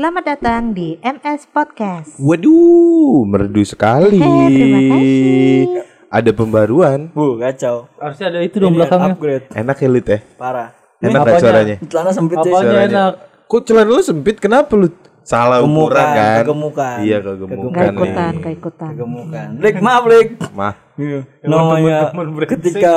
Selamat 0.00 0.24
datang 0.24 0.72
di 0.72 0.96
MS 1.04 1.52
Podcast. 1.52 2.16
Waduh, 2.16 3.20
merdu 3.28 3.60
sekali. 3.68 4.16
Terima 4.16 4.96
kasih. 4.96 5.84
Ada 6.08 6.30
pembaruan. 6.32 7.12
Bu, 7.12 7.36
kacau. 7.36 7.84
Harusnya 8.00 8.32
ada 8.32 8.40
itu 8.40 8.56
dong 8.64 8.80
belakangnya. 8.80 9.12
upgrade. 9.12 9.52
Enak 9.52 9.76
ya 9.76 9.88
Lut 9.92 10.08
ya? 10.08 10.18
Parah. 10.40 10.72
Enak 11.04 11.12
gak 11.12 11.20
apanya? 11.20 11.40
suaranya? 11.44 11.76
Celana 11.84 12.10
sempit 12.16 12.36
sih. 12.40 12.48
Apanya 12.48 12.64
Suaranya. 12.64 12.88
enak? 12.88 13.12
Kok 13.44 13.60
celana 13.60 13.90
lu 13.92 14.00
sempit? 14.00 14.36
Kenapa 14.40 14.72
lu? 14.72 14.88
Salah 15.20 15.60
ukuran 15.60 15.68
Kegemukan, 15.68 16.16
kan? 16.16 16.38
kegemukan. 16.48 16.96
Iya, 17.04 17.16
Gak 17.20 17.34
kegemukan 17.36 17.84
ikutan, 17.92 18.32
nih. 18.32 18.40
gak 18.40 18.54
ikutan. 18.56 18.90
Kegemukan. 18.96 19.48
Blik, 19.60 19.74
maaf, 19.84 20.02
Blik. 20.08 20.28
Mah, 20.56 20.74
Namanya 21.44 21.98
ketika 22.48 22.92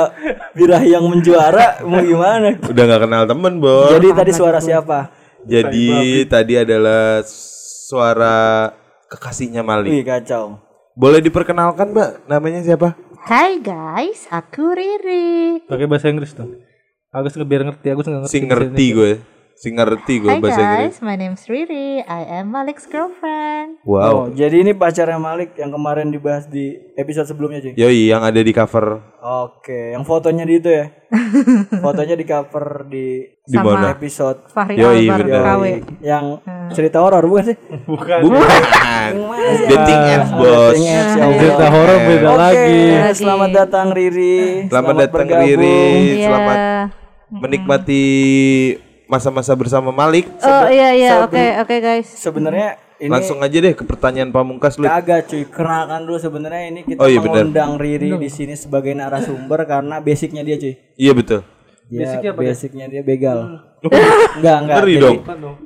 birahi 0.56 0.96
yang 0.96 1.04
menjuara 1.04 1.84
mau 1.84 2.00
gimana? 2.00 2.56
udah 2.64 2.84
gak 2.88 3.00
kenal 3.04 3.22
temen, 3.28 3.60
Bos. 3.60 3.92
Jadi 3.92 4.08
tadi 4.08 4.32
suara 4.32 4.56
siapa? 4.56 5.23
Jadi 5.44 6.24
tadi 6.24 6.54
adalah 6.56 7.20
suara 7.28 8.72
kekasihnya 9.12 9.60
Malik. 9.60 9.92
Wih, 9.92 10.04
kacau. 10.04 10.60
Boleh 10.96 11.20
diperkenalkan, 11.20 11.92
Mbak? 11.92 12.30
Namanya 12.30 12.64
siapa? 12.64 12.96
Hai 13.24 13.60
guys, 13.60 14.28
aku 14.28 14.76
Riri. 14.76 15.64
Pakai 15.64 15.88
bahasa 15.88 16.12
Inggris 16.12 16.36
dong. 16.36 16.60
Agus 17.08 17.32
nggak 17.32 17.48
biar 17.48 17.62
ngerti, 17.64 17.86
Agus 17.88 18.04
nggak 18.04 18.22
ngerti. 18.28 18.34
Si 18.36 18.38
ngerti 18.44 18.86
gue. 18.92 19.12
Si 19.54 19.70
ngerti 19.70 20.18
gue 20.18 20.34
bahasa 20.36 20.58
Inggris. 20.58 20.98
guys, 20.98 20.98
my 21.00 21.14
name's 21.14 21.46
Riri. 21.46 22.02
I 22.02 22.22
am 22.34 22.50
Malik's 22.50 22.84
girlfriend. 22.84 23.78
Oh, 23.80 23.94
Wow. 23.94 24.16
jadi 24.30 24.60
ini 24.60 24.72
pacarnya 24.72 25.14
Malik 25.16 25.54
yang 25.54 25.70
kemarin 25.70 26.10
dibahas 26.10 26.44
di 26.44 26.74
episode 26.92 27.24
sebelumnya, 27.24 27.62
cuy. 27.62 27.72
Yoi, 27.72 28.08
yang 28.08 28.20
ada 28.20 28.36
di 28.36 28.50
cover 28.50 29.14
Oke, 29.16 29.94
yang 29.94 30.02
fotonya 30.02 30.42
di 30.42 30.58
itu 30.58 30.68
ya. 30.68 30.90
fotonya 31.80 32.12
di 32.12 32.24
cover 32.24 32.66
di 32.84 33.06
di 33.40 33.54
Sama. 33.54 33.72
mana? 33.72 33.86
episode 33.90 34.38
Fahri 34.50 34.74
Yoi, 34.74 35.06
Albar. 35.06 35.22
KW. 35.22 35.64
yang 36.02 36.24
cerita 36.68 36.98
horor 36.98 37.22
bukan 37.22 37.44
sih? 37.46 37.56
Bukan. 37.88 38.20
Bukan. 38.20 39.10
Dating 39.64 40.02
apps, 40.10 40.30
Bos. 40.32 40.76
Ya. 40.76 41.14
Cerita 41.14 41.66
horor 41.68 41.98
beda 42.02 42.28
Oke, 42.28 42.40
lagi. 42.42 42.82
selamat 43.14 43.50
datang 43.54 43.86
Riri. 43.90 44.66
Selamat 44.66 44.94
datang 44.98 45.24
bergabung. 45.24 45.46
Riri. 45.46 45.80
Iya. 46.10 46.26
Selamat 46.26 46.58
menikmati 47.30 48.04
masa-masa 49.06 49.52
bersama 49.52 49.92
Malik. 49.92 50.28
Oh 50.40 50.68
iya 50.68 50.92
iya, 50.96 51.10
oke 51.24 51.44
oke 51.64 51.76
guys. 51.80 52.08
Sebenarnya 52.08 52.80
ini 53.02 53.10
Langsung 53.10 53.42
aja 53.42 53.56
deh 53.58 53.74
ke 53.74 53.82
pertanyaan 53.82 54.30
pamungkas 54.30 54.78
lu. 54.78 54.86
kagak 54.86 55.26
cuy, 55.26 55.42
kenalkan 55.50 56.06
dulu 56.06 56.18
sebenarnya 56.22 56.62
ini 56.70 56.80
kita 56.86 57.02
Oh, 57.02 57.10
iya, 57.10 57.18
mengundang 57.18 57.74
Riri 57.74 58.14
di 58.14 58.30
sini 58.30 58.54
sebagai 58.54 58.94
narasumber 58.94 59.66
karena 59.66 59.98
basicnya 59.98 60.46
dia 60.46 60.56
cuy. 60.56 60.74
Iya 60.94 61.12
betul. 61.12 61.40
Dia, 61.84 62.32
basicnya, 62.32 62.88
dia 62.88 63.02
begal. 63.04 63.60
enggak 64.40 64.56
enggak. 64.64 64.76
Ngeri 64.80 64.94
dong. 64.96 65.18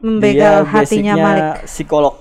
Membegal 0.02 0.66
dia 0.66 0.66
hatinya 0.66 1.14
basicnya 1.14 1.14
Malik. 1.14 1.44
Psikolog. 1.70 2.14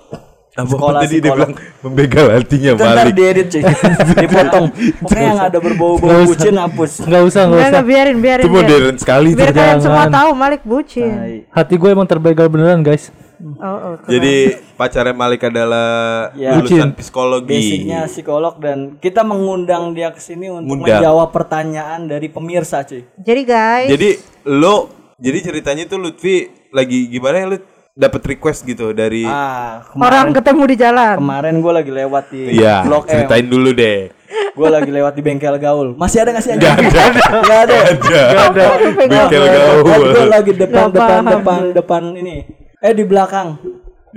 Apa 0.57 0.73
Sekolah 0.73 1.01
tadi 1.05 1.21
dia 1.21 1.29
bilang 1.29 1.53
membegal 1.85 2.25
hatinya 2.33 2.71
Ntar 2.73 2.95
Malik. 2.97 3.13
diedit 3.13 3.47
cuy, 3.47 3.61
dipotong. 4.25 4.65
Pokoknya 4.97 5.21
yang 5.23 5.41
ada 5.43 5.57
berbau-bau 5.61 6.25
bucin 6.25 6.55
hapus. 6.57 6.91
Nggak 7.05 7.21
usah, 7.23 7.41
nggak 7.45 7.53
Enggak 7.53 7.61
usah. 7.61 7.69
enggak 7.69 7.85
biarin 7.85 8.17
biarin. 8.17 8.41
Itu 8.41 8.49
biarin. 8.49 8.65
modern 8.65 8.95
sekali 8.97 9.29
Biar 9.31 9.53
kalian 9.53 9.79
semua 9.79 10.05
tahu 10.09 10.29
Malik 10.33 10.61
bucin. 10.63 11.11
Hati 11.47 11.73
gue 11.73 11.89
emang 11.89 12.03
terbegal 12.03 12.49
beneran 12.49 12.81
guys. 12.81 13.13
Oh, 13.37 13.69
oh. 13.69 13.93
Jadi 14.03 14.33
pacarnya 14.73 15.13
Malik 15.13 15.45
adalah 15.45 15.87
Ya. 16.33 16.57
lulusan 16.57 16.89
psikologi. 16.91 17.53
Basicnya 17.53 18.09
psikolog 18.09 18.57
dan 18.57 18.97
kita 18.97 19.21
mengundang 19.21 19.93
dia 19.93 20.09
ke 20.09 20.17
sini 20.17 20.49
untuk 20.49 20.73
menjawab 20.79 21.29
pertanyaan 21.29 22.09
dari 22.09 22.27
pemirsa 22.27 22.81
cuy. 22.81 23.05
Jadi 23.13 23.41
guys, 23.45 23.87
Jadi 23.87 24.09
lo 24.49 24.89
jadi 25.15 25.37
ceritanya 25.43 25.85
tuh 25.85 25.97
Lutfi 25.99 26.45
lagi 26.69 27.05
gimana 27.07 27.35
ya 27.37 27.45
lu 27.47 27.57
dapat 27.97 28.21
request 28.27 28.61
gitu 28.61 28.93
dari 28.93 29.25
Ah, 29.25 29.81
orang 29.91 30.29
ketemu 30.29 30.63
di 30.69 30.75
jalan. 30.77 31.17
kemarin 31.17 31.55
gue 31.57 31.73
lagi 31.73 31.91
lewat 31.91 32.23
di 32.29 32.41
Iya, 32.53 32.85
Blok 32.85 33.03
M. 33.03 33.09
ceritain 33.09 33.43
dulu 33.43 33.73
deh. 33.73 34.13
Gue 34.53 34.69
lagi 34.69 34.89
lewat 34.89 35.13
di 35.13 35.21
bengkel 35.21 35.57
gaul. 35.57 35.93
Masih 35.93 36.21
ada 36.21 36.29
gak 36.29 36.41
sih? 36.41 36.53
Gak 36.53 36.77
ada. 36.77 37.01
Gak 37.41 37.59
ada. 37.63 37.77
Gak 37.97 38.45
ada. 38.47 38.65
Bengkel 38.91 39.43
Gue 39.79 39.93
gaul. 39.97 40.29
lagi 40.29 40.51
depan 40.51 40.83
Gak 40.83 40.93
depan 40.93 41.09
paham. 41.19 41.25
depan 41.31 41.59
depan 41.73 42.01
ini. 42.15 42.35
Eh 42.77 42.93
di 42.93 43.01
belakang 43.01 43.57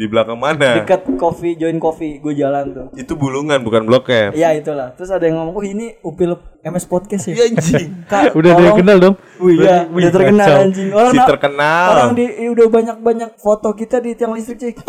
Di 0.01 0.09
belakang 0.09 0.35
mana? 0.35 0.81
dekat 0.81 1.05
coffee 1.15 1.55
join 1.55 1.77
coffee 1.77 2.17
gue 2.17 2.33
jalan 2.33 2.73
tuh. 2.73 2.87
Itu 2.97 3.13
bulungan 3.15 3.61
bukan 3.61 3.85
blok 3.85 4.09
M. 4.09 4.33
Iya 4.33 4.57
itulah. 4.57 4.97
Terus 4.97 5.13
ada 5.13 5.21
yang 5.21 5.37
ngomong, 5.37 5.53
"Oh, 5.53 5.61
ini 5.63 5.93
Upil 6.01 6.33
MS 6.59 6.89
Podcast 6.89 7.29
ya?" 7.29 7.37
Iya 7.37 7.45
anjing. 7.53 7.89
Kak, 8.11 8.33
Udah 8.33 8.51
dia 8.51 8.57
tolong- 8.57 8.79
kenal 8.81 8.97
dong. 8.99 9.15
Wih, 9.37 9.61
iya, 9.61 9.85
Wih, 9.87 10.01
udah 10.01 10.11
terkenal 10.11 10.47
kacau. 10.49 10.65
anjing. 10.65 10.89
Orang 10.91 11.13
Si 11.13 11.19
na- 11.21 11.29
terkenal. 11.29 11.89
Orang 11.93 12.11
di 12.13 12.25
udah 12.47 12.67
banyak-banyak 12.67 13.31
foto 13.37 13.69
kita 13.73 13.97
di 13.99 14.11
tiang 14.15 14.33
listrik, 14.33 14.57
Cik. 14.57 14.77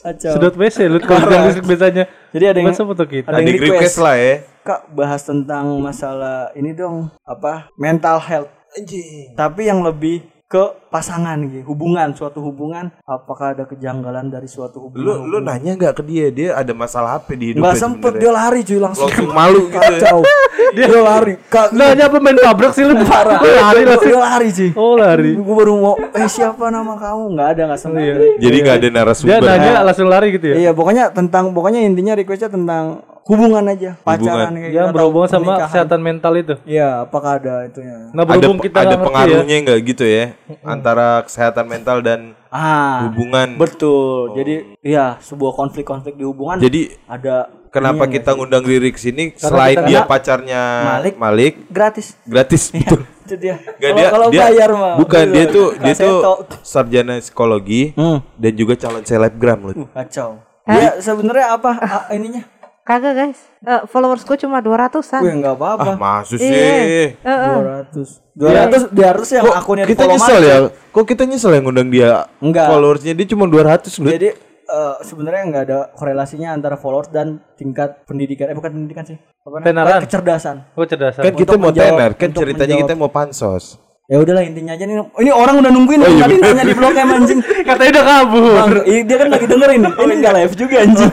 Kacau. 0.00 0.32
Sedot 0.32 0.54
WC 0.56 0.78
lu 0.86 0.98
kalau 0.98 1.22
di 1.22 1.36
listrik 1.46 1.66
biasanya. 1.66 2.04
Jadi 2.30 2.44
ada 2.46 2.58
yang 2.58 2.68
Masa 2.70 2.82
foto 2.82 3.04
kita. 3.04 3.26
ada 3.26 3.38
yang 3.38 3.54
request 3.54 3.70
request. 3.70 3.96
lah 4.00 4.14
ya. 4.16 4.34
Kak 4.60 4.80
bahas 4.90 5.22
tentang 5.22 5.66
masalah 5.78 6.50
ini 6.52 6.72
dong, 6.72 7.06
apa? 7.22 7.70
Mental 7.76 8.18
health. 8.18 8.50
Anjing. 8.72 9.34
Tapi 9.34 9.66
yang 9.66 9.78
lebih 9.80 10.26
ke 10.50 10.64
pasangan 10.90 11.38
gitu, 11.46 11.62
hubungan, 11.62 12.10
suatu 12.10 12.42
hubungan, 12.42 12.90
apakah 13.06 13.54
ada 13.54 13.62
kejanggalan 13.62 14.34
dari 14.34 14.50
suatu 14.50 14.82
Lu 14.82 14.90
hubungan? 14.90 15.30
lu 15.30 15.38
nanya 15.38 15.78
nggak 15.78 15.94
ke 15.94 16.02
dia? 16.02 16.26
Dia 16.34 16.58
ada 16.58 16.74
masalah 16.74 17.22
apa 17.22 17.38
di 17.38 17.54
hidupnya 17.54 17.70
Nggak 17.70 17.78
sempet 17.78 18.12
dia 18.18 18.30
lari 18.34 18.60
cuy 18.66 18.82
langsung. 18.82 19.06
Langsung 19.06 19.30
malu 19.38 19.70
gitu 19.70 19.78
ya. 19.78 19.90
Kacau. 20.02 20.18
dia, 20.74 20.86
lari. 20.90 21.34
Kak, 21.46 21.70
Nanya 21.70 22.10
pemain 22.10 22.34
tabrak 22.34 22.74
sih 22.74 22.82
lu. 22.82 22.98
parah. 23.06 23.38
Lari 23.38 23.82
langsung. 23.86 24.10
Dia 24.10 24.18
lari 24.18 24.48
cuy. 24.50 24.70
Oh 24.74 24.94
lari. 24.98 25.30
Gue 25.38 25.54
baru 25.54 25.72
mau, 25.78 25.94
eh 25.94 26.26
siapa 26.26 26.64
nama 26.66 26.98
kamu? 26.98 27.22
Nggak 27.30 27.48
ada 27.54 27.62
nggak 27.70 27.80
sempet. 27.80 28.02
Iya. 28.02 28.14
Jadi 28.42 28.56
nggak 28.58 28.76
ada 28.82 28.88
Dia 28.90 28.96
narasumber. 28.98 29.38
nanya 29.46 29.72
langsung 29.86 30.08
lari 30.10 30.28
gitu 30.34 30.46
ya. 30.50 30.54
Iya, 30.58 30.70
pokoknya 30.74 31.14
tentang 31.14 31.54
pokoknya 31.54 31.78
intinya 31.86 32.18
requestnya 32.18 32.50
tentang 32.50 33.06
hubungan 33.22 33.64
aja, 33.64 33.90
pacaran 33.96 34.50
kayak 34.52 34.70
Yang 34.70 34.86
gitu, 34.86 34.94
berhubungan 34.94 35.28
sama 35.28 35.40
pernikahan. 35.44 35.64
kesehatan 35.66 36.00
mental 36.00 36.32
itu. 36.34 36.54
Iya, 36.64 36.88
apakah 37.02 37.30
ada 37.36 37.54
itunya? 37.62 37.96
Ada 38.08 38.22
berhubung 38.24 38.58
kita 38.58 38.76
ada 38.76 38.86
nggak 38.86 38.90
ngerti 38.90 39.00
ya. 39.00 39.06
pengaruhnya 39.06 39.56
nggak 39.60 39.78
gitu 39.84 40.04
ya 40.04 40.24
antara 40.62 41.06
kesehatan 41.22 41.66
mental 41.66 41.98
dan 42.00 42.20
Ah, 42.48 43.06
hubungan. 43.06 43.54
betul. 43.56 44.34
Jadi, 44.34 44.54
iya, 44.80 45.14
sebuah 45.18 45.54
konflik-konflik 45.54 46.14
di 46.14 46.24
hubungan 46.24 46.58
Jadi 46.58 46.90
ada 47.06 47.46
kenapa 47.68 48.04
kita 48.06 48.34
ngundang 48.34 48.62
Riri 48.62 48.90
ke 48.90 48.98
sini 48.98 49.30
selain 49.32 49.72
kita- 49.72 49.86
dia 49.86 49.98
karena 49.98 50.10
pacarnya 50.10 50.62
Malik. 50.84 51.14
Malik, 51.14 51.52
gratis. 51.68 52.18
gratis 52.24 52.74
betul. 52.74 53.06
Itu 53.22 53.34
dia. 53.36 53.62
Kalau 53.78 53.94
dia, 53.94 54.08
kalau 54.10 54.26
dia- 54.28 54.42
bayar 54.44 54.70
mah. 54.72 54.94
bukan 54.98 55.24
dia 55.24 55.46
bener. 55.46 55.54
tuh 55.54 55.68
dia 55.76 55.94
tuh 55.94 56.18
sarjana 56.60 57.14
psikologi 57.16 57.94
Hmm. 57.94 58.18
dan 58.34 58.52
juga 58.52 58.74
calon 58.74 59.06
selebgram 59.06 59.58
loh. 59.62 59.86
Kacau. 59.88 60.42
Dia 60.66 60.98
sebenarnya 60.98 61.54
apa 61.54 61.70
ah, 61.78 62.04
ininya? 62.10 62.42
Kagak 62.90 63.12
guys. 63.14 63.38
Eh, 63.60 63.82
followers 63.86 64.26
gue 64.26 64.36
cuma 64.36 64.58
200-an. 64.58 65.20
Wih, 65.22 65.34
enggak 65.36 65.54
apa-apa. 65.54 65.84
Ah, 65.84 65.96
maksud 65.96 66.36
Iya. 66.36 66.50
sih. 66.50 67.06
Eh, 67.14 67.30
eh. 67.30 67.56
200. 67.86 68.18
200 68.34 68.90
dia 68.90 69.06
harus 69.06 69.28
yang 69.28 69.44
Kok 69.44 69.54
akunnya 69.54 69.84
kita 69.86 70.04
nyesel 70.04 70.40
ya? 70.40 70.56
Kok 70.90 71.04
kita 71.04 71.22
nyesel 71.22 71.52
yang 71.52 71.64
ngundang 71.64 71.88
dia? 71.88 72.26
Enggak. 72.40 72.66
Followersnya 72.66 73.14
dia 73.14 73.26
cuma 73.28 73.46
200 73.46 73.94
loh. 73.96 74.10
Jadi 74.10 74.28
eh, 74.66 74.94
sebenarnya 75.02 75.42
nggak 75.46 75.62
ada 75.64 75.78
korelasinya 75.92 76.48
antara 76.50 76.74
followers 76.74 77.10
dan 77.10 77.38
tingkat 77.54 78.02
pendidikan. 78.04 78.50
Eh 78.50 78.56
bukan 78.56 78.70
pendidikan 78.72 79.04
sih. 79.04 79.18
Apa? 79.40 79.62
Tenaran. 79.62 80.00
Kecerdasan. 80.02 80.56
Oh 80.74 80.82
cerdasan. 80.82 81.22
Kan 81.22 81.32
kita 81.32 81.54
untuk 81.54 81.62
mau 81.62 81.70
menjawab- 81.70 81.94
tenar, 81.94 82.10
kan 82.14 82.28
ceritanya 82.32 82.74
menjawab. 82.74 82.90
kita 82.90 82.94
mau 82.98 83.10
pansos. 83.10 83.64
Ya 84.04 84.18
udahlah 84.18 84.42
intinya 84.42 84.74
aja 84.74 84.82
nih. 84.82 84.96
Ini 85.22 85.30
orang 85.30 85.54
udah 85.62 85.70
nungguin 85.70 86.02
Oh, 86.02 86.10
iya 86.10 86.26
tadi 86.26 86.34
nanya 86.36 86.64
di 86.66 86.74
blog 86.74 86.94
M 86.98 87.10
anjing. 87.14 87.40
Katanya 87.70 87.90
udah 87.94 88.04
kabur. 88.04 88.42
Bang, 88.58 88.70
dia 88.82 89.16
kan 89.16 89.28
lagi 89.30 89.46
dengerin 89.46 89.80
nih. 89.86 89.92
Ini 90.02 90.12
enggak 90.18 90.32
live 90.34 90.54
juga 90.58 90.76
anjing. 90.82 91.12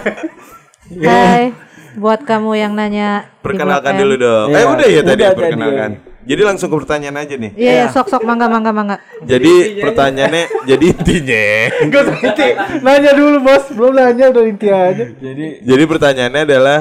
Hai, 1.04 1.44
buat 1.98 2.22
kamu 2.22 2.52
yang 2.54 2.74
nanya 2.78 3.26
Perkenalkan 3.42 3.98
dulu 3.98 4.16
dong. 4.16 4.48
Iya, 4.54 4.58
eh 4.58 4.66
udah 4.70 4.88
ya 4.88 5.02
tadi 5.02 5.18
udah 5.18 5.30
tadi, 5.34 5.40
perkenalkan. 5.42 5.92
Jadi 6.28 6.42
langsung 6.44 6.68
ke 6.68 6.76
pertanyaan 6.84 7.18
aja 7.24 7.36
nih. 7.40 7.52
Iya, 7.56 7.72
iya, 7.74 7.86
sok 7.88 8.12
sok 8.12 8.22
mangga 8.22 8.52
mangga 8.52 8.70
mangga. 8.70 8.98
Jadi 9.24 9.80
pertanyaannya 9.80 10.44
jadi 10.68 10.86
intinya. 10.92 11.46
Gak 11.88 12.02
usah 12.06 12.16
inti. 12.20 12.48
Nanya 12.84 13.12
dulu 13.16 13.38
bos. 13.42 13.64
Belum 13.72 13.94
nanya 13.96 14.26
udah 14.30 14.44
inti 14.44 14.68
aja. 14.68 15.06
Jadi 15.08 15.46
Jadi 15.64 15.84
pertanyaannya 15.88 16.42
adalah 16.44 16.80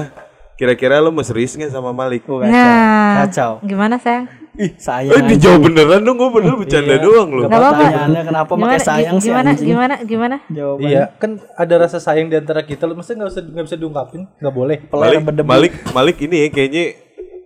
kira-kira 0.56 0.98
lo 0.98 1.14
mau 1.14 1.22
serius 1.22 1.54
nggak 1.54 1.70
sama 1.70 1.94
Malik? 1.94 2.26
oh, 2.26 2.42
kacau. 2.42 2.50
Nah, 2.50 3.12
Kacau. 3.22 3.52
gimana 3.62 3.96
sayang? 4.02 4.26
Ih, 4.56 4.72
sayang. 4.76 5.12
Eh 5.12 5.22
dijawab 5.30 5.60
beneran 5.62 6.00
dong, 6.00 6.16
gue 6.16 6.30
bener 6.32 6.56
bercanda 6.56 6.96
doang 6.96 7.28
lo. 7.28 7.40
Gak 7.44 7.52
apa-apa. 7.52 7.76
Pertanyaannya 7.76 8.22
kenapa 8.24 8.52
pakai 8.56 8.80
sayang 8.80 9.16
sih 9.20 9.28
gimana, 9.28 9.50
gimana, 9.52 9.94
gimana? 10.00 10.36
Jawabannya. 10.48 10.88
Iya, 10.88 11.02
kan 11.16 11.30
ada 11.52 11.74
rasa 11.76 11.98
sayang 12.00 12.32
di 12.32 12.36
antara 12.36 12.64
kita. 12.64 12.88
Lu 12.88 12.96
maksudnya 12.96 13.24
nggak 13.24 13.32
usah 13.32 13.42
nggak 13.44 13.64
bisa 13.68 13.76
diungkapin, 13.76 14.20
nggak 14.40 14.54
boleh. 14.54 14.78
Malik, 14.88 15.20
berdebu. 15.22 15.48
Malik, 15.48 15.72
Malik 15.92 16.16
ini 16.24 16.36
ya 16.40 16.48
kayaknya 16.48 16.84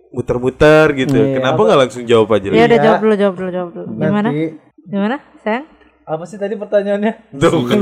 muter-muter 0.09 0.85
gitu. 0.93 1.19
Kenapa 1.35 1.59
nggak 1.59 1.79
langsung 1.83 2.03
jawab 2.03 2.31
aja? 2.31 2.47
Ya 2.47 2.63
Li? 2.63 2.67
udah 2.67 2.79
jawab 2.79 2.99
dulu, 3.03 3.13
jawab 3.15 3.35
dulu, 3.35 3.49
jawab 3.51 3.69
dulu. 3.75 3.87
Gimana? 3.91 4.29
Nanti 4.31 4.45
Gimana, 4.81 5.15
sayang? 5.39 5.65
apa 6.01 6.23
sih 6.25 6.35
tadi 6.35 6.55
pertanyaannya? 6.55 7.13
Tuh 7.37 7.61
kan. 7.69 7.79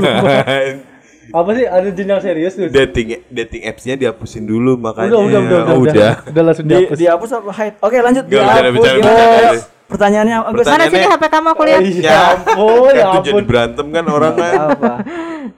Apa 1.32 1.50
sih 1.52 1.64
ada 1.64 1.88
jenjang 1.88 2.20
serius 2.20 2.52
tuh? 2.52 2.66
dating 2.66 3.22
dating 3.26 3.62
apps-nya 3.64 3.94
dihapusin 3.96 4.42
dulu 4.42 4.74
makanya. 4.76 5.10
Udah, 5.10 5.20
udah, 5.20 5.40
udah, 5.40 5.60
Oh, 5.66 5.78
udah, 5.78 5.92
udah, 5.92 6.12
udah 6.26 6.42
langsung 6.44 6.64
Di, 6.64 6.74
dihapus. 6.76 6.96
dihapus 6.96 7.30
apa 7.32 7.50
hide? 7.52 7.76
Oke, 7.78 7.96
lanjut. 7.98 8.24
Gak 8.24 8.32
Dihapus, 8.32 8.72
bercanda 8.72 9.00
dihapus. 9.00 9.10
bercanda. 9.12 9.78
Pertanyaannya 9.90 10.36
Agus 10.38 10.46
Pertanyaan- 10.60 10.86
Mana 10.86 10.94
sini. 10.94 11.06
HP 11.10 11.24
kamu 11.28 11.48
aku 11.48 11.62
lihat? 11.64 11.80
Ya 11.82 12.18
ampun, 12.30 12.92
ya 12.92 13.04
tuh 13.04 13.20
jadi 13.20 13.30
ampun. 13.32 13.44
berantem 13.44 13.86
kan 13.88 14.04
orang 14.06 14.34
kan. 14.34 14.52
apa? 14.68 14.92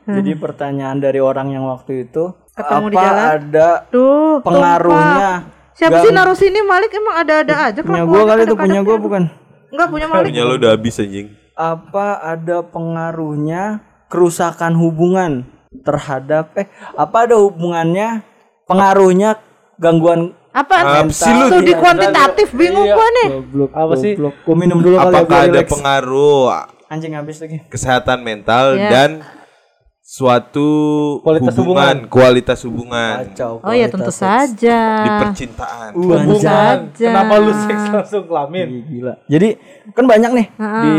Jadi 0.02 0.30
pertanyaan 0.34 0.96
dari 0.98 1.20
orang 1.20 1.48
yang 1.48 1.64
waktu 1.64 1.92
itu 2.02 2.25
Ketemu 2.50 2.80
apa 2.82 2.88
di 2.88 2.96
jalan? 2.98 3.26
ada 3.30 3.68
Duh, 3.88 4.40
pengaruhnya? 4.40 5.30
tumpah. 5.38 5.60
Siapa 5.72 5.92
Gang- 5.94 6.02
sih 6.02 6.10
naruh 6.10 6.32
sini 6.34 6.60
Malik 6.62 6.90
emang 6.92 7.16
ada-ada 7.18 7.54
aja 7.66 7.80
Punya 7.80 8.04
gua 8.04 8.22
kali 8.26 8.40
itu 8.42 8.54
punya 8.54 8.80
gua 8.80 8.92
ya. 8.92 9.00
bukan. 9.00 9.22
Enggak 9.68 9.88
punya 9.88 10.06
Malik. 10.06 10.26
Punya 10.26 10.42
lo 10.42 10.54
udah 10.54 10.70
habis 10.70 10.96
anjing. 10.96 11.26
Apa 11.52 12.08
ada 12.18 12.56
pengaruhnya 12.62 13.62
kerusakan 14.06 14.72
hubungan 14.75 15.44
terhadap 15.74 16.52
eh 16.54 16.69
apa 16.92 17.16
ada 17.24 17.36
hubungannya 17.38 18.20
pengaruhnya 18.64 19.40
gangguan 19.76 20.36
Apa 20.50 21.02
lu? 21.02 21.08
studi 21.08 21.72
kuantitatif 21.72 22.52
bingung 22.52 22.84
Iya. 22.84 22.92
gua 22.92 23.08
nih. 23.10 23.28
goblok 23.32 23.70
Apa 23.72 23.94
sih? 23.96 24.12
goblok. 24.12 24.34
Gua 24.42 24.52
minum 24.54 24.78
dulu 24.78 24.96
kali 24.96 25.08
ya, 25.08 25.12
Apakah 25.16 25.38
ada 25.38 25.48
relax. 25.56 25.69
pengaruh 25.70 26.44
anjing 26.86 27.12
habis 27.12 27.36
lagi. 27.38 27.58
kesehatan 27.66 28.19
mental 28.20 28.76
Iya. 28.76 28.88
dan 28.90 29.10
suatu 30.02 30.69
Kualitas 31.20 31.56
hubungan, 31.56 31.96
kualitas 32.06 32.60
hubungan 32.62 33.16
Kacau. 33.25 33.62
Oh 33.62 33.72
ya 33.72 33.86
tentu 33.86 34.12
kualitas 34.12 34.20
saja. 34.20 34.80
di 34.98 35.10
percintaan. 35.25 35.90
Uh, 35.94 36.04
Tentu 36.12 36.36
saja. 36.38 36.84
Kenapa 37.00 37.34
lu 37.38 37.52
seks 37.54 37.82
langsung 37.88 38.25
kelamin? 38.26 38.68
Gila. 38.84 39.14
Jadi 39.25 39.48
kan 39.88 40.04
banyak 40.04 40.30
nih 40.32 40.46
di 40.84 40.96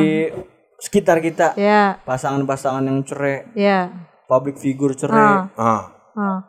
sekitar 0.79 1.21
kita 1.21 1.53
Ya, 1.55 2.01
pasangan-pasangan 2.01 2.81
yang 2.81 2.99
cerai, 3.03 3.47
ya. 3.53 3.87
Public 4.25 4.57
figure 4.57 4.93
cerai. 4.93 5.19
Ah. 5.19 5.43
Ah, 5.55 5.83
Ah. 6.13 6.39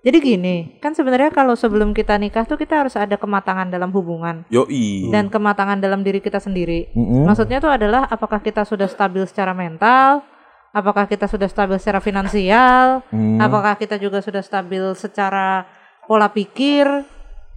Jadi 0.00 0.16
gini, 0.16 0.56
kan 0.80 0.96
sebenarnya 0.96 1.28
kalau 1.28 1.52
sebelum 1.52 1.92
kita 1.92 2.16
nikah 2.16 2.48
tuh 2.48 2.56
kita 2.56 2.72
harus 2.80 2.96
ada 2.96 3.20
kematangan 3.20 3.68
dalam 3.68 3.92
hubungan 3.92 4.48
yoi. 4.48 5.12
dan 5.12 5.28
kematangan 5.28 5.76
dalam 5.76 6.00
diri 6.00 6.24
kita 6.24 6.40
sendiri. 6.40 6.88
Maksudnya 7.28 7.60
tuh 7.60 7.68
adalah 7.68 8.08
apakah 8.08 8.40
kita 8.40 8.64
sudah 8.64 8.88
stabil 8.88 9.28
secara 9.28 9.52
mental, 9.52 10.24
apakah 10.72 11.04
kita 11.04 11.28
sudah 11.28 11.52
stabil 11.52 11.76
secara 11.76 12.00
finansial, 12.00 13.04
apakah 13.36 13.76
kita 13.76 14.00
juga 14.00 14.24
sudah 14.24 14.40
stabil 14.40 14.80
secara 14.96 15.68
pola 16.08 16.32
pikir. 16.32 16.88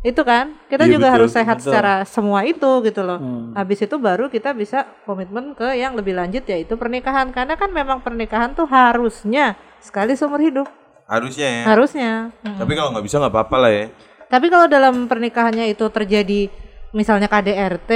Itu 0.03 0.21
kan, 0.21 0.51
kita 0.67 0.83
Iya, 0.83 0.99
juga 0.99 1.07
betul, 1.07 1.15
harus 1.15 1.31
sehat 1.31 1.57
secara 1.63 2.03
semua 2.03 2.43
itu 2.43 2.67
gitu 2.83 3.01
loh. 3.01 3.23
Habis 3.55 3.87
itu 3.87 3.95
baru 3.95 4.27
kita 4.27 4.51
bisa 4.51 4.83
komitmen 5.07 5.55
ke 5.55 5.79
yang 5.79 5.95
lebih 5.95 6.11
lanjut 6.11 6.43
yaitu 6.43 6.75
pernikahan 6.75 7.31
karena 7.31 7.55
kan 7.55 7.71
memang 7.71 8.03
pernikahan 8.03 8.51
tuh 8.51 8.67
harusnya 8.67 9.55
sekali 9.79 10.11
seumur 10.13 10.43
hidup. 10.43 10.67
Harusnya 11.07 11.47
ya. 11.47 11.63
Harusnya. 11.65 12.11
Mm. 12.43 12.59
Tapi 12.59 12.71
kalau 12.75 12.89
nggak 12.91 13.05
bisa 13.07 13.15
nggak 13.17 13.31
apa-apa 13.31 13.55
lah 13.57 13.71
ya. 13.71 13.85
Tapi 14.27 14.45
kalau 14.51 14.67
dalam 14.67 15.07
pernikahannya 15.07 15.71
itu 15.71 15.87
terjadi 15.87 16.51
misalnya 16.91 17.25
KDRT, 17.25 17.91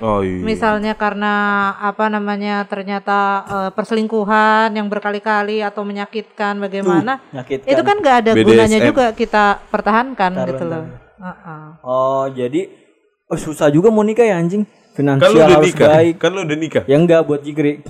Oh 0.00 0.22
iya. 0.22 0.40
misalnya 0.40 0.94
karena 0.94 1.34
apa 1.76 2.06
namanya 2.06 2.62
ternyata 2.64 3.18
eh, 3.42 3.70
perselingkuhan 3.74 4.70
yang 4.70 4.86
berkali-kali 4.86 5.60
atau 5.60 5.82
menyakitkan 5.82 6.56
bagaimana, 6.56 7.18
Menyakitkan. 7.34 7.68
itu 7.68 7.82
kan 7.82 7.96
nggak 7.98 8.16
ada 8.22 8.32
BDSM. 8.38 8.46
gunanya 8.46 8.78
juga 8.86 9.06
kita 9.12 9.44
pertahankan 9.66 10.30
gitu 10.46 10.64
loh. 10.64 10.84
Heeh. 11.20 11.64
Oh, 11.80 12.24
jadi 12.26 12.72
oh, 13.26 13.36
susah 13.36 13.68
juga 13.68 13.88
mau 13.88 14.00
nikah 14.00 14.24
ya 14.24 14.36
anjing. 14.36 14.64
Kan 14.90 15.04
lu 15.06 15.16
Finansial 15.20 15.32
udah 15.38 15.48
harus 15.54 15.66
nikah. 15.70 15.88
baik. 15.92 16.14
Kan 16.16 16.30
lu 16.32 16.40
udah 16.42 16.58
nikah. 16.58 16.82
Ya 16.84 16.96
enggak 16.96 17.20
buat 17.22 17.40
Jigri. 17.40 17.84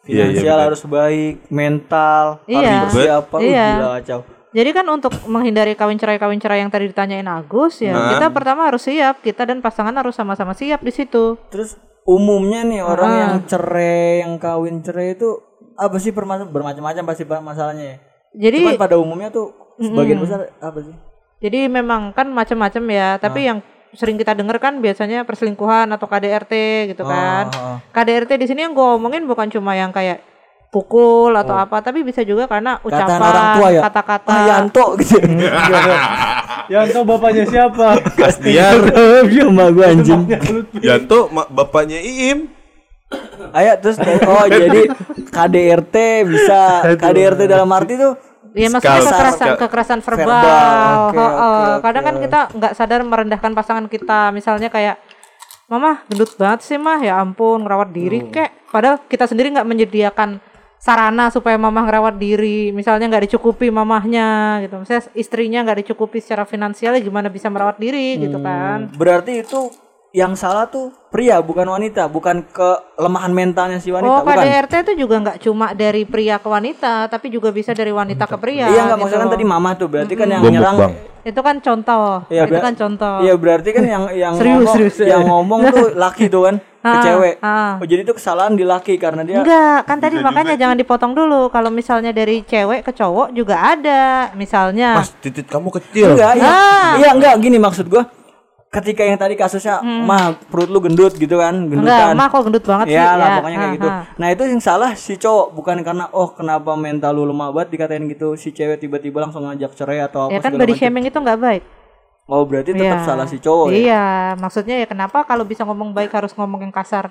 Iya, 0.00 0.08
iya, 0.08 0.24
Finansial 0.32 0.56
benar. 0.56 0.66
harus 0.66 0.82
baik, 0.82 1.34
mental, 1.50 2.24
Iya. 2.48 2.72
harus 2.80 2.94
siapa, 2.96 3.36
uh, 3.36 3.40
Iya. 3.42 3.66
gila 3.70 3.88
kacau. 4.00 4.20
Jadi 4.50 4.70
kan 4.72 4.86
untuk 4.88 5.12
menghindari 5.24 5.72
kawin 5.74 5.94
cerai 5.94 6.16
kawin 6.16 6.40
cerai 6.40 6.58
yang 6.58 6.72
tadi 6.72 6.88
ditanyain 6.88 7.28
Agus 7.28 7.78
ya, 7.78 7.92
Nah. 7.92 8.10
kita 8.10 8.32
pertama 8.32 8.64
harus 8.64 8.82
siap, 8.82 9.20
kita 9.20 9.44
dan 9.44 9.60
pasangan 9.60 9.92
harus 9.92 10.16
sama-sama 10.16 10.50
siap 10.52 10.80
di 10.80 10.90
situ. 10.90 11.38
Terus 11.50 11.76
umumnya 12.02 12.64
nih 12.64 12.80
orang 12.80 13.06
Ah. 13.06 13.18
yang 13.20 13.34
cerai, 13.44 14.24
yang 14.24 14.40
kawin 14.40 14.80
cerai 14.80 15.14
itu 15.14 15.38
apa 15.76 15.96
sih 15.96 16.10
permas- 16.10 16.48
bermacam-macam 16.48 17.04
pasti 17.04 17.22
pak 17.22 17.38
masalahnya 17.38 17.84
ya. 17.84 17.96
Jadi 18.40 18.58
Cuman 18.64 18.80
pada 18.80 18.96
umumnya 18.96 19.28
tuh 19.28 19.52
sebagian 19.76 20.18
besar 20.18 20.48
apa 20.56 20.78
sih? 20.80 20.94
Jadi 21.40 21.72
memang 21.72 22.12
kan 22.12 22.28
macam-macam 22.28 22.84
ya, 22.92 23.08
tapi 23.16 23.48
yang 23.48 23.58
sering 23.96 24.14
kita 24.14 24.36
dengar 24.36 24.60
kan 24.60 24.78
biasanya 24.78 25.24
perselingkuhan 25.24 25.88
atau 25.90 26.06
KDRT 26.06 26.52
gitu 26.94 27.02
kan. 27.02 27.48
ah. 27.50 27.76
KDRT 27.90 28.38
di 28.38 28.46
sini 28.46 28.62
yang 28.62 28.76
gue 28.76 28.88
omongin 29.00 29.24
bukan 29.26 29.48
cuma 29.50 29.74
yang 29.74 29.90
kayak 29.90 30.20
pukul 30.70 31.34
atau 31.34 31.58
apa, 31.58 31.82
tapi 31.82 32.06
bisa 32.06 32.22
juga 32.22 32.46
karena 32.46 32.78
ucapan, 32.86 33.18
Kataan 33.18 33.22
orang 33.26 33.46
tua 33.58 33.68
ya. 33.74 33.80
kata-kata. 33.90 34.30
Ah, 34.30 34.44
Yanto 34.46 34.86
gitu. 35.02 35.16
Yanto 36.76 37.00
bapaknya 37.02 37.44
siapa? 37.50 37.98
Kasniar. 38.14 38.78
Iya 39.26 39.42
sama 39.50 39.64
gue 39.74 39.84
anjing. 39.90 40.22
Yanto 40.78 41.26
bapaknya 41.50 41.98
Iim. 41.98 42.46
Ayo 43.50 43.74
terus 43.82 43.98
oh 44.22 44.46
jadi 44.46 44.86
KDRT 45.34 45.96
bisa 46.30 46.86
KDRT 46.94 47.50
dalam 47.50 47.66
arti 47.74 47.98
tuh 47.98 48.14
Iya 48.50 48.68
maksudnya 48.68 48.98
Skal- 48.98 49.10
kekerasan 49.10 49.48
kekerasan 49.56 50.00
verbal. 50.00 50.26
Verbal, 50.26 50.98
Heeh. 51.14 51.28
oke, 51.30 51.70
oke. 51.70 51.82
Kadang 51.84 52.02
kan 52.02 52.16
kita 52.18 52.40
nggak 52.52 52.72
sadar 52.74 53.00
merendahkan 53.02 53.52
pasangan 53.54 53.86
kita. 53.86 54.30
Misalnya 54.30 54.68
kayak 54.68 54.98
Mama 55.70 56.02
gendut 56.10 56.34
banget 56.34 56.66
sih 56.66 56.74
mah 56.74 56.98
ya 56.98 57.22
ampun 57.22 57.62
ngerawat 57.62 57.94
diri 57.94 58.26
Hmm. 58.26 58.34
kek. 58.34 58.50
Padahal 58.74 59.06
kita 59.06 59.30
sendiri 59.30 59.54
nggak 59.54 59.62
menyediakan 59.62 60.42
sarana 60.82 61.30
supaya 61.30 61.54
mamah 61.54 61.86
ngerawat 61.86 62.18
diri. 62.18 62.74
Misalnya 62.74 63.06
nggak 63.06 63.30
dicukupi 63.30 63.70
mamahnya 63.70 64.58
gitu. 64.66 64.82
Misalnya 64.82 65.06
istrinya 65.14 65.62
nggak 65.62 65.86
dicukupi 65.86 66.18
secara 66.18 66.42
finansial 66.42 66.98
ya 66.98 67.00
gimana 67.00 67.30
bisa 67.30 67.46
merawat 67.46 67.78
diri 67.78 68.18
gitu 68.18 68.42
kan. 68.42 68.90
berarti 68.98 69.46
itu 69.46 69.70
yang 70.10 70.34
salah 70.34 70.66
tuh 70.66 70.90
pria 71.06 71.38
bukan 71.38 71.62
wanita, 71.64 72.06
bukan 72.06 72.42
kelemahan 72.46 73.30
mentalnya 73.30 73.78
si 73.78 73.90
wanita, 73.90 74.10
Oh 74.10 74.22
bukan. 74.22 74.36
KDRT 74.36 74.72
itu 74.84 74.92
juga 75.00 75.14
nggak 75.20 75.38
cuma 75.40 75.70
dari 75.70 76.02
pria 76.02 76.38
ke 76.38 76.46
wanita, 76.46 77.06
tapi 77.06 77.30
juga 77.30 77.50
bisa 77.50 77.70
dari 77.70 77.90
wanita 77.90 78.26
ke 78.26 78.34
pria. 78.34 78.66
Iya 78.66 78.80
nggak 78.84 78.86
gitu 78.88 79.00
maksudnya 79.00 79.22
kan 79.22 79.30
tadi 79.30 79.44
mama 79.44 79.70
tuh 79.74 79.86
berarti 79.86 80.14
kan 80.14 80.26
yang 80.28 80.42
nyerang. 80.42 80.76
Itu 81.20 81.40
kan 81.40 81.60
contoh. 81.60 82.24
Iya, 82.26 82.42
itu 82.44 82.58
kan 82.58 82.74
contoh. 82.74 83.16
Iya 83.20 83.34
berarti 83.36 83.68
kan 83.70 83.84
yang 83.84 84.04
yang 84.10 84.34
Serius, 84.34 84.56
ngomong 84.56 84.74
serius, 84.74 84.96
yang 85.04 85.22
ngomong 85.22 85.60
tuh 85.68 85.86
laki 85.94 86.26
tuh 86.26 86.42
kan 86.42 86.56
ke 86.80 86.88
Ah, 86.88 87.04
cewek. 87.04 87.34
ah. 87.44 87.76
Oh 87.76 87.84
jadi 87.84 88.00
itu 88.02 88.14
kesalahan 88.16 88.56
di 88.56 88.64
laki 88.64 88.96
karena 88.96 89.20
dia 89.20 89.38
Enggak, 89.38 89.84
kan 89.84 90.00
tadi 90.00 90.16
makanya 90.18 90.56
jangan 90.56 90.74
dipotong 90.74 91.12
dulu. 91.12 91.46
Kalau 91.48 91.68
misalnya 91.68 92.08
dari 92.10 92.40
cewek 92.40 92.82
ke 92.82 92.90
cowok 92.90 93.30
juga 93.30 93.76
ada. 93.76 94.32
Misalnya 94.32 94.96
Mas, 94.96 95.12
titit 95.14 95.44
kamu 95.44 95.68
kecil. 95.72 96.16
enggak 96.16 96.34
iya, 96.34 96.48
Ah. 96.48 96.90
iya 96.96 97.08
enggak 97.12 97.36
gini 97.38 97.60
maksud 97.60 97.86
gua 97.86 98.08
ketika 98.70 99.02
yang 99.02 99.18
tadi 99.18 99.34
kasusnya 99.34 99.82
mah 99.82 100.38
perut 100.46 100.66
lu 100.66 100.78
gendut 100.78 101.10
gitu 101.12 101.34
kan 101.34 101.50
Hmm. 101.52 101.74
enggak, 101.76 101.90
gendutan 101.90 102.14
mah 102.14 102.26
kok 102.28 102.42
gendut 102.44 102.64
banget 102.64 102.86
sih. 102.86 102.94
ya 102.94 103.08
lah 103.12 103.26
Ya, 103.26 103.34
pokoknya 103.36 103.58
kayak 103.58 103.74
gitu 103.74 103.88
ah. 103.88 104.02
nah 104.14 104.28
itu 104.28 104.42
yang 104.44 104.60
salah 104.60 104.90
si 104.94 105.14
cowok 105.16 105.46
bukan 105.52 105.76
karena 105.80 106.04
oh 106.08 106.30
kenapa 106.30 106.70
mental 106.74 107.10
lu 107.12 107.26
lemah 107.26 107.50
banget 107.50 107.68
dikatain 107.72 108.06
gitu 108.06 108.34
si 108.34 108.48
cewek 108.48 108.78
tiba-tiba 108.78 109.18
langsung 109.20 109.42
ngajak 109.42 109.74
cerai 109.74 109.98
atau 110.00 110.26
apa 110.26 110.32
Ya 110.32 110.40
kan 110.40 110.54
body 110.54 110.70
macam. 110.70 110.78
shaming 110.78 111.04
itu 111.04 111.18
nggak 111.18 111.40
baik. 111.40 111.62
oh 112.24 112.42
berarti 112.42 112.70
tetap 112.70 112.94
Iya. 112.96 113.02
salah 113.04 113.26
si 113.26 113.36
cowok 113.36 113.66
ya 113.66 113.74
Iya, 113.74 114.04
maksudnya 114.38 114.76
ya 114.76 114.86
kenapa 114.86 115.18
kalau 115.24 115.42
bisa 115.42 115.66
ngomong 115.66 115.90
baik 115.90 116.14
harus 116.14 116.30
ngomong 116.30 116.62
yang 116.62 116.70
kasar? 116.70 117.10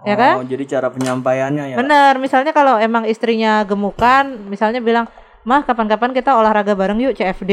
Ya 0.00 0.14
kan? 0.14 0.38
oh 0.38 0.46
jadi 0.46 0.62
cara 0.68 0.86
penyampaiannya 0.88 1.64
ya 1.66 1.76
Bener, 1.76 2.14
misalnya 2.16 2.50
kalau 2.50 2.78
emang 2.78 3.02
istrinya 3.04 3.62
gemukan, 3.62 4.22
misalnya 4.44 4.78
bilang, 4.78 5.10
mah 5.42 5.62
kapan-kapan 5.62 6.10
kita 6.12 6.30
olahraga 6.32 6.72
bareng 6.72 6.98
yuk 7.00 7.14
CFD. 7.16 7.50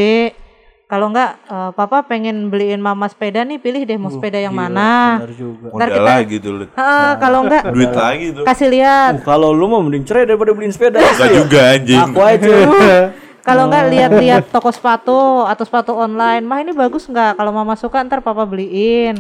Kalau 0.89 1.05
enggak, 1.07 1.37
eh, 1.45 1.71
papa 1.71 2.01
pengen 2.01 2.49
beliin 2.49 2.81
mama 2.81 3.05
sepeda 3.05 3.45
nih, 3.45 3.61
pilih 3.61 3.85
deh 3.85 3.93
mau 3.93 4.09
sepeda 4.09 4.41
yang 4.41 4.49
mana. 4.51 5.21
benar 5.21 5.31
juga 5.31 5.67
Ntar 5.69 5.87
kita- 5.87 6.09
lagi 6.09 6.35
tuh. 6.35 6.51
lu. 6.51 6.65
Heeh, 6.67 7.09
kalau 7.15 7.39
enggak, 7.45 7.63
Duit 7.77 7.93
lagi 7.93 8.27
tuh. 8.33 8.43
kasih 8.43 8.67
lihat. 8.67 9.11
Uh, 9.13 9.21
kalau 9.21 9.53
lu 9.53 9.69
mau 9.69 9.79
mending 9.79 10.01
cerai 10.01 10.25
daripada 10.25 10.49
beliin 10.49 10.73
sepeda 10.73 10.97
Enggak 10.97 11.29
juga 11.31 11.59
anjing. 11.69 12.01
aku 12.03 12.19
aja 12.19 12.53
Kalau 13.39 13.65
enggak 13.65 13.85
lihat-lihat 13.87 14.43
toko 14.49 14.69
sepatu 14.69 15.17
atau 15.43 15.63
sepatu 15.63 15.93
online, 15.95 16.41
mah 16.41 16.59
ini 16.59 16.69
bagus 16.71 17.05
enggak? 17.05 17.33
Kalau 17.33 17.49
mama 17.49 17.73
suka 17.73 18.01
ntar 18.01 18.19
papa 18.19 18.43
beliin. 18.43 19.13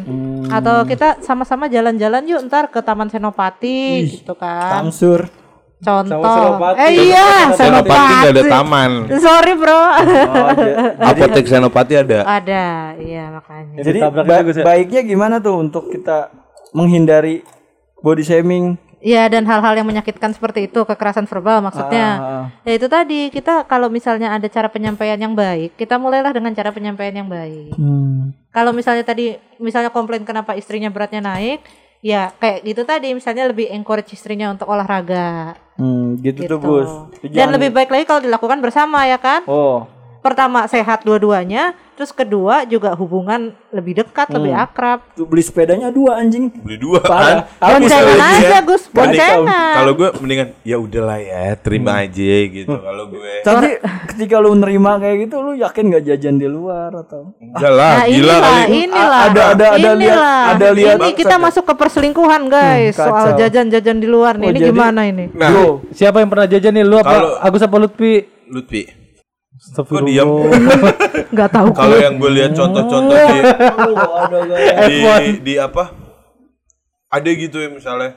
Atau 0.49 0.83
kita 0.83 1.21
sama-sama 1.21 1.65
jalan-jalan 1.65 2.25
yuk 2.27 2.41
ntar 2.43 2.65
ke 2.67 2.77
Taman 2.79 3.07
Senopati 3.07 4.09
gitu 4.11 4.33
kan. 4.33 4.73
Tamsur 4.81 5.29
Contoh. 5.79 6.19
Sama 6.19 6.35
Senopati. 6.35 6.77
Eh 6.77 6.91
iya, 7.05 7.27
Senopati 7.49 7.87
nggak 8.11 8.31
ada 8.31 8.35
Senopati. 8.35 8.51
taman. 8.51 8.91
Sorry 9.17 9.53
bro. 9.55 9.71
oh, 9.71 9.87
ja- 10.51 10.77
Apotek 11.01 11.45
Senopati 11.45 11.93
ada. 11.95 12.19
Ada, 12.21 12.65
iya 12.97 13.23
makanya. 13.31 13.75
jadi 13.79 13.99
ba- 14.05 14.27
bagus 14.27 14.55
ya? 14.55 14.63
baiknya 14.63 15.01
gimana 15.01 15.39
tuh 15.39 15.55
untuk 15.57 15.87
kita 15.87 16.35
menghindari 16.71 17.41
body 17.97 18.21
shaming 18.21 18.65
Iya 18.99 19.31
dan 19.31 19.47
hal-hal 19.47 19.71
yang 19.73 19.87
menyakitkan 19.87 20.35
seperti 20.35 20.67
itu 20.67 20.83
kekerasan 20.83 21.23
verbal 21.23 21.63
maksudnya. 21.63 22.07
Ah, 22.11 22.43
Ya 22.61 22.75
itu 22.75 22.83
tadi 22.85 23.31
kita 23.31 23.63
kalau 23.63 23.87
misalnya 23.87 24.27
ada 24.29 24.43
cara 24.45 24.67
penyampaian 24.67 25.15
yang 25.15 25.31
baik, 25.33 25.79
kita 25.79 25.95
mulailah 25.95 26.35
dengan 26.35 26.51
cara 26.51 26.67
penyampaian 26.69 27.15
yang 27.15 27.31
baik. 27.31 27.71
Hmm. 27.73 28.35
Kalau 28.51 28.75
misalnya 28.75 29.07
tadi 29.07 29.39
misalnya 29.55 29.87
komplain 29.87 30.27
kenapa 30.27 30.51
istrinya 30.51 30.91
beratnya 30.91 31.23
naik, 31.23 31.63
ya 31.99 32.31
kayak 32.39 32.63
gitu 32.63 32.81
tadi 32.87 33.11
misalnya 33.11 33.51
lebih 33.51 33.67
encourage 33.69 34.15
istrinya 34.15 34.51
untuk 34.51 34.71
olahraga. 34.71 35.55
Hmm, 35.79 36.19
gitu, 36.19 36.43
Gitu. 36.43 36.51
tuh 36.51 36.59
Gus. 36.59 36.91
Dan 37.31 37.55
lebih 37.55 37.71
baik 37.71 37.87
lagi 37.87 38.03
kalau 38.03 38.19
dilakukan 38.19 38.59
bersama 38.59 39.07
ya 39.07 39.15
kan? 39.15 39.47
Oh, 39.47 39.87
pertama 40.19 40.65
sehat 40.65 41.01
dua-duanya, 41.01 41.71
terus 41.93 42.09
kedua 42.09 42.63
juga 42.63 42.91
hubungan 42.91 43.51
lebih 43.69 43.97
dekat, 43.97 44.27
lebih 44.29 44.51
Hmm. 44.51 44.61
akrab. 44.61 44.99
Tuh 45.13 45.23
beli 45.23 45.39
sepedanya 45.39 45.87
dua 45.89 46.17
anjing. 46.17 46.51
beli 46.53 46.75
dua 46.75 46.99
Parah. 47.01 47.47
kan 47.53 47.79
Boncengan 47.79 48.17
aja, 48.17 48.39
dia- 48.41 48.61
Gus, 48.61 48.83
boncengan. 48.89 49.73
kalau 49.73 49.91
gue 49.93 50.09
mendingan 50.17 50.47
ya 50.61 50.75
udahlah 50.75 51.17
ya 51.17 51.55
terima 51.55 52.01
aja 52.01 52.35
gitu 52.45 52.67
kalau 52.69 53.07
gue 53.07 53.33
Tapi 53.41 53.67
ketika 54.09 54.35
lu 54.37 54.51
nerima 54.53 54.95
kayak 54.95 55.15
gitu 55.23 55.35
lu 55.39 55.55
yakin 55.55 55.83
nggak 55.87 56.03
jajan 56.05 56.35
di 56.35 56.47
luar 56.47 56.91
atau 56.93 57.31
enggak 57.37 57.71
lah 57.71 57.95
Nah, 57.95 58.05
gila 58.05 58.11
inilah, 58.11 58.39
kali 58.41 58.77
inilah. 58.81 59.21
Ada- 59.25 59.45
ada- 59.49 59.71
ada 59.73 59.89
lihat- 59.93 60.23
ada 60.49 60.67
lihat 60.69 60.97
Ini 60.99 61.11
kita 61.15 61.35
masuk 61.37 61.63
ke 61.63 61.73
perselingkuhan, 61.73 62.41
guys. 62.45 62.93
Hmm, 62.93 63.07
Soal 63.07 63.27
jajan-jajan 63.35 63.97
di 63.97 64.07
luar 64.07 64.35
nih. 64.35 64.45
Oh, 64.45 64.51
ini 64.51 64.59
jadi- 64.59 64.69
gimana 64.69 65.01
ini? 65.03 65.25
nah 65.31 65.47
Bro, 65.49 65.87
Siapa 65.91 66.19
yang 66.19 66.27
pernah 66.27 66.45
jajan 66.45 66.73
nih? 66.73 66.83
Lu 66.83 66.97
apa? 66.97 67.39
Agus 67.39 67.61
apa 67.61 67.75
Lutfi? 67.77 68.13
Lutfi 68.45 68.98
Astagfirullah. 69.59 70.07
diam? 70.07 70.29
Nggak 71.35 71.49
tahu. 71.51 71.67
kalau 71.75 71.97
yang 71.99 72.15
gue 72.15 72.31
lihat 72.31 72.51
contoh-contoh 72.55 73.11
di 73.11 73.37
di, 74.87 74.97
di 75.43 75.53
apa? 75.59 75.91
Ada 77.11 77.29
gitu 77.35 77.59
ya 77.59 77.67
misalnya. 77.67 78.15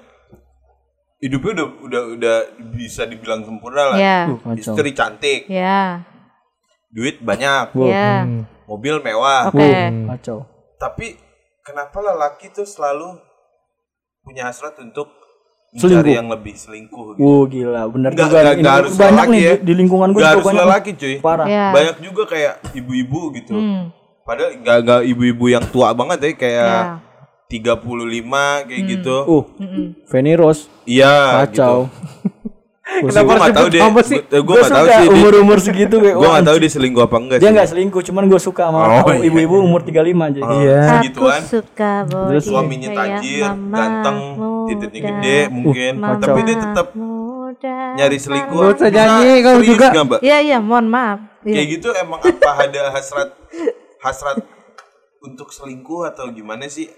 Hidupnya 1.19 1.51
udah 1.55 1.69
udah 1.87 2.03
udah 2.19 2.37
bisa 2.75 3.07
dibilang 3.07 3.43
sempurna 3.43 3.95
lah. 3.95 3.97
Ya, 3.99 4.19
istri 4.59 4.91
cantik. 4.95 5.47
Ya, 5.47 6.03
duit 6.91 7.23
banyak. 7.23 7.75
Ya. 7.79 8.27
mobil 8.67 9.03
mewah. 9.03 9.51
Oke. 9.51 9.67
Kacau. 10.09 10.47
tapi 10.79 11.15
kenapa 11.63 12.03
lelaki 12.03 12.51
tuh 12.51 12.67
selalu 12.67 13.23
punya 14.23 14.51
hasrat 14.51 14.75
untuk 14.83 15.22
Selingkuh. 15.73 15.89
mencari 15.95 16.13
yang 16.13 16.29
lebih 16.29 16.55
selingkuh 16.55 17.05
gitu. 17.11 17.19
Wow 17.19 17.43
gila, 17.47 17.83
bener 17.89 18.11
Nggak, 18.11 18.27
juga. 18.27 18.39
Ini 18.45 18.61
nggak 18.61 18.75
harus 18.77 18.93
banyak 18.95 19.27
nih 19.27 19.41
ya. 19.41 19.53
di, 19.55 19.63
di 19.63 19.73
lingkungan 19.75 20.09
gue 20.11 20.19
juga 20.19 20.31
harus 20.31 20.45
banyak. 20.45 20.63
lelaki 20.63 20.91
cuy 20.95 21.15
Parah. 21.19 21.47
Ya. 21.47 21.67
banyak 21.71 21.97
juga 22.03 22.23
kayak 22.27 22.55
ibu-ibu 22.73 23.21
gitu 23.33 23.55
Hmm. 23.55 23.83
padahal 24.23 24.51
nggak 24.55 24.77
nggak 24.79 25.01
ibu-ibu 25.09 25.45
yang 25.49 25.65
tua 25.67 25.89
banget 25.93 26.19
ya 26.21 26.31
kayak 26.35 26.69
Ya. 26.69 27.01
35 27.49 28.29
kayak 28.65 28.83
gitu 28.87 29.17
Uh, 29.27 29.45
Feni 30.07 30.33
Rose. 30.35 30.69
iya 30.85 31.41
Kacau. 31.43 31.89
gitu. 31.89 32.33
Kenapa 32.95 33.25
gue 33.25 33.37
nggak 33.39 33.55
tahu 33.55 33.69
deh. 33.69 33.81
apa 33.81 34.01
sih? 34.03 34.19
Gue 34.21 34.57
tahu 34.59 34.65
suka 34.85 34.95
sih. 34.95 35.09
umur-umur 35.09 35.59
segitu 35.59 35.95
kayak 35.97 36.15
Gue 36.15 36.23
wah, 36.23 36.33
nggak 36.35 36.47
tahu 36.47 36.57
dia 36.59 36.71
selingkuh 36.71 37.03
apa 37.03 37.17
enggak 37.17 37.37
Dia 37.37 37.43
sih. 37.43 37.55
nggak 37.55 37.69
selingkuh, 37.69 38.03
cuman 38.05 38.25
gue 38.27 38.41
suka 38.41 38.63
sama 38.65 38.79
Oh, 38.79 39.11
iya. 39.11 39.25
ibu-ibu 39.25 39.55
umur 39.61 39.81
35 39.81 39.97
aja. 40.23 40.41
Iya. 40.43 40.81
Aku 41.01 41.27
suka 41.43 41.93
body 42.05 42.39
Suaminya 42.39 42.89
kayak 42.91 43.19
tajir, 43.19 43.45
ganteng, 43.49 44.19
titiknya 44.67 45.01
gede 45.03 45.39
mungkin, 45.49 45.93
Mama 45.97 46.19
tapi 46.19 46.41
dia 46.43 46.57
tetap 46.57 46.87
nyari 47.93 48.19
selingkuh. 48.19 48.55
Nggak 48.55 48.75
usah 48.75 48.89
Bisa 48.89 48.97
nyanyi, 48.99 49.31
serius 49.39 49.67
juga. 49.67 49.87
Iya 50.21 50.39
iya, 50.41 50.59
mohon 50.59 50.87
maaf. 50.87 51.19
Iya. 51.43 51.55
Kayak 51.55 51.67
gitu 51.71 51.89
emang 51.93 52.21
apa 52.21 52.51
ada 52.61 52.83
hasrat 52.91 53.31
hasrat 53.99 54.39
untuk 55.21 55.49
selingkuh 55.49 56.07
atau 56.07 56.27
gimana 56.29 56.67
sih? 56.67 56.91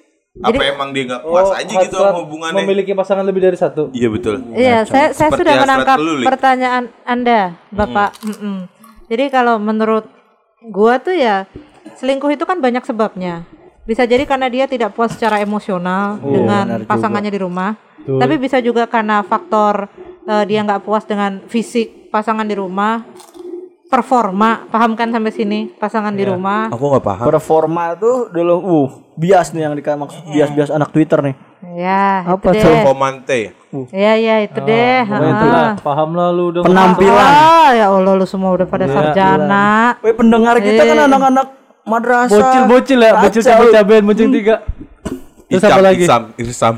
Apa 0.42 0.62
emang 0.66 0.90
dia 0.90 1.06
nggak 1.06 1.22
puas 1.22 1.50
aja 1.54 1.72
gitu 1.86 1.94
sama 1.94 2.18
hubungannya? 2.26 2.66
Memiliki 2.66 2.90
pasangan 2.90 3.22
lebih 3.22 3.46
dari 3.46 3.54
satu. 3.54 3.94
Iya 3.94 4.10
betul. 4.10 4.42
Iya, 4.50 4.82
saya 4.82 5.14
saya 5.14 5.30
Seperti 5.30 5.46
sudah 5.46 5.54
menangkap 5.62 5.96
lu, 6.02 6.12
pertanyaan 6.26 6.84
Anda, 7.06 7.54
Bapak. 7.70 8.18
Mm-mm. 8.26 8.66
Jadi 9.06 9.24
kalau 9.30 9.62
menurut 9.62 10.10
gua 10.74 10.98
tuh 10.98 11.14
ya 11.14 11.46
selingkuh 12.02 12.34
itu 12.34 12.42
kan 12.42 12.58
banyak 12.58 12.82
sebabnya. 12.82 13.46
Bisa 13.86 14.10
jadi 14.10 14.26
karena 14.26 14.50
dia 14.50 14.66
tidak 14.66 14.96
puas 14.98 15.14
secara 15.14 15.38
emosional 15.38 16.18
dengan 16.18 16.82
pasangannya 16.82 17.30
di 17.30 17.38
rumah. 17.38 17.78
Tapi 18.02 18.34
bisa 18.34 18.58
juga 18.58 18.90
karena 18.90 19.22
faktor 19.22 19.86
eh, 20.26 20.44
dia 20.50 20.66
nggak 20.66 20.82
puas 20.82 21.06
dengan 21.06 21.46
fisik 21.46 22.10
pasangan 22.10 22.42
di 22.42 22.58
rumah, 22.58 23.06
performa, 23.94 24.66
paham 24.66 24.98
kan 24.98 25.08
sampai 25.14 25.30
sini 25.30 25.70
pasangan 25.78 26.10
di 26.10 26.26
rumah. 26.26 26.66
Aku 26.74 26.90
nggak 26.90 27.04
paham. 27.06 27.24
Performa 27.30 27.94
tuh 27.94 28.26
dulu 28.34 28.54
uh 28.58 28.90
bias 29.14 29.54
nih 29.54 29.70
yang 29.70 29.74
dikata 29.78 29.94
maksud 29.94 30.26
bias-bias 30.26 30.70
anak 30.74 30.90
Twitter 30.90 31.22
nih. 31.22 31.34
Ya, 31.74 32.26
Apa 32.26 32.50
itu 32.50 32.60
tuh? 32.60 32.74
deh. 32.74 32.82
Komante. 32.82 33.40
Ya, 33.94 34.12
ya, 34.18 34.34
itu 34.42 34.58
deh. 34.58 35.00
Pokoknya 35.06 35.30
ha. 35.30 35.38
itulah, 35.38 35.70
paham 35.80 36.10
lah 36.18 36.28
lu 36.34 36.44
udah 36.50 36.62
Penampilan. 36.66 37.30
Ah, 37.34 37.70
ya 37.74 37.86
Allah 37.90 38.12
lu 38.18 38.26
semua 38.26 38.50
udah 38.54 38.66
pada 38.66 38.86
sarjana. 38.90 39.98
Weh 40.02 40.14
pendengar 40.14 40.58
kita 40.58 40.82
kan 40.82 40.98
anak-anak 41.06 41.46
madrasah. 41.86 42.34
bocil-bocil 42.34 42.98
ya, 42.98 43.12
bocil 43.22 43.42
cabai 43.42 43.66
cabean 43.70 44.02
bocil 44.02 44.28
tiga. 44.34 44.66
Terus 45.48 45.62
apa 45.64 45.80
lagi? 45.82 46.04
Irsam, 46.04 46.22
Irsam. 46.34 46.74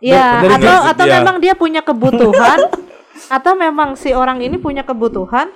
Ya, 0.00 0.40
atau 0.40 0.76
atau 0.88 1.04
dia. 1.04 1.14
memang 1.20 1.36
dia 1.42 1.52
punya 1.52 1.84
kebutuhan 1.84 2.58
atau 3.28 3.52
memang 3.52 4.00
si 4.00 4.16
orang 4.16 4.40
ini 4.40 4.56
punya 4.56 4.80
kebutuhan 4.80 5.52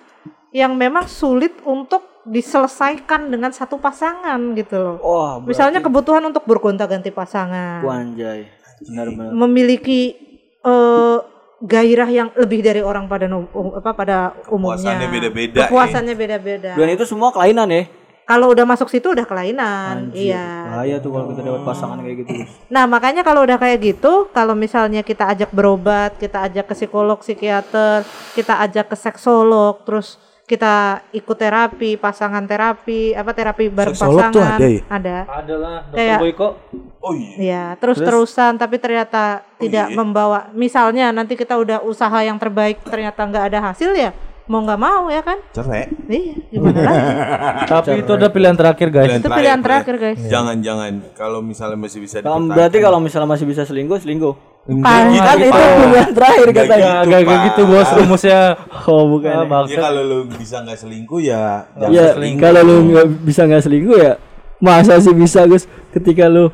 yang 0.55 0.79
memang 0.79 1.11
sulit 1.11 1.51
untuk 1.67 2.23
diselesaikan 2.25 3.27
dengan 3.27 3.51
satu 3.51 3.77
pasangan 3.83 4.39
gitu 4.55 4.79
loh. 4.79 4.97
Wah, 5.03 5.43
Misalnya 5.43 5.83
kebutuhan 5.83 6.23
untuk 6.23 6.47
bergonta-ganti 6.47 7.11
pasangan, 7.11 7.83
anjay. 7.83 8.49
Benar-benar. 8.87 9.35
memiliki 9.35 10.15
eh, 10.65 11.19
gairah 11.61 12.09
yang 12.09 12.29
lebih 12.39 12.65
dari 12.65 12.81
orang 12.81 13.11
pada 13.11 13.27
um- 13.29 13.75
apa 13.77 13.91
pada 13.93 14.17
umumnya. 14.49 14.79
Kepuasannya 14.79 15.09
beda-beda, 15.11 15.59
ya. 15.59 15.67
Kepuasannya 15.69 16.15
beda-beda. 16.15 16.73
Dan 16.79 16.89
itu 16.95 17.05
semua 17.05 17.35
kelainan 17.35 17.69
ya. 17.69 17.85
Kalau 18.25 18.57
udah 18.57 18.65
masuk 18.65 18.89
situ 18.89 19.13
udah 19.13 19.29
kelainan. 19.29 20.09
Iya. 20.17 20.73
Bahaya 20.73 20.97
tuh 20.97 21.13
kalau 21.13 21.29
kita 21.29 21.45
dapat 21.45 21.61
pasangan 21.69 22.01
kayak 22.01 22.17
gitu. 22.25 22.33
Nah, 22.73 22.89
makanya 22.89 23.21
kalau 23.21 23.45
udah 23.45 23.61
kayak 23.61 23.85
gitu, 23.85 24.33
kalau 24.33 24.57
misalnya 24.57 25.05
kita 25.05 25.29
ajak 25.29 25.53
berobat, 25.53 26.17
kita 26.17 26.49
ajak 26.49 26.65
ke 26.65 26.73
psikolog, 26.73 27.21
psikiater, 27.21 28.01
kita 28.33 28.65
ajak 28.65 28.89
ke 28.89 28.97
seksolog, 28.97 29.85
terus 29.85 30.17
kita 30.45 31.01
ikut 31.11 31.37
terapi, 31.37 31.97
pasangan 31.97 32.45
terapi, 32.45 33.17
apa 33.17 33.33
terapi 33.33 33.73
bareng 33.73 33.97
Seksolog 33.97 34.29
pasangan. 34.29 34.37
tuh 34.37 34.43
ada 34.45 34.67
ya? 34.69 34.81
Ada. 34.93 35.17
Adalah 35.25 35.75
Dokter 35.89 35.97
Kayak- 35.97 36.21
Boyko. 36.21 36.49
Oh 37.01 37.13
iya. 37.13 37.33
Ya, 37.37 37.65
terus-terusan 37.77 38.57
tapi 38.57 38.77
ternyata 38.81 39.45
tidak 39.57 39.93
membawa 39.93 40.49
misalnya 40.53 41.13
nanti 41.13 41.37
kita 41.37 41.57
udah 41.57 41.85
usaha 41.85 42.17
yang 42.21 42.37
terbaik 42.37 42.81
ternyata 42.81 43.21
nggak 43.25 43.45
ada 43.53 43.61
hasil 43.73 43.93
ya, 43.93 44.13
mau 44.49 44.61
nggak 44.65 44.81
mau 44.81 45.09
ya 45.09 45.21
kan? 45.21 45.37
Cerai. 45.53 45.89
Iya, 46.09 46.35
gimana 46.49 46.77
lagi? 46.81 47.09
Tapi 47.73 47.91
itu 48.05 48.13
udah 48.13 48.31
pilihan 48.33 48.57
terakhir 48.57 48.89
guys. 48.89 49.21
Itu 49.21 49.29
pilihan 49.29 49.61
terakhir, 49.61 49.95
guys. 49.97 50.21
Jangan-jangan 50.29 50.93
kalau 51.17 51.41
misalnya 51.41 51.77
masih 51.77 52.01
bisa 52.05 52.21
berarti 52.25 52.79
kalau 52.81 53.01
misalnya 53.01 53.29
masih 53.29 53.49
bisa 53.49 53.65
selingkuh, 53.65 54.01
selingkuh. 54.01 54.54
Parah. 54.65 55.13
Kan 55.13 55.37
itu 55.39 55.61
pilihan 55.77 56.11
terakhir 56.11 56.47
Nggak 56.47 56.65
katanya. 56.65 56.93
gitu, 56.97 57.11
kayak 57.11 57.27
Pak. 57.27 57.41
gitu 57.45 57.63
bos 57.67 57.89
rumusnya. 57.95 58.41
Oh, 58.87 59.03
bukan. 59.07 59.33
Ah, 59.35 59.45
ya. 59.45 59.61
Ya 59.69 59.79
kalau 59.79 60.03
lu 60.03 60.19
bisa 60.27 60.57
nggak 60.59 60.79
selingkuh 60.79 61.21
ya 61.21 61.43
jangan 61.75 61.93
Ya, 61.93 62.07
selingkuh. 62.11 62.41
kalau 62.41 62.61
lu 62.63 62.75
nggak 62.89 63.07
bisa 63.23 63.41
nggak 63.45 63.63
selingkuh 63.63 63.99
ya 63.99 64.13
masa 64.59 64.97
sih 64.97 65.13
bisa 65.13 65.45
Gus 65.45 65.65
ketika 65.91 66.25
lu 66.27 66.49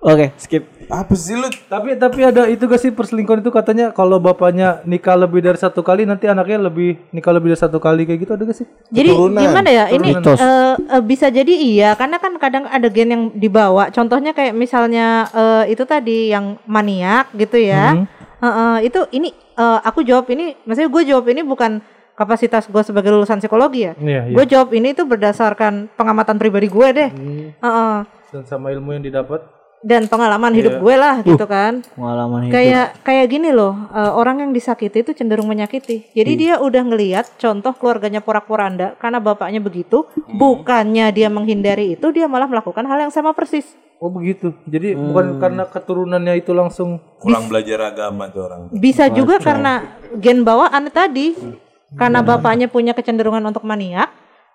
Oke, 0.00 0.34
skip. 0.36 0.66
Apa 0.92 1.16
sih 1.16 1.32
lu? 1.32 1.48
Tapi 1.48 1.96
tapi 1.96 2.20
ada 2.20 2.44
itu 2.52 2.68
gak 2.68 2.76
sih 2.76 2.92
perselingkuhan 2.92 3.40
itu 3.40 3.48
katanya 3.48 3.96
kalau 3.96 4.20
bapaknya 4.20 4.84
nikah 4.84 5.16
lebih 5.16 5.40
dari 5.40 5.56
satu 5.56 5.80
kali 5.80 6.04
nanti 6.04 6.28
anaknya 6.28 6.68
lebih 6.68 7.00
nikah 7.16 7.32
lebih 7.32 7.56
dari 7.56 7.60
satu 7.64 7.80
kali 7.80 8.04
kayak 8.04 8.28
gitu 8.28 8.32
ada 8.36 8.44
gak 8.44 8.58
sih? 8.60 8.68
Jadi 8.92 9.08
gimana 9.16 9.70
ya? 9.72 9.88
Ini 9.88 10.08
eh, 10.20 10.74
eh, 10.76 11.02
bisa 11.02 11.32
jadi 11.32 11.48
iya 11.48 11.96
karena 11.96 12.20
kan 12.20 12.36
kadang 12.36 12.68
ada 12.68 12.92
gen 12.92 13.08
yang 13.08 13.24
dibawa. 13.32 13.88
Contohnya 13.88 14.36
kayak 14.36 14.52
misalnya 14.52 15.32
eh, 15.32 15.72
itu 15.72 15.88
tadi 15.88 16.28
yang 16.28 16.60
maniak 16.68 17.32
gitu 17.40 17.56
ya. 17.56 17.96
Eh, 17.96 18.44
eh, 18.44 18.76
itu 18.92 19.00
ini 19.16 19.32
eh, 19.32 19.78
aku 19.80 20.04
jawab 20.04 20.28
ini, 20.28 20.60
maksudnya 20.68 20.92
gue 20.92 21.02
jawab 21.08 21.24
ini 21.32 21.40
bukan 21.40 21.80
kapasitas 22.12 22.68
gue 22.68 22.82
sebagai 22.84 23.08
lulusan 23.08 23.40
psikologi 23.40 23.88
ya. 23.88 23.96
Iya, 23.96 24.28
iya. 24.28 24.34
Gue 24.36 24.44
jawab 24.44 24.76
ini 24.76 24.92
tuh 24.92 25.08
berdasarkan 25.08 25.88
pengamatan 25.96 26.36
pribadi 26.36 26.68
gue 26.68 26.88
deh. 26.92 27.10
Eh, 27.48 27.64
eh, 27.64 27.98
Dan 28.28 28.44
sama 28.44 28.68
ilmu 28.68 28.92
yang 28.92 29.00
didapat. 29.00 29.61
Dan 29.82 30.06
pengalaman 30.06 30.54
hidup 30.54 30.78
gue 30.78 30.94
lah 30.94 31.20
gitu 31.26 31.44
kan. 31.44 31.82
Pengalaman 31.98 32.48
hidup. 32.48 32.54
Kayak 32.54 32.86
kayak 33.02 33.26
gini 33.28 33.50
loh, 33.50 33.74
eh, 33.90 34.12
orang 34.14 34.46
yang 34.46 34.50
disakiti 34.54 35.02
itu 35.02 35.12
cenderung 35.12 35.50
menyakiti. 35.50 36.14
Jadi 36.14 36.32
dia 36.38 36.62
udah 36.62 36.82
ngelihat 36.86 37.36
contoh 37.36 37.74
keluarganya 37.74 38.22
porak-poranda 38.22 38.94
karena 38.96 39.18
bapaknya 39.18 39.58
begitu, 39.58 40.06
bukannya 40.30 41.10
dia 41.10 41.28
menghindari 41.28 41.98
itu, 41.98 42.06
dia 42.14 42.30
malah 42.30 42.46
melakukan 42.46 42.86
hal 42.86 43.10
yang 43.10 43.12
sama 43.12 43.34
persis. 43.34 43.66
Oh 44.02 44.10
begitu. 44.10 44.50
Jadi 44.66 44.98
bukan 44.98 45.38
karena 45.38 45.62
keturunannya 45.70 46.34
itu 46.42 46.50
langsung 46.50 46.98
Kurang 47.22 47.46
belajar 47.46 47.94
agama 47.94 48.26
tuh 48.34 48.50
orang. 48.50 48.60
Bisa 48.74 49.06
juga 49.06 49.38
karena 49.38 49.98
gen 50.18 50.42
bawaan 50.42 50.90
tadi. 50.90 51.34
Karena 51.92 52.24
bapaknya 52.24 52.72
punya 52.72 52.96
kecenderungan 52.96 53.44
untuk 53.44 53.68
maniak, 53.68 54.08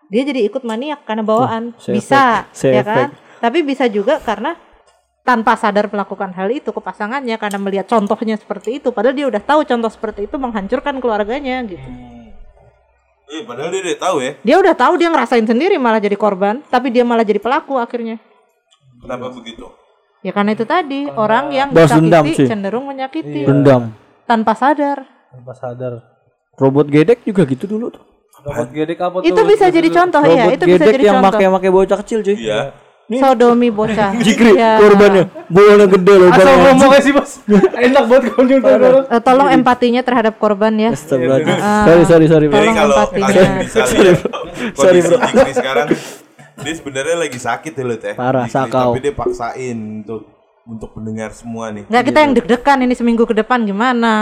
dia 0.09 0.25
jadi 0.25 0.41
ikut 0.49 0.65
maniak 0.65 1.05
karena 1.05 1.21
bawaan. 1.21 1.77
Bisa, 1.85 2.49
ya 2.49 2.81
kan? 2.81 3.13
Tapi 3.37 3.61
bisa 3.61 3.85
juga 3.85 4.17
karena 4.17 4.57
tanpa 5.27 5.59
sadar 5.59 5.91
melakukan 5.91 6.31
hal 6.31 6.47
itu 6.47 6.71
ke 6.71 6.79
pasangannya 6.79 7.35
karena 7.35 7.59
melihat 7.59 7.91
contohnya 7.91 8.39
seperti 8.39 8.79
itu 8.79 8.95
padahal 8.95 9.11
dia 9.11 9.27
udah 9.27 9.43
tahu 9.43 9.67
contoh 9.67 9.91
seperti 9.91 10.23
itu 10.23 10.39
menghancurkan 10.39 11.03
keluarganya 11.03 11.67
gitu. 11.67 11.83
Eh, 13.27 13.43
padahal 13.43 13.75
dia 13.75 13.81
udah 13.83 13.99
tahu 13.99 14.17
ya. 14.23 14.31
Dia 14.39 14.55
udah 14.55 14.75
tahu 14.79 14.93
dia 14.95 15.11
ngerasain 15.11 15.43
sendiri 15.43 15.75
malah 15.75 15.99
jadi 15.99 16.15
korban, 16.15 16.63
tapi 16.71 16.95
dia 16.95 17.03
malah 17.03 17.27
jadi 17.27 17.43
pelaku 17.43 17.75
akhirnya. 17.75 18.23
Kenapa 19.03 19.35
begitu? 19.35 19.67
Ya 20.23 20.31
karena 20.31 20.55
itu 20.55 20.63
tadi 20.63 21.11
orang 21.11 21.51
yang 21.51 21.75
disakiti 21.75 22.47
cenderung 22.47 22.87
menyakiti 22.87 23.43
dendam. 23.43 23.91
tanpa 24.23 24.55
sadar. 24.55 25.03
tanpa 25.27 25.53
sadar. 25.59 25.93
Robot 26.55 26.87
gedek 26.87 27.27
juga 27.27 27.43
gitu 27.43 27.67
dulu 27.67 27.91
tuh. 27.99 28.03
Robot 28.47 28.71
gedek 28.71 28.97
apa 29.03 29.19
tuh? 29.19 29.27
Itu 29.27 29.41
bisa 29.43 29.67
jadi 29.67 29.91
contoh 29.91 30.23
ya, 30.23 30.55
itu 30.55 30.63
bisa 30.63 30.87
gedek 30.87 30.93
jadi 30.95 31.03
yang 31.11 31.19
contoh. 31.19 31.35
pakai-pakai 31.35 31.69
bocah 31.69 31.97
kecil 31.99 32.19
cuy. 32.23 32.39
Iya. 32.39 32.86
Sodomi 33.07 33.71
bocah. 33.71 34.11
Jikri 34.25 34.51
Iya. 34.51 34.83
korbannya 34.83 35.23
bolanya 35.47 35.87
gede 35.87 36.13
loh 36.13 36.27
Asal 36.27 36.43
banget. 36.43 36.59
ngomongnya 36.59 36.99
sih 36.99 37.13
bos. 37.15 37.31
Enak 37.71 38.03
buat 38.03 38.23
konjungtur 38.35 38.75
orang. 38.75 39.05
Eh, 39.07 39.21
tolong 39.23 39.47
empatinya 39.49 40.01
terhadap 40.03 40.35
korban 40.35 40.75
ya. 40.75 40.91
Astagfirullahaladzim. 40.91 41.55
Ah. 41.63 41.85
Sorry 41.87 42.03
sorry 42.03 42.25
sorry. 42.27 42.45
Tolong 42.51 42.75
kalau 42.75 42.95
empatinya. 42.99 43.41
Sorry, 43.63 44.11
bro. 44.11 44.29
Sorry, 44.75 44.99
kondisi 44.99 45.07
bro. 45.07 45.17
Jikri 45.23 45.53
sekarang 45.55 45.87
dia 46.57 46.73
sebenarnya 46.73 47.15
lagi 47.15 47.39
sakit 47.39 47.71
ya 47.71 47.83
teh. 47.95 48.13
Parah, 48.19 48.43
Jikri, 48.43 48.55
sakau. 48.59 48.91
Tapi 48.91 48.99
dia 48.99 49.13
paksain 49.15 49.77
untuk 50.03 50.21
untuk 50.67 50.89
mendengar 50.99 51.31
semua 51.31 51.71
nih. 51.71 51.87
Nggak 51.87 52.03
kita 52.03 52.19
yang 52.19 52.33
deg-degan 52.35 52.79
ini 52.83 52.91
seminggu 52.91 53.23
ke 53.23 53.31
depan 53.31 53.63
gimana? 53.63 54.13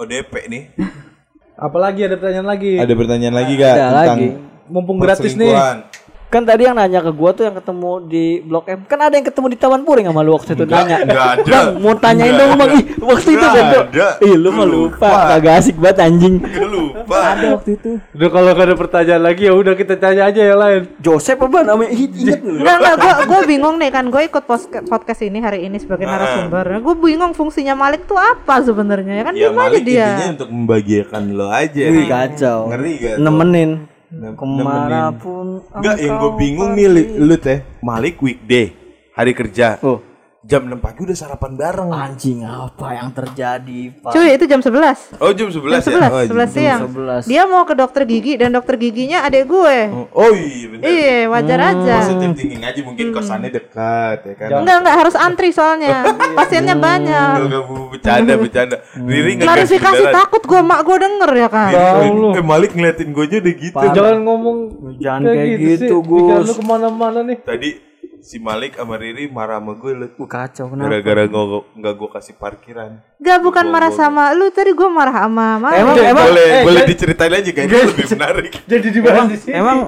ODP 0.00 0.32
nih. 0.48 0.62
Apalagi 1.56 2.08
ada 2.08 2.16
pertanyaan 2.16 2.48
lagi. 2.48 2.80
Ada 2.80 2.92
pertanyaan 2.92 3.36
lagi 3.36 3.52
gak 3.56 3.74
Ada 3.74 3.88
lagi. 3.92 4.28
Mumpung 4.68 4.96
gratis 4.96 5.36
nih. 5.36 5.52
Kan 6.26 6.42
tadi 6.42 6.66
yang 6.66 6.74
nanya 6.74 6.98
ke 7.00 7.10
gua 7.10 7.30
tuh 7.30 7.46
yang 7.46 7.54
ketemu 7.54 7.90
di 8.02 8.24
Blok 8.40 8.66
M. 8.66 8.82
Kan 8.84 8.98
ada 8.98 9.14
yang 9.14 9.22
ketemu 9.22 9.46
di 9.46 9.56
Taman 9.56 9.82
Puring 9.82 10.06
sama 10.06 10.20
lu 10.20 10.34
waktu 10.34 10.52
itu 10.52 10.64
nanya. 10.64 10.96
Enggak 11.00 11.26
ada. 11.32 11.42
Bang, 11.46 11.66
mau 11.78 11.94
tanyain 11.94 12.28
Nggak 12.28 12.42
dong 12.42 12.52
Bang. 12.56 12.70
Ih, 12.72 12.84
waktu 13.00 13.28
itu 13.30 13.46
kan 13.46 13.64
tuh. 13.64 13.82
ada. 13.86 14.06
Ih, 14.20 14.34
lu 14.34 14.50
mah 14.50 14.66
Lupa. 14.66 15.10
Kagak 15.32 15.54
asik 15.56 15.76
banget 15.76 15.98
anjing. 16.02 16.34
Gue 16.42 16.66
lupa. 16.66 17.18
Ada 17.32 17.46
waktu 17.54 17.70
itu. 17.74 17.90
Udah 18.12 18.28
kalau 18.28 18.48
gak 18.50 18.66
ada 18.66 18.76
pertanyaan 18.76 19.22
lagi 19.22 19.42
ya 19.44 19.54
udah 19.54 19.74
kita 19.74 19.94
tanya 19.96 20.22
aja 20.26 20.40
yang 20.42 20.58
lain. 20.58 20.80
Joseph 20.98 21.38
apa 21.38 21.58
namanya? 21.62 21.90
Ih, 21.90 22.10
Ingat 22.10 22.40
lu. 22.42 22.52
Enggak 22.58 22.76
enggak 22.76 22.94
gue 22.96 23.12
gue 23.26 23.40
bingung 23.46 23.76
nih 23.76 23.90
kan 23.90 24.04
gue 24.06 24.22
ikut 24.26 24.44
podcast 24.84 25.20
ini 25.22 25.38
hari 25.38 25.62
ini 25.62 25.78
sebagai 25.78 26.04
narasumber. 26.04 26.66
Gue 26.82 26.94
bingung 26.96 27.32
fungsinya 27.32 27.72
Malik 27.72 28.04
tuh 28.04 28.18
apa 28.18 28.60
sebenarnya 28.60 29.14
ya 29.14 29.24
kan 29.24 29.34
Ya 29.34 29.48
diem 29.48 29.54
aja 29.54 29.60
Malik 29.62 29.82
dia. 29.86 30.08
intinya 30.10 30.28
untuk 30.34 30.50
membahagiakan 30.50 31.22
lo 31.32 31.46
aja. 31.48 31.82
Wih, 31.86 32.06
kacau. 32.06 32.58
Ngeri 32.68 32.92
gak? 32.98 33.14
tuh? 33.14 33.22
Nemenin. 33.22 33.70
Ke 34.06 34.44
mana 34.46 35.10
pun. 35.10 35.66
Enggak, 35.74 35.96
yang 35.98 36.14
gue 36.22 36.32
bingung 36.38 36.72
nih 36.78 36.86
lu 37.18 37.36
teh. 37.36 37.66
Malik 37.82 38.22
weekday, 38.22 38.70
hari 39.12 39.34
kerja. 39.34 39.82
Oh, 39.82 39.98
Jam 40.46 40.62
6 40.64 40.78
pagi 40.78 41.02
udah 41.02 41.16
sarapan 41.16 41.52
bareng. 41.52 41.90
anjing 41.90 42.38
apa 42.40 42.94
yang 42.94 43.10
terjadi, 43.10 43.90
Pak? 43.98 44.14
Cuy 44.14 44.30
itu 44.30 44.46
jam 44.46 44.62
11 44.62 45.18
Oh, 45.18 45.30
jam 45.30 45.50
11 45.50 45.58
Jam 45.82 45.98
ya? 45.98 46.06
11, 46.06 46.06
Oh, 46.06 46.22
11 46.24 46.46
siang 46.48 46.80
11. 46.86 47.26
Dia 47.26 47.42
mau 47.44 47.62
ke 47.62 47.74
dokter 47.74 48.02
gigi 48.04 48.36
dan 48.36 48.54
dokter 48.54 48.74
giginya 48.76 49.26
adik 49.26 49.42
gue 49.44 49.78
Oh, 49.90 50.06
oh 50.08 50.30
iya 50.30 50.66
bener. 50.68 50.86
Iya 50.86 51.18
wajar 51.26 51.58
aja 51.66 51.96
Positive 52.00 52.34
thinking 52.36 52.62
aja 52.62 52.80
mungkin 52.80 53.06
kosannya 53.10 53.50
dekat 53.50 54.18
ya 54.22 54.34
kan. 54.36 54.48
Enggak 54.56 54.76
enggak 54.80 54.96
harus 54.96 55.14
antri 55.16 55.50
soalnya 55.50 56.06
Pasiennya 56.38 56.76
banyak 56.76 57.32
Enggak 57.36 57.46
enggak 57.48 57.64
bercanda 57.90 58.32
bercanda. 58.38 58.76
Riri 58.94 59.32
ngegas 59.34 59.48
Klarifikasi 59.50 59.98
beneran. 60.00 60.14
takut 60.14 60.42
gue 60.44 60.60
mak 60.62 60.80
gue 60.80 60.96
denger 61.00 61.30
ya 61.34 61.48
kan 61.48 61.70
Eh, 61.72 62.06
eh, 62.32 62.44
Malik 62.44 62.70
ngeliatin 62.70 63.08
gue 63.10 63.24
aja 63.24 63.36
udah 63.36 63.54
gitu. 63.56 63.86
Jangan 63.92 64.16
ngomong 64.22 64.56
Jangan 64.96 65.20
kayak 65.26 65.58
gitu, 65.58 65.74
sih. 65.74 65.88
Pikiran 65.90 66.38
Gus. 66.38 66.46
lu 66.46 66.54
ke 66.54 66.64
mana-mana 66.64 67.20
nih. 67.24 67.38
Tadi 67.42 67.70
si 68.26 68.42
Malik 68.42 68.74
sama 68.74 68.98
Riri 68.98 69.30
marah 69.30 69.62
sama 69.62 69.78
gue 69.78 69.92
lu. 69.94 70.06
Gua 70.18 70.26
kacau 70.26 70.66
kenapa? 70.66 70.90
Gara-gara 70.90 71.22
nggak 71.30 71.46
nggak 71.78 71.94
gue 71.94 72.08
kasih 72.10 72.34
parkiran. 72.34 72.90
Gak 73.16 73.38
bukan 73.38 73.64
marah 73.70 73.94
sama 73.94 74.34
lu 74.34 74.50
Tadi 74.50 74.74
gue 74.74 74.88
marah 74.90 75.14
sama 75.14 75.62
Malik 75.62 75.78
Emang 75.78 75.96
emang 75.96 76.26
boleh 76.26 76.46
eh, 76.50 76.64
boleh 76.66 76.82
jadi- 76.82 76.90
diceritain 76.90 77.32
aja 77.32 77.50
kayaknya 77.54 77.78
lebih 77.86 78.06
menarik. 78.10 78.52
Jadi 78.74 78.86
dibahas 78.90 79.26
di 79.30 79.38
sini. 79.38 79.54
emang 79.54 79.78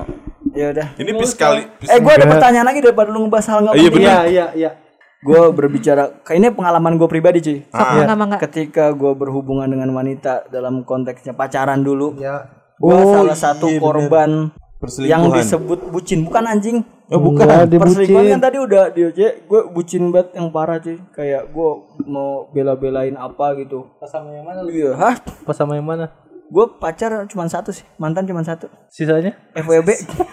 ya 0.55 0.67
udah. 0.71 0.87
Ini 0.95 1.11
piskali. 1.13 1.63
Eh, 1.83 1.99
gua 1.99 2.13
ada 2.15 2.27
pertanyaan 2.31 2.67
lagi 2.67 2.79
daripada 2.79 3.11
lu 3.11 3.27
ngebahas 3.27 3.47
hal 3.51 3.59
nggak 3.61 3.75
Iya, 3.75 3.91
penting. 3.91 4.07
Iya, 4.07 4.21
iya, 4.25 4.47
iya. 4.55 4.71
Gue 5.19 5.51
berbicara, 5.51 6.23
kayak 6.23 6.39
ini 6.39 6.49
pengalaman 6.55 6.95
gue 6.95 7.09
pribadi 7.11 7.43
cuy. 7.43 7.59
Mangga 7.75 8.15
mangga 8.15 8.37
Ketika 8.39 8.95
gue 8.95 9.19
berhubungan 9.19 9.67
dengan 9.67 9.91
wanita 9.91 10.47
dalam 10.47 10.87
konteksnya 10.87 11.35
pacaran 11.35 11.83
dulu, 11.83 12.15
Ya. 12.15 12.47
gue 12.79 12.95
Oh, 12.95 13.19
salah 13.19 13.35
satu 13.35 13.67
iya, 13.67 13.83
korban 13.83 14.55
yang 15.03 15.27
disebut 15.35 15.91
bucin, 15.91 16.23
bukan 16.23 16.47
anjing. 16.47 16.87
Oh, 17.09 17.21
bukan. 17.25 17.49
Enggak, 17.49 17.81
Perselingkuhan 17.81 18.25
kan 18.37 18.41
tadi 18.45 18.59
udah 18.61 18.83
dia 18.93 19.09
gue 19.41 19.61
bucin 19.73 20.13
banget 20.13 20.37
yang 20.37 20.53
parah 20.53 20.77
cuy. 20.77 21.01
Kayak 21.17 21.49
gue 21.49 21.71
mau 22.05 22.53
bela-belain 22.53 23.17
apa 23.17 23.57
gitu. 23.57 23.89
Pas 23.97 24.13
sama 24.13 24.37
yang 24.37 24.45
mana? 24.45 24.61
Iya, 24.69 24.93
hah? 24.93 25.17
Pas 25.49 25.57
sama 25.57 25.81
yang 25.81 25.89
mana? 25.89 26.13
Gue 26.49 26.65
pacar 26.77 27.25
cuma 27.29 27.49
satu 27.49 27.73
sih, 27.73 27.85
mantan 27.97 28.29
cuma 28.29 28.45
satu. 28.45 28.69
Sisanya? 28.93 29.37
FWB. 29.57 29.89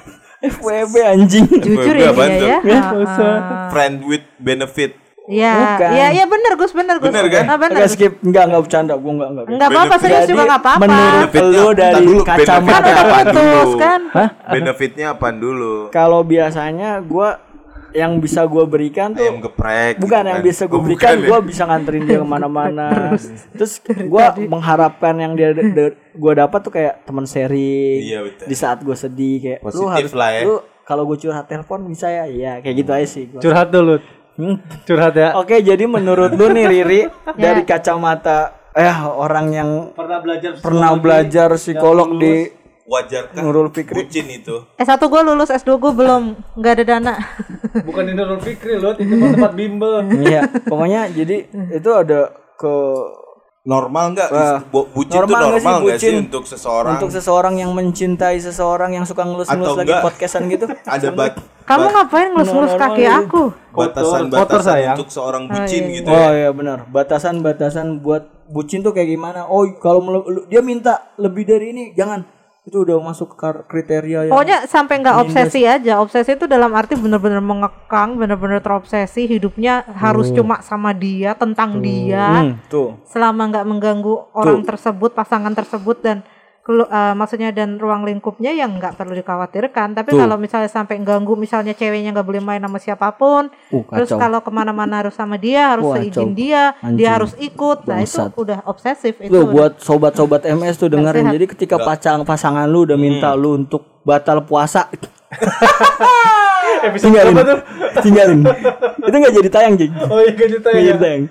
FWB 0.59 0.95
anjing. 0.99 1.47
Jujur 1.47 1.95
ya 1.95 2.11
ya 2.11 2.79
Ah, 2.83 3.71
Friend 3.71 4.03
with 4.03 4.23
benefit. 4.39 5.04
Ya, 5.27 5.53
Bukan. 5.73 5.89
ya, 5.91 6.07
ya 6.13 6.25
bener 6.25 6.53
Gus, 6.53 6.69
bener 6.71 6.95
Gus. 6.97 7.09
Bener 7.09 7.25
kan? 7.27 7.43
Ah, 7.47 7.57
bener. 7.57 7.75
Enggak 7.75 7.89
skip, 7.89 8.13
enggak 8.21 8.43
enggak 8.45 8.61
bercanda, 8.61 8.93
gue 8.93 9.09
enggak 9.11 9.29
enggak. 9.31 9.45
Enggak 9.49 9.69
apa-apa, 9.69 9.95
serius 9.97 10.25
juga 10.25 10.43
enggak 10.43 10.61
apa-apa. 10.61 10.83
menurut 10.83 11.33
lu 11.33 11.65
dari 11.73 12.05
dulu, 12.05 12.21
kacamata 12.21 12.77
Kan 12.77 12.93
apaan 12.95 13.25
putus, 13.27 13.41
dulu? 13.65 13.71
kan? 13.75 14.01
Hah? 14.11 14.29
Benefitnya 14.47 15.05
apaan 15.11 15.37
dulu? 15.39 15.73
Kalau 15.89 16.21
biasanya 16.21 16.89
gua 17.01 17.41
yang 17.91 18.19
bisa 18.19 18.43
gua 18.43 18.63
berikan 18.65 19.11
tuh 19.11 19.23
Ayam 19.23 19.39
geprek. 19.39 19.97
bukan 19.97 20.13
gitu 20.19 20.27
yang 20.27 20.37
kan. 20.37 20.45
bisa 20.45 20.63
gue 20.63 20.75
Oh, 20.75 20.83
berikan 20.83 21.07
bukan 21.07 21.15
ya? 21.17 21.25
gua 21.25 21.39
bisa 21.41 21.61
nganterin 21.63 22.03
dia 22.03 22.17
ke 22.17 22.27
mana-mana 22.27 22.87
terus 23.55 23.73
gua 24.05 24.25
mengharapkan 24.35 25.15
yang 25.15 25.31
dia 25.33 25.55
gua 26.13 26.33
dapat 26.37 26.59
tuh 26.59 26.69
kayak 26.69 27.01
teman 27.01 27.23
seri 27.23 28.03
Iya, 28.03 28.19
betul. 28.21 28.45
di 28.45 28.53
saat 28.53 28.77
gua 28.79 28.93
sedih 28.93 29.35
kayak 29.39 29.59
lu 29.61 29.65
Positif 29.65 29.95
harus 29.95 30.13
lah 30.13 30.29
ya. 30.29 30.41
lu 30.43 30.55
kalau 30.83 31.01
gue 31.03 31.17
curhat 31.17 31.47
telepon 31.47 31.87
bisa 31.87 32.05
ya 32.05 32.27
iya 32.27 32.59
kayak 32.59 32.75
gitu 32.77 32.91
aja 32.91 33.07
sih 33.07 33.23
gua. 33.25 33.39
Curhat 33.39 33.71
dulu. 33.71 33.95
Hmm. 34.35 34.59
Curhat 34.83 35.15
ya. 35.15 35.29
oke 35.33 35.55
jadi 35.59 35.83
menurut 35.85 36.31
lu 36.31 36.51
nih 36.51 36.65
Riri 36.67 37.01
Ya. 37.39 37.51
dari 37.51 37.63
kacamata 37.63 38.51
eh 38.71 38.91
orang 39.01 39.47
yang 39.49 39.69
Pernah 39.95 40.19
belajar 40.19 40.51
pernah 40.59 40.91
belajar 40.95 41.47
psikolog 41.55 42.19
di 42.19 42.51
Wajarkah 42.85 43.41
Nurul 43.41 43.73
Fikri 43.73 43.97
bucin 43.97 44.29
itu? 44.29 44.61
S1 44.77 45.01
gue 45.01 45.21
lulus, 45.25 45.49
S2 45.49 45.73
gue 45.75 45.89
belum, 45.89 46.37
nggak 46.53 46.73
ada 46.77 46.83
dana. 46.85 47.13
bukan 47.89 48.03
di 48.05 48.13
Nurul 48.13 48.37
Fikri 48.37 48.77
loh, 48.77 48.93
itu 48.93 49.09
tempat 49.09 49.57
bimbel. 49.57 50.05
iya 50.21 50.45
pokoknya 50.45 51.09
jadi 51.09 51.49
itu 51.73 51.89
ada 51.89 52.29
ke 52.53 52.73
Normal 53.65 54.13
nggak? 54.13 54.29
Bu- 54.69 54.85
bucin 54.93 55.25
Normal 55.25 55.25
tuh 55.25 55.35
nggak 55.35 55.57
sih 55.57 55.65
normal 55.65 55.77
nggak 55.81 55.97
sih, 55.97 56.09
bucin? 56.13 56.15
untuk 56.29 56.43
seseorang? 56.45 56.93
untuk 57.01 57.09
seseorang 57.09 57.55
yang 57.57 57.71
mencintai 57.73 58.37
seseorang 58.37 58.93
yang 58.93 59.05
suka 59.09 59.25
ngelus-ngelus 59.25 59.73
lagi 59.81 59.89
enggak? 59.89 60.05
podcastan 60.05 60.43
gitu 60.53 60.65
ada 60.95 61.09
bat 61.09 61.33
Kamu 61.65 61.87
ngapain 61.89 62.29
ngelus-ngelus 62.29 62.73
kaki 62.77 63.03
aku? 63.09 63.43
Kotor 63.73 64.29
batasan-batasan 64.29 64.77
untuk 64.93 65.09
seorang 65.09 65.43
bucin 65.49 65.83
gitu 65.97 66.07
oh 66.13 66.29
ya. 66.29 66.29
iya 66.45 66.49
benar 66.53 66.85
batasan-batasan 66.93 68.05
buat 68.05 68.29
bucin 68.45 68.85
tuh 68.85 68.93
kayak 68.93 69.09
gimana 69.17 69.49
oh 69.49 69.65
kalau 69.81 70.21
dia 70.45 70.61
minta 70.61 71.09
lebih 71.17 71.49
dari 71.49 71.73
ini 71.73 71.83
jangan 71.97 72.21
itu 72.65 72.81
udah 72.81 72.97
masuk 72.97 73.37
kriteria 73.69 74.25
yang 74.25 74.33
Pokoknya 74.33 74.65
sampai 74.65 74.97
nggak 74.97 75.17
obsesi 75.21 75.69
aja. 75.69 76.01
Obsesi 76.01 76.33
itu 76.33 76.49
dalam 76.49 76.73
arti 76.73 76.97
bener-bener 76.97 77.37
mengekang, 77.37 78.17
bener-bener 78.17 78.57
terobsesi. 78.57 79.29
Hidupnya 79.29 79.85
harus 79.93 80.33
cuma 80.33 80.65
sama 80.65 80.89
dia, 80.89 81.37
tentang 81.37 81.77
dia. 81.77 82.41
Hmm, 82.41 82.57
tuh 82.65 82.97
Selama 83.05 83.53
nggak 83.53 83.65
mengganggu 83.69 84.33
orang 84.33 84.65
tersebut, 84.65 85.13
pasangan 85.13 85.53
tersebut 85.53 86.01
dan 86.01 86.25
kelu- 86.65 86.89
eh, 86.89 87.13
maksudnya 87.13 87.49
dan 87.49 87.77
ruang 87.77 88.01
lingkupnya 88.01 88.49
yang 88.49 88.73
nggak 88.73 88.95
perlu 88.95 89.13
dikhawatirkan. 89.13 89.93
Tapi 89.93 90.09
kalau 90.11 90.35
misalnya 90.35 90.65
sampai 90.65 90.97
ganggu, 90.99 91.37
misalnya 91.37 91.71
ceweknya 91.71 92.09
nggak 92.11 92.25
boleh 92.25 92.41
main 92.41 92.57
sama 92.59 92.75
siapa 92.75 93.13
pun, 93.13 93.53
Uh, 93.69 93.85
terus 93.91 94.09
kalau 94.09 94.39
ke 94.39 94.49
mana-mana 94.49 94.99
harus 94.99 95.13
sama 95.13 95.37
dia, 95.37 95.71
harus 95.71 95.85
seizin 95.93 96.33
dia, 96.33 96.73
Anjing. 96.79 96.97
dia 96.97 97.09
harus 97.11 97.37
ikut. 97.37 97.85
Nah 97.85 98.01
itu 98.01 98.17
Bangsat. 98.17 98.33
udah 98.33 98.59
obsesif. 98.65 99.13
Itu 99.19 99.29
Tuh 99.29 99.39
udah- 99.39 99.53
buat 99.53 99.73
sobat-sobat 99.77 100.41
MS 100.43 100.75
tuh 100.75 100.89
dengerin. 100.89 101.21
sehat. 101.23 101.35
Jadi 101.35 101.45
ketika 101.47 101.75
pasangan 101.77 102.25
pasangan 102.25 102.65
lu 102.65 102.83
udah 102.83 102.97
minta 102.97 103.29
lu 103.31 103.55
untuk 103.55 104.01
batal 104.01 104.41
puasa, 104.41 104.89
Episode 106.83 107.05
tinggalin, 107.07 107.33
tuh? 107.35 107.59
tinggalin. 107.99 108.39
Itu 108.99 109.15
nggak 109.15 109.33
jadi 109.35 109.49
tayang, 109.51 109.73
Jing. 109.75 109.91
Oh 110.03 110.17
iya 110.17 110.33
kan 110.33 110.47
cerita 110.47 110.67
Nggak 110.67 110.77
ya. 110.77 110.87
jadi 110.87 110.99
tayang. 110.99 111.23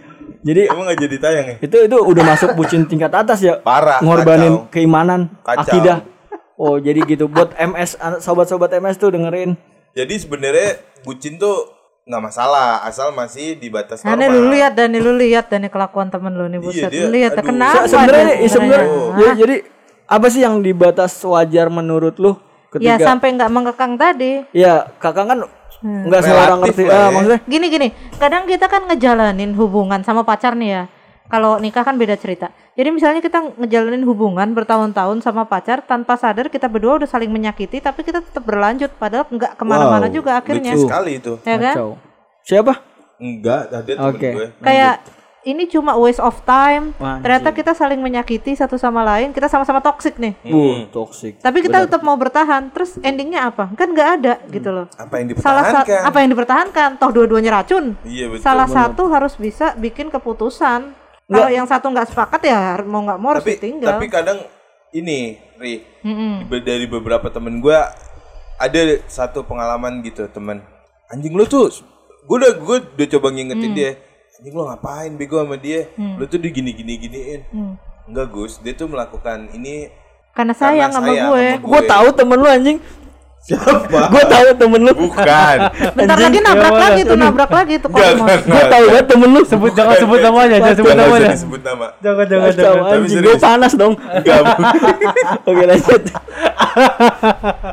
Jadi 0.45 0.69
Emang 0.69 0.85
nggak 0.85 1.01
jadi 1.01 1.17
tayang 1.19 1.47
ya? 1.47 1.57
itu 1.59 1.77
itu 1.81 1.97
udah 1.97 2.25
masuk 2.27 2.53
bucin 2.53 2.85
tingkat 2.85 3.09
atas 3.11 3.41
ya. 3.41 3.57
Parah, 3.59 3.99
Ngorbanin 3.99 4.61
kacau. 4.61 4.69
keimanan, 4.69 5.21
Kacau. 5.41 5.65
akidah. 5.65 5.99
Oh 6.55 6.77
jadi 6.77 7.01
gitu. 7.03 7.27
Buat 7.27 7.57
MS 7.57 7.91
sobat-sobat 8.21 8.71
MS 8.73 8.97
tuh 8.97 9.11
dengerin. 9.11 9.57
Jadi 9.91 10.15
sebenarnya 10.17 10.77
bucin 11.01 11.35
tuh 11.35 11.73
nggak 12.05 12.23
masalah 12.23 12.85
asal 12.85 13.11
masih 13.11 13.57
di 13.57 13.67
batas 13.67 14.05
Nah, 14.05 14.13
nih 14.13 14.29
normal. 14.29 14.37
lu 14.39 14.53
lihat 14.53 14.73
dan 14.75 14.93
lu 14.93 15.13
lihat 15.15 15.49
dan 15.49 15.65
kelakuan 15.65 16.07
temen 16.07 16.31
lu 16.31 16.45
nih 16.47 16.61
buset. 16.61 16.93
dia- 16.93 17.09
lihat 17.09 17.33
aduh. 17.35 17.49
kenapa? 17.49 17.81
Se- 17.81 17.97
sebenarnya 17.97 18.35
sebenarnya 18.45 18.89
ya, 19.17 19.31
jadi 19.35 19.57
apa 20.05 20.27
sih 20.29 20.41
yang 20.41 20.61
di 20.61 20.71
batas 20.71 21.17
wajar 21.23 21.67
menurut 21.69 22.15
lu 22.17 22.37
Ya 22.75 23.01
ketika 23.01 23.09
sampai 23.09 23.29
nggak 23.33 23.49
mengekang 23.49 23.93
tadi. 23.97 24.45
ya 24.53 24.93
kakak 24.95 25.25
kan 25.25 25.39
nggak 25.85 26.21
semua 26.25 26.43
orang 26.49 26.61
ngerti 26.65 26.83
ah, 26.89 26.97
ya. 26.97 27.09
maksudnya 27.13 27.41
Gini 27.45 27.67
gini, 27.69 27.89
kadang 28.17 28.49
kita 28.49 28.67
kan 28.73 28.89
ngejalanin 28.89 29.53
hubungan 29.53 30.01
sama 30.01 30.25
pacar 30.25 30.57
nih 30.57 30.71
ya. 30.73 30.85
Kalau 31.25 31.57
nikah 31.57 31.85
kan 31.85 31.97
beda 31.97 32.17
cerita. 32.21 32.53
Jadi 32.77 32.89
misalnya 32.93 33.21
kita 33.25 33.57
ngejalanin 33.57 34.05
hubungan 34.05 34.45
bertahun-tahun 34.53 35.25
sama 35.25 35.49
pacar 35.49 35.81
tanpa 35.85 36.21
sadar 36.21 36.53
kita 36.53 36.69
berdua 36.69 37.01
udah 37.01 37.09
saling 37.09 37.33
menyakiti, 37.33 37.81
tapi 37.81 38.05
kita 38.05 38.21
tetap 38.25 38.45
berlanjut 38.45 38.93
padahal 38.97 39.29
nggak 39.29 39.57
ke 39.57 39.65
mana-mana 39.65 40.09
juga 40.13 40.41
akhirnya, 40.41 40.73
Lucu 40.77 40.85
sekali 40.89 41.21
itu. 41.21 41.33
ya 41.45 41.57
kan? 41.57 41.97
Siapa 42.45 42.95
Enggak, 43.25 43.63
tadi 43.71 43.91
temen 43.95 44.11
Oke. 44.11 44.29
gue. 44.35 44.47
Kayak 44.59 44.95
ini 45.45 45.65
cuma 45.65 45.93
waste 45.95 46.19
of 46.19 46.41
time. 46.43 46.91
Ternyata 46.97 47.53
kita 47.53 47.73
saling 47.73 47.97
menyakiti 47.97 48.53
satu 48.53 48.75
sama 48.75 49.05
lain. 49.05 49.31
Kita 49.31 49.47
sama-sama 49.47 49.79
toxic 49.79 50.17
nih. 50.17 50.33
Uh, 50.43 50.89
toxic. 50.89 51.37
Tapi 51.39 51.61
kita 51.61 51.85
tetap 51.85 52.01
mau 52.01 52.17
bertahan. 52.17 52.69
Terus 52.69 52.97
endingnya 52.99 53.47
apa? 53.47 53.69
Kan 53.73 53.93
nggak 53.93 54.09
ada 54.19 54.35
gitu 54.49 54.69
loh. 54.71 54.87
Apa 54.95 55.21
yang 55.21 55.37
Salah 55.37 55.63
dipertahankan? 55.63 56.01
apa 56.03 56.17
yang 56.19 56.31
dipertahankan? 56.31 56.91
Toh 56.97 57.11
dua-duanya 57.11 57.51
racun. 57.55 57.95
Iya 58.03 58.33
betul. 58.33 58.43
Salah 58.43 58.67
satu 58.67 59.03
harus 59.07 59.37
bisa 59.37 59.77
bikin 59.77 60.09
keputusan. 60.09 60.97
Kalau 61.25 61.49
yang 61.49 61.65
satu 61.65 61.89
nggak 61.89 62.09
sepakat 62.09 62.41
ya 62.43 62.61
mau 62.85 63.01
nggak 63.01 63.17
mau 63.17 63.33
harus 63.33 63.41
tapi 63.41 63.57
ditinggal. 63.57 63.97
tapi 63.97 64.07
kadang 64.09 64.39
ini 64.93 65.41
Ri 65.57 65.81
be- 66.45 66.61
dari 66.61 66.85
beberapa 66.85 67.27
temen 67.27 67.59
gue 67.59 67.79
ada 68.55 68.81
satu 69.09 69.41
pengalaman 69.41 69.99
gitu 70.01 70.29
temen 70.29 70.61
anjing 71.09 71.33
lu 71.33 71.43
tuh 71.45 71.73
gue 72.23 72.37
udah 72.37 72.53
gue 72.55 72.77
udah 72.95 73.09
coba 73.09 73.29
ngingetin 73.31 73.67
Hmm. 73.67 73.75
dia 73.75 73.91
anjing 74.45 74.53
lu 74.53 74.69
ngapain 74.69 75.09
bego 75.17 75.41
sama 75.41 75.57
dia 75.57 75.89
lu 75.97 76.29
tuh 76.29 76.37
digini 76.37 76.77
gini 76.77 77.01
giniin 77.01 77.41
Hmm. 77.49 77.81
enggak 78.05 78.29
Gus 78.29 78.61
dia 78.61 78.77
tuh 78.77 78.85
melakukan 78.87 79.49
ini 79.51 79.89
Karena 80.37 80.53
sayang 80.53 80.93
sama 80.93 81.09
sayang 81.09 81.33
gue. 81.33 81.45
sama 81.55 81.65
Gue 81.65 81.81
tahu 81.87 82.07
temen 82.13 82.37
lu 82.37 82.45
anjing. 82.45 82.79
siapa 83.41 83.81
Gue 84.11 84.25
tahu 84.27 84.47
temen 84.55 84.81
lu. 84.83 84.93
bukan 84.99 85.57
Bentar 85.97 86.17
lagi 86.19 86.41
nabrak 86.41 86.69
ya 86.71 86.81
lagi 86.83 87.01
tuh, 87.05 87.17
nabrak 87.17 87.51
lagi 87.51 87.75
tuh 87.79 87.89
kalau 87.89 88.05
Gue 88.43 88.63
tahu 88.67 88.85
banget 88.85 89.07
temen 89.07 89.29
lu. 89.31 89.41
Sebut 89.47 89.73
jangan 89.73 89.97
sebut 89.97 90.21
namanya, 90.21 90.57
jangan 90.59 90.77
sebut 90.77 90.93
namanya. 90.95 91.29
disebut 91.33 91.61
nama 91.63 91.87
Jangan 92.03 92.25
jangan 92.27 92.51
jangan. 92.53 92.83
Anjing. 92.93 93.23
Gue 93.23 93.37
panas 93.39 93.73
dong. 93.75 93.95
bukan. 93.97 94.45
Oke 95.49 95.65
lanjut. 95.65 96.03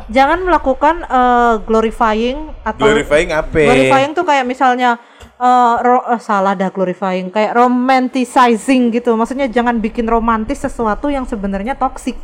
jangan 0.07 0.39
melakukan 0.39 0.95
eh, 1.03 1.53
glorifying 1.61 2.37
atau 2.61 2.85
glorifying 2.85 3.29
apa 3.33 3.59
glorifying 3.59 4.11
tuh 4.13 4.23
kayak 4.23 4.45
misalnya 4.45 4.95
eh, 5.41 5.75
ro- 5.79 6.05
eh, 6.07 6.19
salah 6.19 6.53
dah 6.53 6.69
glorifying. 6.69 7.27
Kayak 7.27 7.57
romanticizing 7.57 8.91
gitu. 8.91 9.11
Maksudnya 9.11 9.47
jangan 9.47 9.77
bikin 9.77 10.05
romantis 10.05 10.59
sesuatu 10.59 11.07
yang 11.07 11.25
sebenarnya 11.25 11.73
toksik 11.73 12.15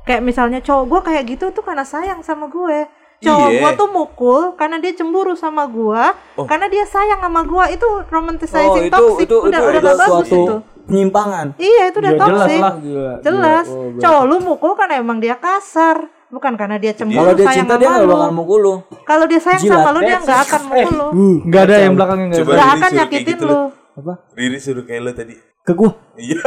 kayak 0.00 0.20
misalnya 0.20 0.58
cowok 0.58 0.84
gue 0.86 1.00
kayak 1.04 1.22
gitu 1.28 1.44
tuh 1.50 1.60
karena 1.60 1.82
sayang 1.82 2.20
sama 2.20 2.46
gue. 2.46 2.88
Cowok 3.20 3.48
Iya. 3.48 3.60
gue 3.60 3.70
tuh 3.76 3.88
mukul 3.90 4.40
karena 4.54 4.76
dia 4.76 4.92
cemburu 4.92 5.32
sama 5.34 5.68
gue 5.68 6.02
karena 6.42 6.66
dia 6.66 6.84
sayang 6.84 7.20
sama 7.20 7.44
gue 7.44 7.64
itu 7.70 7.84
Oh 7.84 8.00
romanticizing 8.08 8.84
itu 8.86 8.96
toxic. 8.96 9.28
itu 9.28 9.36
udah 9.38 9.60
itu, 9.60 9.66
udah 9.66 9.70
itu 9.70 9.76
gak 9.78 9.84
bagus 9.94 10.08
suatu 10.24 10.36
itu 10.40 10.54
penyimpangan. 10.82 11.46
iya 11.54 11.82
itu 11.86 11.96
udah 11.98 12.10
Ya, 12.10 12.18
jelas 12.18 12.32
toxic. 12.40 12.58
lah. 12.58 12.74
Gila, 12.74 13.12
jelas. 13.20 13.66
Gila. 13.66 13.76
Oh, 13.76 14.00
cowok 14.00 14.22
lu 14.24 14.36
mukul 14.40 14.72
karena 14.74 14.94
emang 14.96 15.18
dia 15.18 15.36
kasar 15.36 15.96
bukan 16.30 16.52
karena 16.54 16.76
dia 16.76 16.92
cemburu 16.92 17.18
Kalau 17.20 17.34
dia 17.34 17.44
sayang 17.44 17.58
cinta 17.60 17.74
sama 17.74 17.80
dia 17.80 17.88
nggak 17.90 18.02
lu. 18.02 18.12
bakal 18.12 18.30
mukul 18.32 18.58
lu. 18.58 18.74
Kalau 19.02 19.24
dia 19.26 19.40
sayang 19.40 19.60
Jilat, 19.60 19.76
sama 19.76 19.90
lu 19.90 20.00
dia 20.00 20.18
nggak 20.18 20.40
akan 20.40 20.60
mukul 20.64 20.94
lu. 20.94 21.08
Enggak 21.42 21.62
ada 21.62 21.74
yang 21.76 21.94
belakangnya 21.94 22.26
Nggak 22.30 22.46
Riri 22.46 22.70
akan 22.72 22.90
nyakitin 22.94 23.26
gitu, 23.34 23.44
lu. 23.44 23.60
Apa? 23.92 24.12
Riri 24.32 24.58
suruh 24.58 24.84
kayak 24.84 25.00
lu 25.00 25.12
tadi 25.12 25.34
Ke 25.60 25.72
gua. 25.72 25.90
iya 26.16 26.38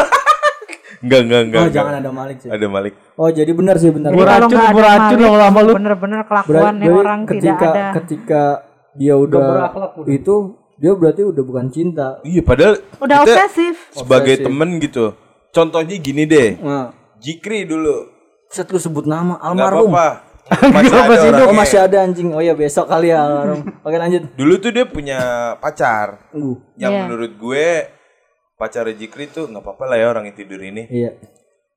enggak 1.03 1.19
enggak 1.21 1.41
enggak 1.43 1.59
Oh 1.59 1.65
enggak. 1.65 1.75
jangan 1.75 1.93
ada 1.95 2.11
Malik 2.11 2.37
sih. 2.39 2.49
ada 2.49 2.65
Malik 2.65 2.93
Oh 3.13 3.29
jadi 3.29 3.51
benar 3.51 3.75
sih 3.75 3.89
benar. 3.89 4.09
Gua 4.09 4.23
Kalau 4.23 4.31
racun, 4.39 4.49
nggak 4.49 4.63
ada 4.63 4.73
gua 4.73 4.83
racun 4.83 5.03
Malik, 5.11 5.27
lama-lama 5.27 5.59
lu. 5.59 5.73
Bener-bener 5.75 6.19
kelakuan 6.23 6.73
nih 6.73 6.87
berarti 6.87 7.01
orang 7.01 7.19
ketika 7.23 7.43
tidak 7.43 7.59
ada. 7.67 7.85
ketika 7.93 8.41
dia 8.93 9.13
udah 9.13 9.47
itu 10.07 10.35
dia 10.73 10.91
berarti 10.91 11.21
udah 11.23 11.43
bukan 11.43 11.65
cinta. 11.69 12.07
iya 12.23 12.41
padahal 12.41 12.73
Udah 12.97 13.17
kita 13.19 13.45
obsesif. 13.45 13.75
sebagai 13.91 14.33
Obsesif. 14.35 14.47
temen 14.47 14.69
gitu 14.79 15.05
contohnya 15.49 15.95
gini 15.97 16.23
deh 16.23 16.49
Nah, 16.57 16.89
Jikri 17.15 17.63
dulu 17.63 18.09
set 18.53 18.69
lu 18.69 18.77
sebut 18.77 19.03
nama 19.03 19.35
almarhum. 19.39 19.89
apa-apa 19.89 20.29
masih 20.75 20.93
ada 20.93 21.09
Oh 21.09 21.25
orangnya. 21.41 21.55
masih 21.55 21.79
ada 21.79 21.97
anjing. 21.99 22.29
Oh 22.29 22.39
ya 22.39 22.53
besok 22.53 22.85
kali 22.85 23.09
ya 23.09 23.19
almarhum. 23.19 23.65
Oke 23.85 23.97
lanjut. 23.97 24.23
dulu 24.33 24.53
tuh 24.57 24.69
dia 24.69 24.85
punya 24.85 25.19
pacar 25.57 26.29
Uh, 26.29 26.55
yang 26.75 26.91
Iya. 26.91 27.01
menurut 27.03 27.31
gue 27.33 27.67
pacar 28.53 28.85
Jikri 28.91 29.27
tuh 29.27 29.47
nggak 29.47 29.59
apa-apa 29.59 29.83
lah 29.85 29.97
ya 29.97 30.07
orang 30.07 30.23
yang 30.25 30.35
tidur 30.35 30.61
ini 30.61 30.85
iya. 30.87 31.11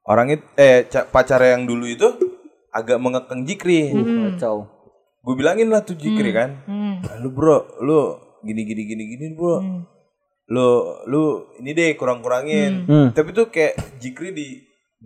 orang 0.04 0.30
itu 0.30 0.44
eh 0.54 0.84
ca- 0.84 1.04
pacar 1.04 1.40
yang 1.40 1.64
dulu 1.64 1.82
itu 1.84 2.06
agak 2.70 2.96
mengekang 2.96 3.42
Jikri 3.42 3.90
Kacau. 3.90 4.68
gue 5.18 5.34
bilangin 5.34 5.66
lah 5.66 5.80
tuh 5.80 5.94
Jikri 5.94 6.30
kan 6.30 6.62
Hmm. 6.62 7.00
"Ah, 7.02 7.16
lu 7.18 7.30
bro 7.30 7.58
lu 7.80 8.14
gini 8.40 8.62
gini 8.62 8.82
gini 8.84 9.04
gini 9.08 9.26
bro 9.32 9.58
lu 10.46 10.66
lu 11.04 11.22
ini 11.56 11.70
deh 11.72 11.94
kurang 11.94 12.20
kurangin 12.20 12.84
Hmm. 12.84 13.08
tapi 13.10 13.30
tuh 13.30 13.48
kayak 13.48 13.74
Jikri 13.96 14.30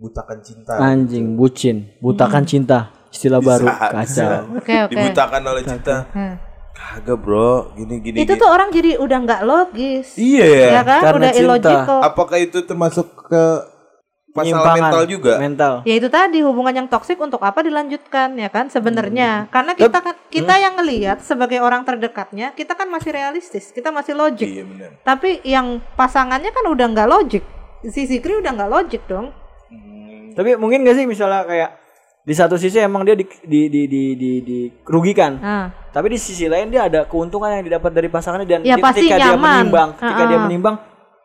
dibutakan 0.01 0.41
cinta 0.41 0.73
Anjing, 0.75 1.37
bucin, 1.37 1.77
butakan 2.01 2.41
cinta. 2.41 2.89
Istilah 3.07 3.37
baru. 3.37 3.69
Kacau. 3.69 4.57
Oke 4.57 4.73
oke. 4.81 4.89
dibutakan 4.89 5.41
oleh 5.45 5.61
cinta 5.61 6.09
Hmm. 6.09 6.41
kagak 6.73 7.21
bro 7.21 7.69
gini 7.77 8.01
gini 8.01 8.17
Itu 8.17 8.33
gini. 8.33 8.41
tuh 8.41 8.49
orang 8.49 8.73
jadi 8.73 8.97
udah 8.97 9.17
nggak 9.21 9.41
logis. 9.43 10.17
iya 10.17 10.41
ya 10.41 10.67
Ya 10.71 10.81
kan? 10.81 11.01
Karena 11.05 11.19
udah 11.19 11.31
cinta. 11.31 11.43
illogical. 11.45 11.99
apakah 12.01 12.37
itu 12.39 12.57
termasuk 12.61 13.05
ke 13.23 13.43
masalah 14.31 14.73
mental 14.73 15.03
juga 15.05 15.33
Mental. 15.37 15.73
Ya 15.83 15.93
itu 15.93 16.09
tadi 16.09 16.39
hubungan 16.39 16.73
yang 16.73 16.87
toksik 16.87 17.19
untuk 17.19 17.37
apa 17.39 17.61
dilanjutkan 17.61 18.33
ya 18.33 18.49
kan 18.49 18.65
sebenarnya. 18.67 19.51
Karena 19.51 19.75
kita 19.75 20.01
kan 20.01 20.15
kita 20.25 20.55
yang 20.57 20.73
ngelihat 20.73 21.21
sebagai 21.21 21.59
orang 21.59 21.83
terdekatnya, 21.83 22.49
kita 22.51 22.73
kan 22.73 22.89
masih 22.89 23.11
realistis, 23.11 23.69
kita 23.69 23.91
masih 23.91 24.15
logik. 24.15 24.49
iya 24.49 24.63
benar 24.63 24.97
Tapi 25.05 25.43
yang 25.43 25.77
pasangannya 25.93 26.49
kan 26.49 26.65
udah 26.65 26.85
nggak 26.89 27.09
logik. 27.11 27.43
Si 27.83 28.07
Sikri 28.07 28.33
udah 28.35 28.51
nggak 28.51 28.71
logik 28.71 29.03
dong. 29.05 29.35
Tapi 30.31 30.55
mungkin 30.55 30.81
gak 30.81 30.95
sih 30.95 31.05
misalnya 31.05 31.43
kayak 31.43 31.69
di 32.21 32.33
satu 32.33 32.53
sisi 32.53 32.77
emang 32.77 33.01
dia 33.01 33.13
di 33.13 33.25
di 33.41 33.67
di 33.67 33.81
di, 33.85 34.01
di, 34.13 34.31
dirugikan. 34.39 35.37
Nah, 35.37 35.67
Tapi 35.89 36.07
di 36.07 36.17
sisi 36.17 36.45
lain 36.45 36.69
dia 36.69 36.85
ada 36.85 37.03
keuntungan 37.03 37.51
yang 37.51 37.65
didapat 37.65 37.91
dari 37.91 38.07
pasangannya 38.07 38.47
dan 38.47 38.59
Ya, 38.61 38.75
dia- 38.75 38.83
pasti 38.83 39.03
ketika 39.03 39.17
dia 39.17 39.35
menimbang, 39.35 39.89
ketika 39.93 40.23
dia 40.23 40.31
Ah-ah. 40.31 40.45
menimbang 40.45 40.75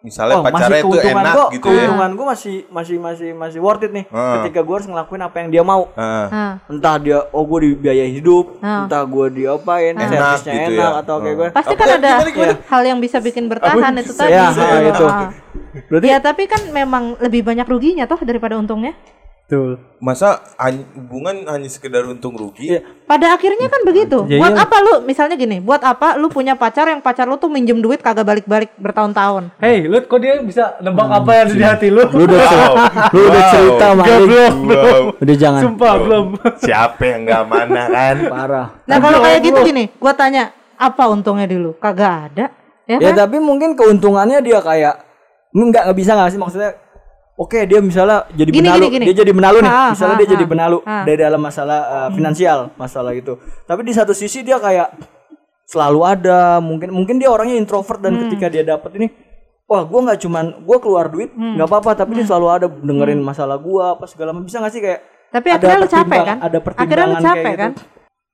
misalnya 0.06 0.38
oh, 0.38 0.42
pacarnya 0.46 0.78
itu 0.78 0.86
keuntungan 0.86 1.18
enak 1.18 1.34
gua, 1.34 1.46
gitu 1.50 1.66
ya 1.66 1.74
keuntungan 1.82 2.10
gue 2.14 2.26
masih 2.30 2.56
masih 2.70 2.96
masih 2.96 3.28
masih 3.34 3.58
worth 3.58 3.82
it 3.82 3.90
nih 3.90 4.06
Ah. 4.08 4.38
ketika 4.38 4.62
gue 4.62 4.74
harus 4.78 4.86
ngelakuin 4.86 5.18
apa 5.20 5.36
yang 5.42 5.48
dia 5.50 5.62
mau 5.66 5.90
nah. 5.92 6.62
entah 6.70 6.96
dia 6.96 7.18
oh 7.34 7.42
gue 7.42 7.58
dibiayai 7.66 8.10
hidup 8.14 8.62
Ah. 8.62 8.86
entah 8.86 9.02
gue 9.02 9.26
diapain 9.34 9.92
Enak 9.92 10.06
servisnya 10.06 10.52
gitu 10.54 10.72
enak 10.78 10.92
ya. 10.94 11.00
atau 11.02 11.16
kayak 11.18 11.26
Ah. 11.26 11.36
gue 11.36 11.48
Pasti 11.50 11.74
kan 11.74 11.88
ada 11.90 12.10
Gimana, 12.16 12.30
gimana? 12.30 12.54
hal 12.62 12.82
yang 12.86 12.98
bisa 13.02 13.18
bikin 13.18 13.44
bertahan 13.46 13.92
itu 13.98 14.12
tadi. 14.12 14.30
Ya, 14.30 14.46
itu. 14.84 15.06
Berarti 15.88 16.06
Ya 16.06 16.18
tapi 16.22 16.46
kan 16.46 16.62
memang 16.70 17.18
lebih 17.18 17.42
banyak 17.42 17.66
ruginya 17.66 18.04
toh 18.04 18.20
daripada 18.22 18.54
untungnya. 18.54 18.94
Betul. 19.46 19.78
masa 19.96 20.42
hany- 20.56 20.82
hubungan 20.92 21.46
hanya 21.46 21.66
sekedar 21.66 22.02
untung 22.02 22.34
rugi 22.34 22.66
Iya. 22.68 22.80
Pada 23.06 23.30
akhirnya 23.30 23.66
kan 23.66 23.78
begitu. 23.80 24.26
Ya 24.26 24.42
buat 24.42 24.50
iyalah. 24.50 24.66
apa 24.66 24.76
lu 24.80 24.94
misalnya 25.00 25.34
gini, 25.34 25.56
buat 25.58 25.78
apa 25.78 26.18
lu 26.18 26.26
punya 26.26 26.52
pacar 26.52 26.82
yang 26.84 26.98
pacar 26.98 27.24
lu 27.24 27.34
tuh 27.34 27.46
minjem 27.46 27.78
duit 27.78 28.02
kagak 28.02 28.22
balik-balik 28.22 28.74
bertahun-tahun. 28.74 29.54
Hei, 29.56 29.86
lu 29.86 30.02
kok 30.02 30.18
dia 30.18 30.42
bisa 30.42 30.74
nebak 30.80 31.06
apa 31.06 31.30
yang 31.32 31.46
ada 31.46 31.54
di 31.54 31.62
hati 31.64 31.88
lu? 31.88 32.02
lu 32.04 32.26
udah 32.26 32.42
Wow. 32.42 32.74
lu 33.08 33.20
udah 33.24 33.38
Wow. 33.38 33.52
cerita 33.52 33.86
Enggak, 33.86 33.94
Malik 33.96 34.18
belum. 34.20 34.54
Wow. 34.66 35.02
udah 35.16 35.36
jangan 35.38 35.60
Sumpah 35.62 35.92
belum. 35.96 36.26
siapa 36.58 37.02
yang 37.06 37.20
nggak 37.22 37.42
mana 37.46 37.82
kan 37.86 38.16
parah 38.26 38.66
Nah 38.82 38.96
kalau 38.98 39.18
kayak 39.20 39.40
gitu 39.42 39.58
gini, 39.62 39.84
gua 39.96 40.12
tanya 40.12 40.44
apa 40.74 41.02
untungnya 41.06 41.46
dulu? 41.46 41.70
Kagak 41.76 42.12
ada. 42.28 42.46
Ya 42.84 42.98
ya 42.98 43.10
kan? 43.10 43.22
tapi 43.24 43.38
mungkin 43.38 43.74
keuntungannya 43.74 44.42
dia 44.42 44.58
kayak 44.58 45.06
nggak 45.52 45.82
nggak 45.86 45.96
bisa 45.96 46.12
nggak 46.12 46.30
sih 46.30 46.40
maksudnya 46.40 46.70
Oke 47.36 47.68
dia 47.68 47.84
misalnya 47.84 48.24
jadi 48.32 48.48
Gini, 48.48 48.64
benalu, 48.64 48.84
gini, 48.88 48.92
gini. 48.96 49.04
dia 49.12 49.16
jadi 49.20 49.32
benalu 49.36 49.58
nih. 49.60 49.68
Ah, 49.68 49.88
misalnya 49.92 50.16
ah, 50.16 50.20
dia 50.24 50.28
jadi 50.32 50.44
ah, 50.44 50.50
benalu 50.50 50.78
ah. 50.88 51.04
dari 51.04 51.18
dalam 51.20 51.40
masalah 51.40 51.80
uh, 51.84 52.08
finansial, 52.10 52.58
masalah 52.80 53.12
itu. 53.12 53.36
Tapi 53.68 53.80
di 53.84 53.92
satu 53.92 54.16
sisi 54.16 54.40
dia 54.40 54.56
kayak 54.56 54.88
selalu 55.68 56.00
ada, 56.00 56.64
mungkin 56.64 56.88
mungkin 56.96 57.20
dia 57.20 57.28
orangnya 57.28 57.60
introvert 57.60 58.00
dan 58.00 58.16
Hmm. 58.16 58.22
ketika 58.24 58.48
dia 58.48 58.64
dapat 58.64 58.88
ini, 58.96 59.06
wah 59.68 59.84
gua 59.84 60.00
nggak 60.08 60.20
cuman 60.24 60.64
gua 60.64 60.80
keluar 60.80 61.12
duit 61.12 61.28
Hmm. 61.36 61.60
nggak 61.60 61.68
apa-apa, 61.68 61.92
tapi 61.92 62.16
dia 62.16 62.24
selalu 62.24 62.46
ada 62.48 62.66
dengerin 62.72 63.20
masalah 63.20 63.60
gua 63.60 64.00
apa 64.00 64.08
segala 64.08 64.32
macam. 64.32 64.48
Bisa 64.48 64.56
nggak 64.56 64.72
sih 64.72 64.80
kayak 64.80 65.00
Tapi 65.28 65.48
ada 65.52 65.56
akhirnya 65.60 65.76
lu 65.76 65.88
capek 65.92 66.20
kan? 66.24 66.36
Ada 66.40 66.40
Akhirnya 66.40 66.56
lu 66.56 66.64
pertimbangan 66.64 67.20
capek 67.20 67.44
kayak 67.44 67.58
kan? 67.60 67.72
gitu. 67.76 67.82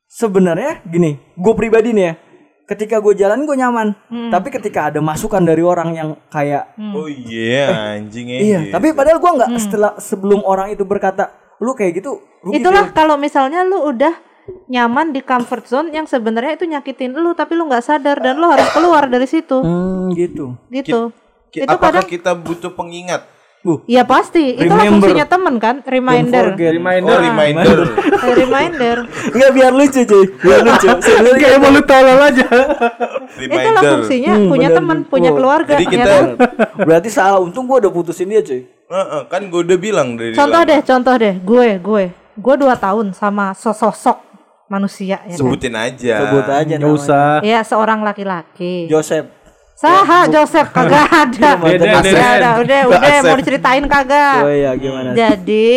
Sebenarnya 0.06 0.72
gini, 0.84 1.10
gue 1.16 1.54
pribadi 1.56 1.88
nih 1.90 2.04
ya, 2.04 2.14
ketika 2.64 2.98
gue 2.98 3.14
jalan 3.14 3.42
gue 3.42 3.54
nyaman, 3.54 3.88
Hmm. 4.06 4.30
tapi 4.30 4.48
ketika 4.48 4.88
ada 4.88 4.98
masukan 4.98 5.40
dari 5.40 5.60
orang 5.60 5.92
yang 5.92 6.08
kayak 6.26 6.72
oh 6.92 7.06
iya 7.06 7.94
anjing 7.94 8.26
ya 8.26 8.38
Iya, 8.38 8.58
gitu. 8.60 8.72
tapi 8.72 8.86
padahal 8.90 9.18
gua 9.18 9.32
nggak 9.36 9.50
setelah 9.56 9.92
sebelum 9.96 10.40
orang 10.42 10.70
itu 10.70 10.82
berkata, 10.82 11.30
lu 11.58 11.72
kayak 11.72 11.98
gitu, 11.98 12.16
rugi 12.40 12.58
Itulah 12.58 12.86
Phil." 12.86 12.94
kalau 12.94 13.16
misalnya 13.16 13.62
lu 13.62 13.82
udah 13.84 14.14
nyaman 14.66 15.10
di 15.10 15.20
comfort 15.20 15.64
zone 15.64 15.88
yang 15.90 16.04
sebenarnya 16.04 16.56
itu 16.56 16.64
nyakitin 16.64 17.12
lu 17.12 17.30
tapi 17.32 17.54
lu 17.54 17.64
nggak 17.64 17.80
sadar 17.80 18.18
dan 18.18 18.34
lu 18.34 18.46
harus 18.46 18.66
keluar 18.70 19.06
dari 19.06 19.24
situ. 19.24 19.54
Hmm, 19.56 20.10
gitu. 20.12 20.58
Gitu. 20.68 21.14
Ki- 21.48 21.62
itu 21.62 21.68
apakah 21.68 22.00
kadang 22.00 22.08
kita 22.08 22.32
butuh 22.32 22.72
pengingat 22.72 23.28
Bu, 23.62 23.78
Iya 23.86 24.02
pasti, 24.02 24.58
itulah 24.58 24.74
Remember. 24.82 25.06
fungsinya 25.06 25.22
temen 25.24 25.54
kan, 25.56 25.76
reminder. 25.82 26.50
Reminder. 26.52 27.14
oh 27.14 27.22
reminder 27.22 27.78
Eh, 28.22 28.34
reminder. 28.36 28.96
Enggak 29.28 29.50
biar 29.52 29.70
lucu 29.70 30.02
cuy, 30.02 30.24
biar 30.36 30.60
lucu. 30.60 30.86
Sebenarnya 31.00 31.38
Kayak 31.38 31.58
mau 31.58 31.70
lu 31.70 31.82
tolol 31.82 32.18
aja. 32.20 32.42
Itulah 32.42 33.38
reminder 33.38 33.82
fungsinya 33.92 34.32
Hmm, 34.32 34.48
punya 34.48 34.68
teman, 34.68 34.98
punya 35.04 35.30
Oh, 35.30 35.36
keluarga. 35.36 35.72
jadi 35.72 35.84
ya 35.84 35.90
kita- 35.92 36.10
kan? 36.10 36.24
berarti 36.82 37.08
salah. 37.08 37.38
Untung 37.38 37.64
gua 37.64 37.78
udah 37.78 37.92
putusin 37.92 38.26
dia 38.26 38.42
cuy. 38.42 38.66
Heeh, 38.66 39.22
kan 39.24 39.40
gue 39.42 39.60
udah 39.62 39.78
bilang 39.78 40.08
dari 40.14 40.34
Contoh 40.34 40.62
deh, 40.62 40.80
contoh 40.82 41.14
deh, 41.16 41.34
gue, 41.38 41.68
gue, 41.78 42.04
gue 42.34 42.54
dua 42.58 42.74
tahun 42.74 43.14
sama 43.14 43.54
sosok 43.54 44.20
manusia 44.68 45.20
ya 45.22 45.32
kan? 45.32 45.38
sebutin 45.38 45.74
aja 45.74 46.14
Sebut 46.18 46.44
aja 46.44 46.60
Enggak 46.66 46.80
namanya. 46.82 46.96
usah. 46.98 47.30
Ya 47.40 47.60
seorang 47.60 48.00
laki-laki 48.02 48.84
Joseph. 48.86 49.28
Saha 49.82 50.30
Joseph 50.30 50.70
kagak 50.70 51.10
ada. 51.26 51.50
Beda, 51.58 51.84
Ya 51.84 51.98
beda. 51.98 52.22
udah, 52.22 52.52
udah, 52.62 52.80
udah 52.86 53.16
mau 53.26 53.36
diceritain 53.36 53.82
Oh 53.82 53.90
kagak. 53.90 54.38
iya 54.46 54.70
gimana? 54.78 55.08
Jadi 55.10 55.68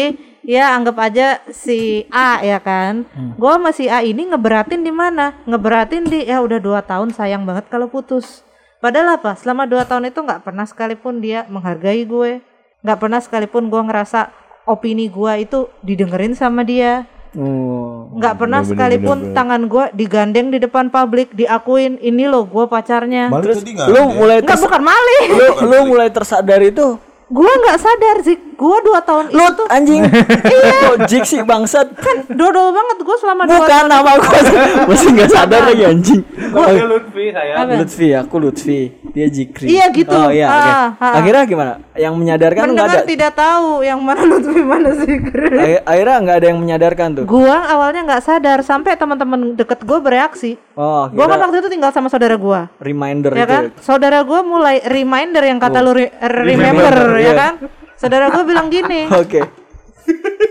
ya 0.45 0.77
anggap 0.77 0.93
aja 1.01 1.41
si 1.49 2.05
A 2.13 2.37
ya 2.39 2.61
kan. 2.61 3.09
Hmm. 3.17 3.33
Gua 3.33 3.57
sama 3.57 3.73
si 3.73 3.89
A 3.89 4.05
ini 4.05 4.29
ngeberatin 4.29 4.85
di 4.85 4.93
mana? 4.93 5.33
Ngeberatin 5.43 6.05
di 6.05 6.21
ya 6.21 6.37
udah 6.37 6.61
dua 6.61 6.79
tahun 6.85 7.09
sayang 7.11 7.49
banget 7.49 7.65
kalau 7.65 7.89
putus. 7.89 8.45
Padahal 8.77 9.17
apa? 9.17 9.33
Selama 9.33 9.65
dua 9.65 9.81
tahun 9.83 10.13
itu 10.13 10.21
nggak 10.21 10.45
pernah 10.45 10.69
sekalipun 10.69 11.17
dia 11.17 11.49
menghargai 11.49 12.05
gue. 12.05 12.45
Nggak 12.85 12.99
pernah 13.01 13.17
sekalipun 13.17 13.73
gua 13.73 13.81
ngerasa 13.81 14.29
opini 14.69 15.09
gua 15.09 15.41
itu 15.41 15.65
didengerin 15.81 16.37
sama 16.37 16.61
dia. 16.61 17.09
Oh. 17.35 18.07
Nggak 18.15 18.35
pernah 18.35 18.63
bener, 18.63 18.69
sekalipun 18.71 19.17
bener, 19.17 19.27
bener. 19.27 19.35
tangan 19.35 19.61
gua 19.67 19.85
digandeng 19.91 20.47
di 20.49 20.57
depan 20.57 20.87
publik, 20.87 21.31
diakuin 21.31 21.99
ini 21.99 22.25
loh 22.25 22.43
gua 22.43 22.65
pacarnya. 22.65 23.27
Tadi 23.27 23.71
nggak 23.75 23.87
Lu 23.87 24.01
ada. 24.01 24.15
mulai 24.15 24.37
Enggak 24.39 24.55
ters- 24.55 24.63
bukan 24.63 24.81
malih. 24.81 25.23
lu, 25.29 25.47
lu 25.65 25.77
mulai 25.87 26.09
tersadar 26.09 26.59
itu 26.59 26.95
Gua 27.25 27.49
nggak 27.49 27.79
sadar 27.81 28.17
sih. 28.21 28.37
Gua 28.55 28.77
dua 28.79 28.99
tahun 28.99 29.29
lu 29.29 29.37
itu 29.37 29.53
tuh 29.53 29.65
anjing 29.67 30.01
iya 30.55 30.73
jik 31.01 31.23
sih 31.23 31.41
bangsat 31.41 31.91
dodol 32.29 32.71
banget 32.71 32.97
gua 32.99 33.17
selama 33.17 33.43
dua 33.43 33.57
bukan 33.57 33.83
nama 33.85 34.11
gua 34.15 34.39
masih 34.85 35.07
nggak 35.11 35.29
sadar 35.29 35.61
lagi 35.65 35.83
anjing 35.83 36.21
Oke 36.47 36.81
Lutfi 36.81 37.25
saya. 37.29 37.53
Lutfi 37.67 38.07
aku 38.11 38.35
Lutfi 38.37 38.79
dia 39.07 39.27
Jikri 39.27 39.67
Iya, 39.69 39.85
gitu. 39.89 40.11
oh 40.11 40.29
iya 40.29 40.47
Ah, 40.47 40.87
ah. 40.95 41.13
akhirnya 41.17 41.43
gimana 41.43 41.73
yang 41.93 42.13
menyadarkan 42.13 42.65
nggak 42.69 42.87
ada 42.89 43.01
tidak 43.03 43.31
tahu 43.33 43.79
yang 43.81 43.99
mana 43.99 44.23
Lutfi 44.23 44.61
mana 44.61 44.89
sih. 44.93 45.15
Akhir- 45.15 45.83
akhirnya 45.83 46.17
nggak 46.21 46.37
ada 46.37 46.47
yang 46.47 46.59
menyadarkan 46.59 47.07
tuh 47.13 47.23
gua 47.25 47.57
awalnya 47.65 48.01
nggak 48.05 48.23
sadar 48.23 48.59
sampai 48.61 48.95
teman-teman 48.95 49.53
deket 49.53 49.83
gua 49.83 49.99
bereaksi. 49.99 50.55
oh 50.73 51.07
Gua 51.07 51.25
kan 51.25 51.39
waktu 51.41 51.59
itu 51.59 51.69
tinggal 51.69 51.91
sama 51.91 52.07
saudara 52.07 52.35
gua. 52.35 52.71
reminder 52.77 53.31
Ya 53.31 53.43
itu 53.43 53.51
kan? 53.51 53.63
Saudara 53.77 54.19
gua 54.21 54.39
mulai 54.41 54.79
reminder 54.81 55.41
yang 55.41 55.57
kata 55.57 55.79
lu 55.79 55.91
re- 55.91 56.11
remember, 56.21 56.87
Remember, 56.87 56.95
ya 57.15 57.21
iya. 57.21 57.33
kan? 57.35 57.53
Saudara 57.95 58.27
gua 58.27 58.43
bilang 58.43 58.67
gini, 58.67 59.07
oke 59.13 59.41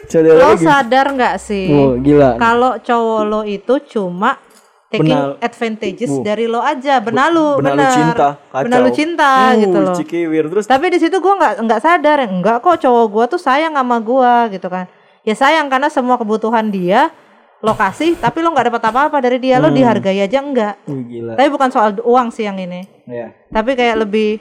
saudara 0.06 0.36
lo 0.42 0.56
sadar 0.56 1.06
nggak 1.10 1.36
sih? 1.36 1.68
oh 1.68 1.94
gila 1.96 2.36
Kalau 2.36 2.78
cowok 2.78 3.20
lo 3.22 3.40
itu 3.42 3.74
cuma 3.88 4.38
taking 4.86 5.10
Benal- 5.10 5.36
advantages 5.40 6.12
dari 6.20 6.46
lo 6.46 6.60
aja, 6.60 6.98
benalu, 6.98 7.58
benalu 7.58 7.78
benar. 7.78 7.92
cinta 7.92 8.28
kacau 8.46 8.64
Benalu 8.64 8.88
cinta 8.90 9.30
Uh, 9.30 9.50
gitu 9.58 9.78
loh. 9.80 9.94
cikiwir 9.94 10.44
terus 10.48 10.64
Tapi 10.64 10.86
di 10.88 10.98
situ 10.98 11.16
gua 11.18 11.34
nggak 11.36 11.54
nggak 11.60 11.80
sadar, 11.80 12.18
enggak 12.24 12.58
kok 12.60 12.78
cowok 12.78 13.06
gua 13.08 13.24
tuh 13.26 13.38
sayang 13.38 13.74
sama 13.74 13.96
gua 13.98 14.46
gitu 14.48 14.66
kan. 14.66 14.86
Ya 15.22 15.34
sayang 15.34 15.66
karena 15.66 15.88
semua 15.88 16.14
kebutuhan 16.14 16.68
dia 16.68 17.10
lo 17.58 17.72
kasih, 17.72 18.14
tapi 18.14 18.38
lo 18.38 18.50
nggak 18.50 18.68
dapat 18.68 18.82
apa-apa 18.84 19.16
dari 19.18 19.38
dia, 19.38 19.56
Hmm. 19.56 19.64
lo 19.64 19.70
dihargai 19.70 20.20
aja 20.20 20.38
enggak. 20.38 20.74
uh, 20.82 21.00
gila 21.00 21.32
Tapi 21.34 21.48
bukan 21.48 21.68
soal 21.70 21.90
uang 21.98 22.28
sih 22.28 22.44
yang 22.44 22.56
ini. 22.56 22.84
ya 23.04 23.32
Tapi 23.48 23.72
kayak 23.72 23.98
lebih 24.00 24.36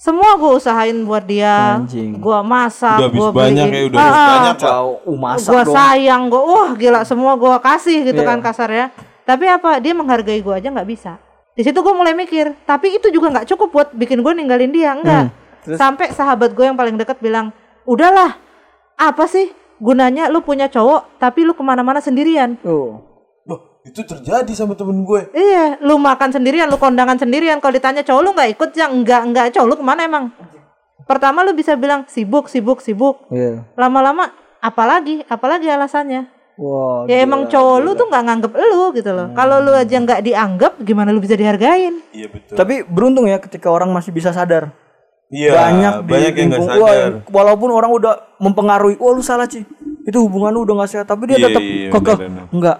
semua 0.00 0.32
gue 0.40 0.52
usahain 0.56 0.96
buat 1.04 1.20
dia, 1.28 1.76
Anjing. 1.76 2.16
gua 2.16 2.40
masak, 2.40 3.04
Udah 3.04 3.08
habis 3.12 3.20
gua 3.20 3.30
banyak 3.36 3.66
beliin. 3.68 3.84
ya, 3.84 3.88
udah 3.92 3.98
Ah, 4.00 4.08
ah. 4.08 4.28
banyak, 4.32 4.56
uh, 5.04 5.18
masak 5.20 5.50
gua 5.52 5.62
dong 5.68 5.76
sayang, 5.76 6.22
gua 6.32 6.42
wah 6.42 6.70
gila 6.72 7.00
semua 7.04 7.32
gua 7.36 7.60
kasih 7.60 8.08
gitu 8.08 8.24
Iya. 8.24 8.28
kan 8.32 8.38
kasarnya. 8.40 8.86
Tapi 9.28 9.44
apa 9.44 9.76
dia 9.76 9.92
menghargai 9.92 10.40
gua 10.40 10.56
aja 10.56 10.72
nggak 10.72 10.88
bisa. 10.88 11.20
Di 11.52 11.60
situ 11.60 11.76
gua 11.84 11.92
mulai 11.92 12.16
mikir, 12.16 12.56
tapi 12.64 12.96
itu 12.96 13.12
juga 13.12 13.28
nggak 13.28 13.46
cukup 13.52 13.68
buat 13.68 13.88
bikin 13.92 14.24
gua 14.24 14.32
ninggalin 14.32 14.72
dia, 14.72 14.96
enggak. 14.96 15.28
Hmm. 15.68 15.76
Sampai 15.76 16.08
sahabat 16.16 16.56
gue 16.56 16.64
yang 16.64 16.72
paling 16.72 16.96
dekat 16.96 17.20
bilang, 17.20 17.52
udahlah, 17.84 18.40
apa 18.96 19.28
sih 19.28 19.52
gunanya 19.76 20.32
lu 20.32 20.40
punya 20.40 20.72
cowok 20.72 21.20
tapi 21.20 21.44
lu 21.44 21.52
ke 21.52 21.60
mana-mana 21.60 22.00
sendirian? 22.00 22.56
oh 22.64 23.04
itu 23.82 24.00
terjadi 24.02 24.52
sama 24.52 24.74
temen 24.74 25.02
gue. 25.02 25.32
Iya, 25.32 25.80
lu 25.80 25.96
makan 25.96 26.30
sendirian, 26.30 26.66
lu 26.66 26.76
kondangan 26.76 27.16
sendirian. 27.16 27.58
Kalau 27.58 27.72
ditanya 27.72 28.00
cowok 28.00 28.20
lu 28.20 28.30
nggak 28.30 28.50
ikut, 28.52 28.70
ya 28.72 28.86
enggak, 28.86 29.22
enggak. 29.24 29.44
Cowok 29.50 29.66
lu 29.66 29.74
ke 29.74 29.82
mana 29.82 30.00
emang? 30.02 30.24
Pertama 31.02 31.40
lu 31.40 31.52
bisa 31.52 31.74
bilang 31.74 32.04
sibuk, 32.06 32.46
sibuk, 32.46 32.78
sibuk. 32.78 33.24
iya 33.28 33.64
Lama-lama, 33.74 34.30
apalagi, 34.58 35.24
apalagi 35.26 35.66
alasannya? 35.66 36.28
wah 36.54 37.08
ya 37.08 37.24
emang 37.24 37.48
cowok 37.48 37.76
lu 37.80 37.96
tuh 37.96 38.04
nggak 38.04 38.20
nganggep 38.22 38.52
lu 38.52 38.92
gitu 38.92 39.10
loh. 39.10 39.32
Kalau 39.32 39.58
lu 39.58 39.72
aja 39.72 39.96
nggak 39.96 40.20
dianggap, 40.20 40.72
gimana 40.78 41.08
lu 41.08 41.16
bisa 41.18 41.32
dihargain? 41.32 42.04
Iya 42.12 42.28
betul. 42.28 42.52
tapi 42.52 42.84
beruntung 42.84 43.24
ya 43.24 43.40
ketika 43.40 43.66
orang 43.66 43.88
masih 43.88 44.12
bisa 44.12 44.28
sadar 44.28 44.68
Iya, 45.26 45.56
banyak 45.56 45.94
di 45.96 46.10
banyak 46.10 46.32
yang 46.34 46.48
nggak 46.50 46.60
lingkung- 46.60 46.82
wah, 46.82 46.92
sadar. 46.92 47.12
walaupun 47.26 47.70
orang 47.70 47.90
udah 47.90 48.12
mempengaruhi 48.36 48.98
wah 48.98 49.08
lu 49.10 49.22
salah 49.22 49.46
sih 49.46 49.64
itu 50.02 50.18
hubungan 50.18 50.50
lu 50.50 50.60
udah 50.62 50.74
gak 50.76 50.90
sehat 50.90 51.06
tapi 51.06 51.22
dia 51.24 51.38
Iya, 51.38 51.46
tetap 51.48 51.62
iya, 51.62 51.88
kekeh 51.88 52.16
enggak 52.50 52.76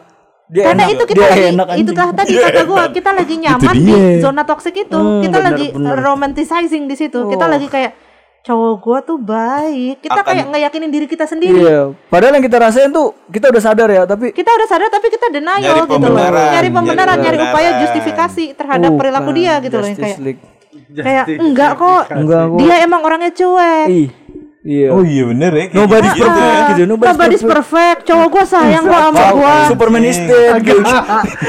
dia 0.50 0.62
Karena 0.66 0.82
enak 0.82 0.90
itu 0.90 1.04
kita 1.06 1.16
dia 1.16 1.28
lagi, 1.30 1.42
enak 1.48 1.66
itu 1.78 1.90
kah 1.92 2.08
tadi 2.10 2.30
kata 2.34 2.62
gua, 2.64 2.84
kita 2.90 3.10
lagi 3.12 3.34
nyaman 3.38 3.74
di 3.76 3.94
zona 4.18 4.42
toksik 4.42 4.74
itu. 4.76 4.92
Hmm, 4.92 5.22
kita 5.22 5.38
bener, 5.38 5.48
lagi 5.48 5.66
bener. 5.70 5.96
romanticizing 5.96 6.84
di 6.84 6.96
situ. 6.96 7.18
Kita 7.24 7.46
Oh. 7.46 7.48
lagi 7.48 7.66
kayak 7.66 7.92
cowok 8.40 8.74
gua 8.76 8.98
tuh 9.00 9.14
baik. 9.16 10.00
Kita 10.00 10.16
Akan- 10.16 10.26
kayak 10.26 10.46
ngeyakinin 10.48 10.90
diri 10.90 11.06
kita 11.06 11.22
sendiri. 11.24 11.54
iya 11.54 11.80
padahal 12.04 12.34
yang 12.34 12.42
kita 12.42 12.58
rasain 12.58 12.90
tuh 12.90 13.14
kita 13.28 13.46
udah 13.46 13.62
sadar 13.62 13.88
ya 13.88 14.02
tapi 14.04 14.32
kita 14.32 14.50
udah 14.50 14.66
sadar 14.66 14.88
tapi 14.88 15.06
kita 15.08 15.26
denial 15.28 15.60
Nyari 15.60 15.70
gitu 15.78 15.94
loh 15.94 16.00
pembenaran, 16.10 16.46
nyari 16.50 16.68
pembenaran 16.68 17.16
nyari 17.16 17.36
nyari 17.36 17.46
upaya 17.46 17.70
justifikasi 17.80 18.44
terhadap 18.52 18.90
perilaku 18.92 19.30
dia 19.30 19.54
gitu 19.60 19.76
loh 19.76 19.86
yang 19.86 19.98
kayak 19.98 20.18
League. 20.18 20.42
kayak 20.90 21.24
enggak 21.36 21.72
kok 21.76 22.02
enggak 22.10 22.42
kok 22.48 22.58
dia 22.58 22.76
emang 22.80 23.00
orangnya 23.00 23.30
cuek 23.30 23.86
ih 23.88 24.08
iya. 24.64 24.88
Oh 24.92 25.02
iya 25.04 25.22
bener 25.28 25.52
ya. 25.52 25.64
Nobody's 25.72 26.14
gitu-gitu 26.14 26.40
perfect 26.40 26.60
ya. 26.60 26.68
gitu 26.70 26.82
nobody's 26.84 27.10
nobody's 27.16 27.44
perfect. 27.44 27.98
cowok 28.08 28.26
gua 28.28 28.44
sayang 28.44 28.84
kok 28.84 29.00
sama 29.00 29.22
gua. 29.32 29.54
Superman 29.68 30.02
is 30.04 30.18
dead 30.20 30.54
gitu. 30.60 30.82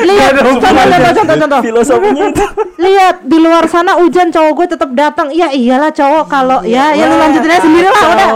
lihat. 0.08 0.32
Contoh 0.40 0.72
contoh 0.72 1.00
contoh 1.16 1.36
contoh 1.36 1.60
filosofinya. 1.60 2.24
Itu 2.32 2.46
lihat 2.82 3.16
di 3.28 3.38
luar 3.38 3.66
sana 3.68 3.92
hujan 4.00 4.28
cowok 4.32 4.52
gue 4.58 4.68
tetap 4.74 4.90
datang. 4.96 5.28
Iya 5.30 5.52
iyalah 5.52 5.92
cowok. 5.92 6.26
Kalau 6.32 6.60
ya 6.64 6.96
ya 6.96 7.06
lu 7.12 7.16
lanjutin 7.20 7.52
aja 7.52 7.62
sendiri 7.62 7.88
lah 7.92 8.04
udah. 8.16 8.32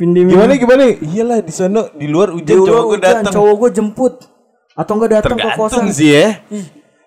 Pindim 0.00 0.32
Gimana 0.32 0.56
gimana? 0.56 0.82
Iyalah 0.96 1.38
di 1.44 1.52
sana 1.52 1.80
di 1.92 2.08
luar 2.08 2.32
hujan 2.32 2.64
cowok 2.64 2.84
gue 2.88 2.98
datang. 3.04 3.32
cowok 3.36 3.54
gue 3.60 3.70
jemput. 3.76 4.14
Atau 4.72 4.96
enggak 4.96 5.20
datang 5.20 5.36
ke 5.36 5.48
kosan. 5.60 5.84
Tergantung 5.84 5.88
sih 5.92 6.08
ya. 6.16 6.40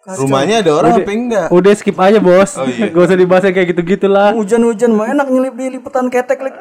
Kacau. 0.04 0.28
Rumahnya 0.28 0.56
ada 0.60 0.72
orang 0.74 1.00
apa 1.00 1.10
enggak? 1.10 1.48
Udah 1.48 1.72
skip 1.74 1.96
aja 1.96 2.20
bos. 2.20 2.60
Oh, 2.60 2.68
iya. 2.68 2.92
Gak 2.92 3.04
usah 3.08 3.16
dibahas 3.16 3.44
kayak 3.46 3.72
gitu-gitu 3.72 4.06
lah. 4.06 4.36
hujan-hujan 4.36 4.92
mah 4.92 5.08
enak 5.10 5.28
nyelip 5.28 5.56
di 5.56 5.66
liputan 5.74 6.12
ketek 6.12 6.44
lagi 6.44 6.60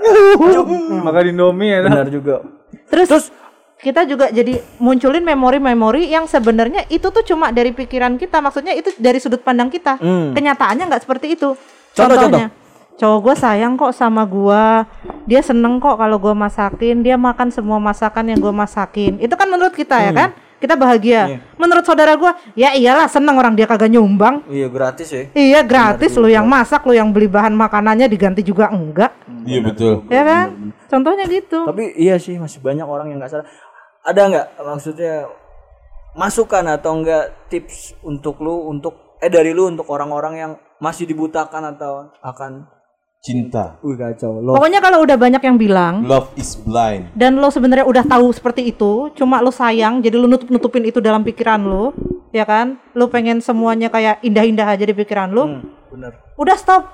Makan 0.97 1.25
Indomie 1.27 1.69
ya. 1.69 1.79
benar 1.83 2.07
juga 2.07 2.47
terus 2.87 3.35
kita 3.77 4.07
juga 4.07 4.31
jadi 4.31 4.63
munculin 4.79 5.21
memori-memori 5.21 6.07
yang 6.07 6.25
sebenarnya 6.25 6.87
itu 6.87 7.03
tuh 7.03 7.25
cuma 7.25 7.51
dari 7.51 7.75
pikiran 7.75 8.15
kita 8.15 8.39
maksudnya 8.39 8.73
itu 8.73 8.95
dari 8.97 9.19
sudut 9.19 9.43
pandang 9.43 9.67
kita 9.67 9.99
Hmm. 9.99 10.31
kenyataannya 10.33 10.87
nggak 10.87 11.03
seperti 11.03 11.35
itu 11.35 11.59
Contoh, 11.93 12.15
contohnya 12.17 12.55
cowok 12.99 13.19
gue 13.25 13.35
sayang 13.39 13.75
kok 13.77 13.93
sama 13.93 14.25
gua. 14.25 14.85
Dia 15.25 15.41
seneng 15.41 15.79
kok 15.79 15.97
kalau 15.97 16.19
gua 16.19 16.35
masakin. 16.35 17.01
Dia 17.01 17.17
makan 17.17 17.49
semua 17.49 17.79
masakan 17.79 18.33
yang 18.33 18.39
gua 18.39 18.53
masakin. 18.53 19.19
Itu 19.23 19.35
kan 19.39 19.49
menurut 19.49 19.73
kita 19.73 19.97
Hmm. 19.99 20.07
ya 20.09 20.13
kan? 20.13 20.31
Kita 20.63 20.79
bahagia. 20.79 21.43
Menurut 21.59 21.83
saudara 21.83 22.15
gua 22.15 22.39
ya 22.55 22.71
iyalah 22.71 23.11
seneng 23.11 23.35
orang 23.35 23.59
dia 23.59 23.67
kagak 23.67 23.91
nyumbang. 23.91 24.47
Iya 24.47 24.71
gratis 24.71 25.09
ya. 25.11 25.23
Iya 25.35 25.61
gratis. 25.67 26.15
Lu 26.15 26.31
yang 26.31 26.47
masak 26.47 26.87
lu 26.87 26.95
yang 26.95 27.11
beli 27.11 27.27
bahan 27.27 27.51
makanannya 27.51 28.07
diganti 28.07 28.47
juga 28.47 28.71
enggak. 28.71 29.11
Iya 29.43 29.59
betul. 29.59 30.07
ya 30.07 30.23
kan? 30.23 30.47
Contohnya 30.87 31.27
gitu. 31.27 31.67
Tapi 31.67 31.99
iya 31.99 32.15
sih 32.21 32.39
masih 32.39 32.63
banyak 32.63 32.87
orang 32.87 33.11
yang 33.11 33.19
nggak 33.19 33.33
sadar 33.33 33.47
ada 34.03 34.23
nggak 34.27 34.47
maksudnya 34.67 35.15
masukan 36.13 36.65
atau 36.69 36.93
enggak 37.01 37.49
tips 37.49 37.97
untuk 38.03 38.43
lu 38.43 38.69
untuk 38.69 39.17
eh 39.23 39.31
dari 39.31 39.55
lu 39.55 39.71
untuk 39.71 39.87
orang-orang 39.89 40.35
yang 40.37 40.53
masih 40.83 41.07
dibutakan 41.07 41.75
atau 41.75 42.11
akan 42.21 42.67
Cinta. 43.23 43.79
wih 43.87 43.95
kacau 43.95 44.43
lo 44.43 44.59
pokoknya 44.59 44.83
kalau 44.83 44.99
udah 45.07 45.15
banyak 45.15 45.39
yang 45.39 45.55
bilang 45.55 46.03
Love 46.03 46.35
is 46.35 46.59
blind. 46.59 47.07
dan 47.15 47.39
lo 47.39 47.55
sebenarnya 47.55 47.87
udah 47.87 48.03
tahu 48.03 48.35
seperti 48.35 48.67
itu, 48.69 49.15
cuma 49.15 49.39
lo 49.39 49.55
sayang, 49.55 50.03
jadi 50.03 50.19
lo 50.19 50.27
nutup 50.27 50.51
nutupin 50.51 50.83
itu 50.83 50.99
dalam 50.99 51.23
pikiran 51.23 51.63
lo, 51.63 51.95
ya 52.31 52.43
kan? 52.43 52.83
Lo 52.93 53.07
pengen 53.07 53.39
semuanya 53.39 53.87
kayak 53.89 54.19
indah-indah 54.21 54.67
aja 54.67 54.83
di 54.83 54.91
pikiran 54.91 55.31
lo. 55.31 55.63
bener 55.87 56.19
Udah 56.35 56.59
stop, 56.59 56.91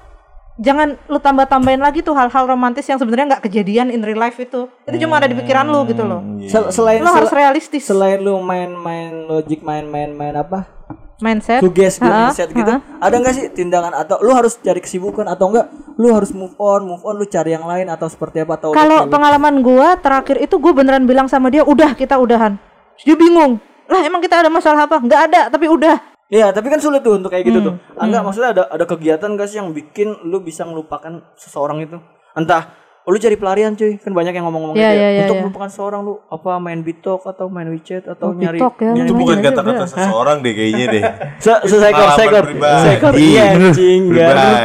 jangan 0.59 1.01
lo 1.07 1.17
tambah 1.17 1.49
tambahin 1.49 1.81
lagi 1.81 2.05
tuh 2.05 2.13
hal-hal 2.13 2.45
romantis 2.45 2.85
yang 2.85 3.01
sebenarnya 3.01 3.33
nggak 3.33 3.49
kejadian 3.49 3.89
in 3.89 4.05
real 4.05 4.21
life 4.21 4.37
itu. 4.37 4.69
Itu 4.85 4.97
cuma 5.01 5.17
ada 5.17 5.33
di 5.33 5.35
pikiran 5.35 5.65
lo 5.65 5.89
gitu 5.89 6.05
loh. 6.05 6.21
Sel- 6.45 6.69
selain 6.69 7.01
Lo 7.01 7.09
harus 7.09 7.33
realistis, 7.33 7.89
selain 7.89 8.21
lu 8.21 8.37
main-main 8.39 9.25
logik 9.25 9.65
main-main 9.65 10.13
main 10.13 10.37
apa 10.37 10.77
mindset. 11.19 11.59
suges 11.59 11.97
gitu 11.97 12.05
Ha-ha, 12.05 12.21
mindset 12.27 12.49
gitu 12.51 12.73
ha-ha. 12.73 13.01
ada 13.01 13.15
nggak 13.15 13.35
sih 13.35 13.45
tindakan 13.51 13.93
atau 13.93 14.19
lu 14.19 14.31
harus 14.31 14.55
cari 14.57 14.79
kesibukan 14.79 15.27
atau 15.27 15.49
enggak 15.49 15.67
lu 15.95 16.09
harus 16.09 16.31
move 16.31 16.55
on 16.57 16.87
move 16.87 17.03
on 17.03 17.15
lu 17.15 17.25
cari 17.25 17.53
yang 17.53 17.65
lain 17.65 17.87
atau 17.87 18.07
seperti 18.07 18.41
apa 18.41 18.55
atau 18.57 18.71
Kalau 18.71 19.05
lu- 19.05 19.11
pengalaman 19.11 19.59
gua 19.59 19.95
terakhir 19.97 20.39
itu 20.39 20.57
gue 20.57 20.71
beneran 20.71 21.05
bilang 21.05 21.27
sama 21.27 21.49
dia, 21.49 21.63
udah 21.63 21.93
kita 21.93 22.15
udahan. 22.15 22.55
Dia 22.99 23.15
bingung, 23.15 23.59
lah 23.85 24.01
emang 24.01 24.19
kita 24.19 24.39
ada 24.39 24.49
masalah 24.49 24.85
apa? 24.85 24.99
Nggak 24.99 25.21
ada, 25.27 25.41
tapi 25.49 25.67
udah. 25.67 25.99
Iya, 26.29 26.51
tapi 26.51 26.69
kan 26.69 26.77
sulit 26.77 27.01
tuh 27.01 27.17
untuk 27.17 27.29
kayak 27.29 27.41
gitu 27.43 27.59
tuh. 27.63 27.75
Hmm, 27.75 28.05
Enggak, 28.05 28.21
maksudnya 28.21 28.51
ada 28.53 28.63
ada 28.69 28.85
kegiatan 28.85 29.33
gak 29.33 29.49
sih 29.49 29.57
yang 29.57 29.71
bikin 29.71 30.13
lu 30.23 30.39
bisa 30.39 30.63
melupakan 30.63 31.09
seseorang 31.35 31.81
itu? 31.81 31.97
Entah 32.33 32.69
Oh, 33.09 33.11
lu 33.11 33.17
cari 33.17 33.35
pelarian 33.35 33.73
cuy 33.73 33.97
kan 33.97 34.13
banyak 34.13 34.31
yang 34.31 34.45
ngomong-ngomong 34.45 34.77
Iya, 34.77 34.85
gitu 34.85 34.93
ya. 34.93 35.01
iya, 35.01 35.09
iya, 35.09 35.21
untuk 35.23 35.33
iya. 35.33 35.43
melupakan 35.43 35.71
seorang 35.73 36.01
lu 36.03 36.21
apa 36.29 36.51
main 36.59 36.81
bitok 36.83 37.25
atau 37.25 37.49
main 37.49 37.65
WeChat 37.67 38.05
atau 38.07 38.27
Oh, 38.27 38.37
nyari 38.37 38.61
ya, 38.61 38.69
nyari 38.69 39.01
Itu 39.03 39.15
bukan 39.17 39.33
iya, 39.35 39.47
kata-kata 39.49 39.85
seseorang 39.89 40.37
deh 40.39 40.53
kayaknya 40.53 40.87
deh. 40.87 41.03
Se- 41.41 41.63
se- 41.65 41.81
seekor 41.81 41.89
Pengalaman 42.05 42.19
seekor 42.19 42.45
pribadi. 42.45 42.85
seekor 42.85 43.13
iya 43.17 43.45
anjing 43.51 44.03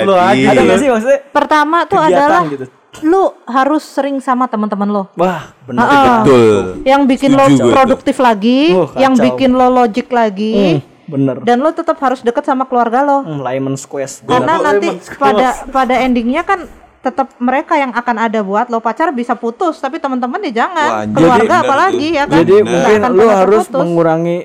lu 0.03 0.13
aja 0.13 0.47
ada 0.49 0.59
nggak 0.61 0.75
sih 0.77 0.89
maksudnya 0.91 1.19
Pertama 1.25 1.77
tuh 1.85 1.97
adalah 1.97 2.43
gitu. 2.45 2.65
lu 3.01 3.23
harus 3.47 3.81
sering 3.81 4.19
sama 4.19 4.45
teman-teman 4.45 4.91
lo. 4.91 5.03
wah 5.13 5.55
benar 5.63 5.81
Ah, 5.81 6.03
Betul. 6.19 6.83
Yang 6.83 7.01
bikin 7.07 7.31
lo 7.31 7.45
Setuju 7.47 7.57
tuh. 7.57 7.71
produktif 7.71 8.15
lagi, 8.19 8.59
Uh, 8.69 8.85
kacau. 8.85 8.99
yang 8.99 9.13
bikin 9.15 9.51
lo 9.51 9.67
logik 9.71 10.07
lagi, 10.09 10.83
bener 11.05 11.39
dan 11.41 11.57
lo 11.57 11.71
tetap 11.71 11.95
harus 11.97 12.19
deket 12.19 12.43
sama 12.43 12.63
keluarga 12.63 13.01
lo. 13.01 13.23
hmm, 13.23 13.39
lemon 13.39 13.75
squash 13.75 14.19
Karena 14.21 14.59
nanti 14.59 14.91
pada 15.15 15.63
pada 15.65 15.95
endingnya 15.97 16.43
kan 16.43 16.67
tetap 17.03 17.35
mereka 17.37 17.75
yang 17.75 17.91
akan 17.91 18.15
ada 18.15 18.39
buat 18.39 18.71
lo. 18.71 18.79
Pacar 18.79 19.11
bisa 19.11 19.35
putus 19.35 19.77
tapi 19.77 19.99
teman-teman 19.99 20.39
ya 20.49 20.63
jangan. 20.63 20.89
Wah, 20.89 21.05
keluarga 21.11 21.55
Jadi- 21.59 21.67
apalagi 21.67 22.07
ya 22.15 22.23
kan? 22.25 22.37
Jadi 22.39 22.55
mungkin 22.63 22.99
pernah 23.03 23.35
harus 23.43 23.63
terputus. 23.67 23.81
mengurangi 23.83 24.37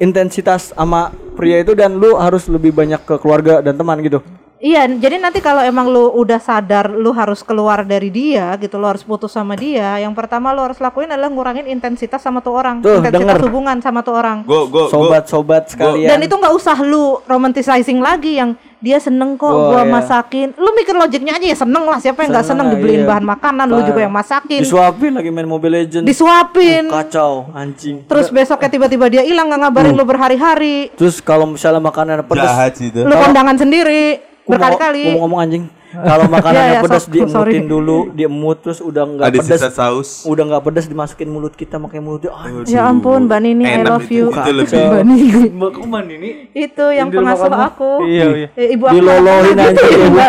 intensitas 0.00 0.62
sama 0.74 1.12
pria 1.36 1.62
itu 1.62 1.76
dan 1.78 1.94
lu 1.94 2.18
harus 2.18 2.48
lebih 2.50 2.74
banyak 2.74 2.98
ke 3.06 3.14
keluarga 3.22 3.62
dan 3.62 3.78
teman 3.78 4.02
gitu 4.02 4.18
Iya, 4.62 4.86
jadi 4.86 5.18
nanti 5.18 5.42
kalau 5.42 5.58
emang 5.58 5.90
lu 5.90 6.06
udah 6.14 6.38
sadar 6.38 6.86
lu 6.86 7.10
harus 7.10 7.42
keluar 7.42 7.82
dari 7.82 8.14
dia 8.14 8.54
gitu, 8.62 8.78
lu 8.78 8.86
harus 8.86 9.02
putus 9.02 9.34
sama 9.34 9.58
dia. 9.58 9.98
Yang 9.98 10.14
pertama 10.14 10.54
lu 10.54 10.62
harus 10.62 10.78
lakuin 10.78 11.10
adalah 11.10 11.26
ngurangin 11.34 11.66
intensitas 11.66 12.22
sama 12.22 12.38
tuh 12.38 12.54
orang, 12.54 12.78
Tuh, 12.78 13.02
intensitas 13.02 13.42
denger. 13.42 13.50
hubungan 13.50 13.82
sama 13.82 14.06
tuh 14.06 14.14
orang. 14.14 14.46
Gue 14.46 14.70
gue 14.70 14.86
sobat-sobat 14.86 15.66
sekalian 15.66 16.06
Dan 16.06 16.22
itu 16.22 16.38
nggak 16.38 16.54
usah 16.54 16.78
lu 16.78 17.18
romanticizing 17.26 17.98
lagi 17.98 18.38
yang 18.38 18.54
dia 18.78 19.02
seneng 19.02 19.34
kok 19.34 19.50
Oh, 19.50 19.74
gua 19.74 19.82
iya. 19.82 19.90
masakin. 19.98 20.54
Lu 20.54 20.70
mikir 20.78 20.94
logiknya 20.94 21.42
aja 21.42 21.46
ya 21.50 21.58
seneng 21.58 21.82
lah, 21.82 21.98
siapa 21.98 22.22
yang 22.22 22.30
nggak 22.30 22.46
Seneng 22.46 22.66
seneng 22.70 22.78
dibeliin 22.78 23.02
iya. 23.02 23.08
bahan 23.10 23.26
makanan, 23.26 23.66
lu 23.66 23.82
juga 23.82 24.00
yang 24.06 24.14
masakin, 24.14 24.62
disuapin 24.62 25.10
lagi 25.10 25.30
main 25.34 25.46
Mobile 25.46 25.74
Legends 25.74 26.06
disuapin. 26.06 26.86
kacau 26.86 27.50
anjing 27.50 28.06
Terus 28.06 28.30
besoknya 28.30 28.70
tiba-tiba 28.70 29.10
dia 29.10 29.26
hilang 29.26 29.50
nggak 29.50 29.58
Uh. 29.58 29.64
ngabarin 29.66 29.94
lu 29.98 30.06
berhari-hari. 30.06 30.94
terus 30.94 31.18
kalau 31.18 31.50
misalnya 31.50 31.82
makanan 31.82 32.22
jahat 32.30 32.78
itu. 32.78 33.02
Lu 33.02 33.14
kondangan 33.14 33.58
sendiri 33.58 34.30
berkali-kali. 34.44 35.02
gua 35.02 35.12
mau 35.12 35.20
ngomong 35.22 35.40
anjing 35.40 35.64
kalau 36.08 36.24
makanannya 36.24 36.64
Ya, 36.64 36.72
ya, 36.72 36.82
pedas 36.82 37.04
diemutin 37.04 37.28
sorry. 37.30 37.52
dulu 37.62 37.98
diemut 38.10 38.56
terus 38.58 38.80
udah 38.80 39.04
nggak 39.04 39.26
Ada 39.28 39.38
pedas 39.38 39.60
saus. 39.70 40.08
udah 40.24 40.44
nggak 40.46 40.62
pedas 40.64 40.86
dimasukin 40.86 41.28
mulut 41.28 41.52
kita 41.52 41.76
makanya 41.76 42.02
mulutnya 42.02 42.32
anjing 42.32 42.72
Ya 42.72 42.82
ampun, 42.82 43.28
Mbak 43.28 43.38
Nini, 43.38 43.64
I 43.66 43.82
love 43.82 44.02
itu. 44.02 44.16
you. 44.16 44.26
Itu 44.30 44.52
lebih. 44.54 44.80
Mbak 44.80 45.04
Nini. 45.04 45.40
Mbak 45.52 45.70
Kuman 45.74 46.04
ini 46.08 46.30
Itu 46.50 46.84
yang 46.88 47.08
pengasuh 47.08 47.52
aku. 47.52 47.90
Iya, 48.02 48.24
iya. 48.34 48.48
Eh, 48.54 48.72
Ibu 48.72 48.84
aku. 48.84 48.94
dilolohin 48.94 49.56
aja 49.58 49.80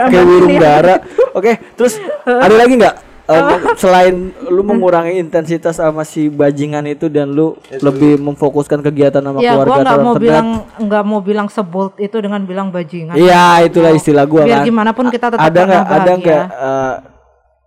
kayak, 0.04 0.26
burung 0.28 0.56
dara 0.58 0.96
oke 1.32 1.52
terus 1.74 1.96
ada 2.24 2.54
lagi 2.54 2.74
nggak 2.76 2.96
Eh, 3.24 3.40
selain 3.80 4.36
lu 4.52 4.68
mengurangi 4.68 5.16
intensitas 5.16 5.80
sama 5.80 6.04
si 6.04 6.28
bajingan 6.28 6.84
itu 6.92 7.08
dan 7.08 7.32
lu 7.32 7.56
lebih 7.80 8.20
memfokuskan 8.20 8.84
kegiatan 8.84 9.24
sama 9.24 9.40
Ya, 9.40 9.56
keluarga 9.56 9.72
gua 9.72 9.84
atau 9.88 9.98
mau 10.04 10.14
terdekat? 10.14 10.24
bilang 10.28 10.48
nggak 10.76 11.04
mau 11.08 11.20
bilang 11.24 11.48
sebold 11.48 11.96
itu 11.96 12.20
dengan 12.20 12.44
bilang 12.44 12.68
bajingan. 12.68 13.16
Iya, 13.16 13.64
itulah 13.64 13.96
istilah 13.96 14.28
gua 14.28 14.44
Biar 14.44 14.60
kan. 14.60 14.68
gimana 14.68 14.92
pun 14.92 15.08
kita 15.08 15.32
tetap 15.32 15.40
ada 15.40 15.56
nggak 15.56 15.84
ada 15.88 15.96
bahagia. 16.04 16.20
nggak 16.20 16.44
eh, 16.52 16.94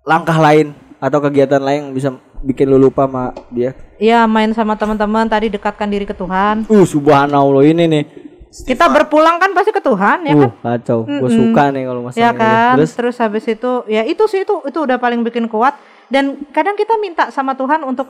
langkah 0.04 0.36
lain 0.36 0.66
atau 1.00 1.18
kegiatan 1.24 1.62
lain 1.64 1.80
yang 1.88 1.92
bisa 1.96 2.08
bikin 2.44 2.68
lu 2.68 2.76
lupa 2.76 3.08
sama 3.08 3.32
dia? 3.48 3.72
Iya, 3.96 4.28
main 4.28 4.52
sama 4.52 4.76
teman-teman 4.76 5.24
tadi 5.24 5.48
dekatkan 5.48 5.88
diri 5.88 6.04
ke 6.04 6.12
Tuhan. 6.12 6.68
Uh, 6.68 6.84
subhanallah 6.84 7.64
ini 7.64 7.88
nih. 7.88 8.04
Kita 8.64 8.88
berpulang 8.88 9.36
kan 9.36 9.52
pasti 9.52 9.74
ke 9.74 9.82
Tuhan 9.84 10.24
ya 10.24 10.32
Uh, 10.32 10.40
kan? 10.48 10.80
kacau. 10.80 11.04
Gue 11.04 11.28
suka 11.28 11.62
nih 11.74 11.82
kalau 11.84 12.00
masalah 12.06 12.22
Ya 12.22 12.30
kan? 12.32 12.72
Terus 12.80 12.92
Terus 12.96 13.16
habis 13.20 13.44
itu 13.44 13.72
ya 13.90 14.02
itu 14.06 14.24
sih 14.30 14.46
itu 14.46 14.54
itu 14.64 14.78
udah 14.80 14.96
paling 14.96 15.20
bikin 15.20 15.50
kuat 15.50 15.76
dan 16.08 16.40
kadang 16.56 16.78
kita 16.78 16.96
minta 16.96 17.28
sama 17.28 17.52
Tuhan 17.58 17.84
untuk 17.84 18.08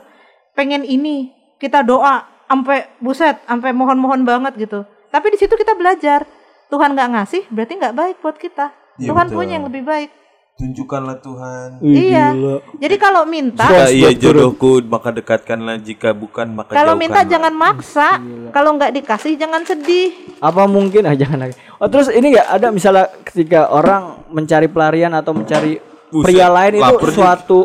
pengen 0.55 0.87
ini. 0.87 1.35
Kita 1.57 1.81
doa 1.81 2.21
sampai 2.45 2.85
buset, 3.01 3.41
sampai 3.49 3.73
mohon-mohon 3.73 4.21
banget 4.21 4.55
gitu. 4.61 4.85
Tapi 5.09 5.33
di 5.33 5.37
situ 5.41 5.57
kita 5.57 5.73
belajar. 5.73 6.23
Tuhan 6.67 6.93
nggak 6.93 7.09
ngasih 7.15 7.43
berarti 7.47 7.73
nggak 7.79 7.95
baik 7.95 8.15
buat 8.19 8.37
kita. 8.37 8.75
Iya, 8.99 9.07
Tuhan 9.09 9.25
betul. 9.31 9.37
punya 9.39 9.53
yang 9.57 9.65
lebih 9.71 9.83
baik. 9.87 10.09
Tunjukkanlah 10.57 11.21
Tuhan. 11.21 11.69
Iya. 11.85 12.33
gila. 12.33 12.55
Jadi 12.81 12.95
kalau 12.97 13.29
minta 13.29 13.69
Jika 13.69 13.93
ia 13.93 14.09
jodohku 14.17 14.81
maka 14.89 15.13
dekatkanlah 15.13 15.77
jika 15.77 16.17
bukan 16.17 16.49
maka 16.49 16.73
kalau 16.73 16.97
minta 16.97 17.21
jangan 17.21 17.53
maksa. 17.53 18.17
Kalau 18.49 18.73
nggak 18.73 18.89
dikasih 18.97 19.37
jangan 19.37 19.61
sedih. 19.61 20.17
apa 20.41 20.65
mungkin 20.65 21.05
ah 21.05 21.13
jangan 21.13 21.45
lagi. 21.45 21.53
Oh, 21.77 21.85
terus 21.85 22.09
ini 22.09 22.33
nggak 22.33 22.49
ada 22.57 22.67
misalnya 22.73 23.05
ketika 23.21 23.69
orang 23.69 24.25
mencari 24.33 24.65
pelarian 24.65 25.13
atau 25.13 25.37
mencari 25.37 25.77
Buset, 26.09 26.25
pria 26.25 26.49
lain 26.49 26.81
itu 26.81 26.95
nih. 26.97 27.13
suatu 27.13 27.59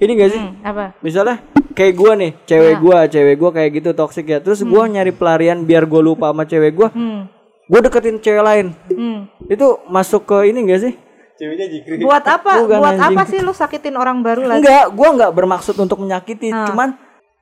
ini 0.00 0.12
gak 0.16 0.30
sih? 0.32 0.40
Hmm, 0.40 0.64
apa? 0.64 0.84
Misalnya 1.04 1.36
kayak 1.76 1.92
gua 1.92 2.12
nih, 2.16 2.32
cewek 2.48 2.74
gua, 2.80 2.98
cewek 3.04 3.36
gua 3.36 3.50
kayak 3.52 3.70
gitu 3.80 3.90
toksik 3.92 4.26
ya. 4.32 4.38
Terus 4.40 4.64
gua 4.64 4.88
nyari 4.88 5.12
pelarian 5.12 5.60
biar 5.64 5.84
gua 5.84 6.00
lupa 6.00 6.32
sama 6.32 6.48
cewek 6.48 6.72
gua. 6.72 6.88
Hmm. 6.88 7.28
Gua 7.68 7.80
deketin 7.84 8.16
cewek 8.16 8.40
lain. 8.40 8.66
Hmm. 8.88 9.28
Itu 9.44 9.84
masuk 9.92 10.24
ke 10.24 10.48
ini 10.48 10.64
gak 10.72 10.80
sih? 10.88 10.94
Buat 11.98 12.24
apa? 12.26 12.52
Bukan, 12.60 12.78
Buat 12.78 12.94
anjing. 12.94 13.08
apa 13.10 13.22
sih 13.26 13.38
lu 13.40 13.52
sakitin 13.52 13.94
orang 13.94 14.20
baru 14.20 14.44
lagi? 14.44 14.60
Enggak, 14.60 14.84
gua 14.92 15.08
nggak 15.12 15.32
bermaksud 15.32 15.74
untuk 15.74 15.98
menyakiti. 15.98 16.48
Ah. 16.48 16.66
Cuman 16.66 16.88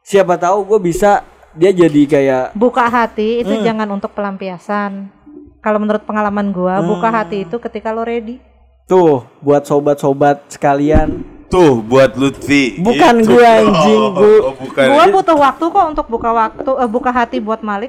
siapa 0.00 0.34
tahu 0.34 0.64
gua 0.64 0.78
bisa 0.78 1.26
dia 1.52 1.70
jadi 1.70 2.02
kayak 2.04 2.44
Buka 2.52 2.86
hati 2.86 3.38
Hmm. 3.38 3.42
itu 3.42 3.54
jangan 3.62 3.88
untuk 3.90 4.12
pelampiasan. 4.12 5.10
Kalau 5.58 5.78
menurut 5.78 6.02
pengalaman 6.02 6.48
gua, 6.48 6.78
Hmm. 6.78 6.86
buka 6.88 7.08
hati 7.08 7.42
itu 7.42 7.58
ketika 7.58 7.90
lo 7.90 8.02
ready. 8.02 8.38
tuh 8.84 9.20
buat 9.38 9.62
sobat-sobat 9.62 10.48
sekalian. 10.48 11.20
Tuh 11.48 11.80
buat 11.80 12.12
Lutfi. 12.12 12.76
Bukan 12.76 13.14
Itu. 13.18 13.32
gua, 13.32 13.48
anjing, 13.58 13.96
Oh, 13.98 14.12
gua- 14.12 14.42
oh, 14.44 14.54
bukan. 14.54 14.84
Gua 14.84 15.04
butuh 15.08 15.36
waktu 15.38 15.64
kok 15.64 15.86
untuk 15.88 16.06
buka 16.06 16.30
waktu, 16.30 16.70
eh, 16.76 16.88
buka 16.88 17.10
hati 17.10 17.40
buat 17.40 17.64
Malik. 17.64 17.88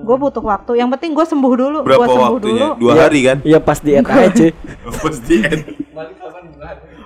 Gua 0.00 0.16
butuh 0.16 0.40
waktu. 0.40 0.80
Yang 0.80 0.88
penting 0.96 1.10
gua 1.12 1.24
sembuh 1.24 1.52
dulu. 1.52 1.78
Hmm. 1.80 1.86
Berapa 1.86 2.00
gua 2.00 2.08
sembuh 2.08 2.28
waktunya? 2.32 2.66
dulu. 2.72 2.80
Dua 2.80 2.92
hari 2.96 3.20
kan? 3.22 3.36
Iya 3.44 3.58
pas 3.60 3.78
diet 3.78 4.04
aja. 4.04 4.48
Pasti. 5.04 5.36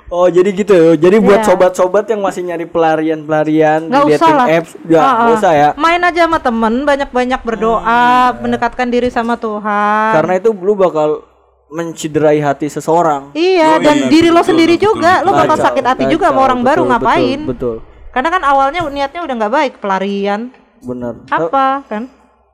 Oh 0.08 0.24
jadi 0.24 0.48
gitu. 0.50 0.96
Jadi 0.96 1.16
buat 1.20 1.44
Iya. 1.44 1.48
sobat-sobat 1.52 2.08
yang 2.08 2.24
masih 2.24 2.40
nyari 2.40 2.64
pelarian-pelarian 2.64 3.92
di 3.92 3.92
usah 3.92 4.08
dating 4.16 4.36
lah. 4.40 4.46
apps, 4.48 4.70
ya 4.88 4.96
ah. 4.96 5.12
nggak 5.20 5.36
usah 5.36 5.52
ya. 5.52 5.68
Main 5.76 6.00
aja 6.00 6.20
sama 6.24 6.38
temen, 6.40 6.74
banyak-banyak 6.82 7.40
berdoa, 7.44 8.32
mendekatkan 8.40 8.88
diri 8.88 9.12
sama 9.12 9.36
Tuhan. 9.36 10.12
Karena 10.16 10.32
itu 10.40 10.48
lu 10.54 10.72
bakal 10.72 11.27
menciderai 11.68 12.40
hati 12.40 12.66
seseorang. 12.66 13.32
Iya, 13.32 13.76
Oh, 13.76 13.80
dan 13.80 13.96
iya, 13.98 14.08
diri 14.08 14.28
lo 14.28 14.40
betul, 14.40 14.48
sendiri 14.50 14.74
betul, 14.74 14.86
juga, 14.96 15.12
lo 15.20 15.30
bakal 15.30 15.54
Kacau, 15.54 15.66
sakit 15.68 15.84
hati 15.84 16.04
juga 16.08 16.26
sama 16.28 16.34
kacau, 16.34 16.46
orang 16.48 16.60
baru 16.64 16.82
betul, 16.82 16.90
ngapain? 16.90 17.38
Betul, 17.38 17.52
betul. 17.52 17.76
Karena 18.08 18.28
kan 18.32 18.42
awalnya 18.42 18.80
niatnya 18.88 19.20
udah 19.22 19.34
nggak 19.36 19.54
baik, 19.54 19.72
pelarian. 19.78 20.40
benar. 20.78 21.14
Apa 21.26 21.84
kan? 21.84 22.02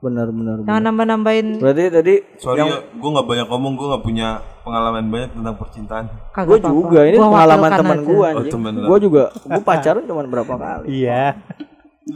Benar, 0.01 0.29
benar. 0.29 0.57
benar. 0.61 0.69
Jangan 0.69 0.83
nambah-nambahin 0.85 1.47
Berarti 1.57 1.83
tadi 1.89 2.15
Sorry 2.37 2.61
ya, 2.61 2.77
gue 2.85 3.11
nggak 3.11 3.25
banyak 3.25 3.47
ngomong, 3.49 3.73
gue 3.73 3.87
nggak 3.89 4.05
punya 4.05 4.29
pengalaman 4.61 5.05
banyak 5.09 5.31
tentang 5.33 5.55
percintaan. 5.57 6.05
gue 6.29 6.59
juga 6.61 7.01
ini 7.05 7.17
Gua 7.17 7.29
pengalaman 7.33 7.61
wakilkan 7.65 7.81
teman 7.81 7.99
gue 8.03 8.29
Oh, 8.29 8.45
lo. 8.77 8.87
gue 8.93 8.99
juga 9.01 9.23
gue 9.33 9.63
pacaran 9.65 10.03
cuma 10.05 10.21
berapa 10.25 10.55
kali. 10.55 10.87
Iya. 10.93 11.25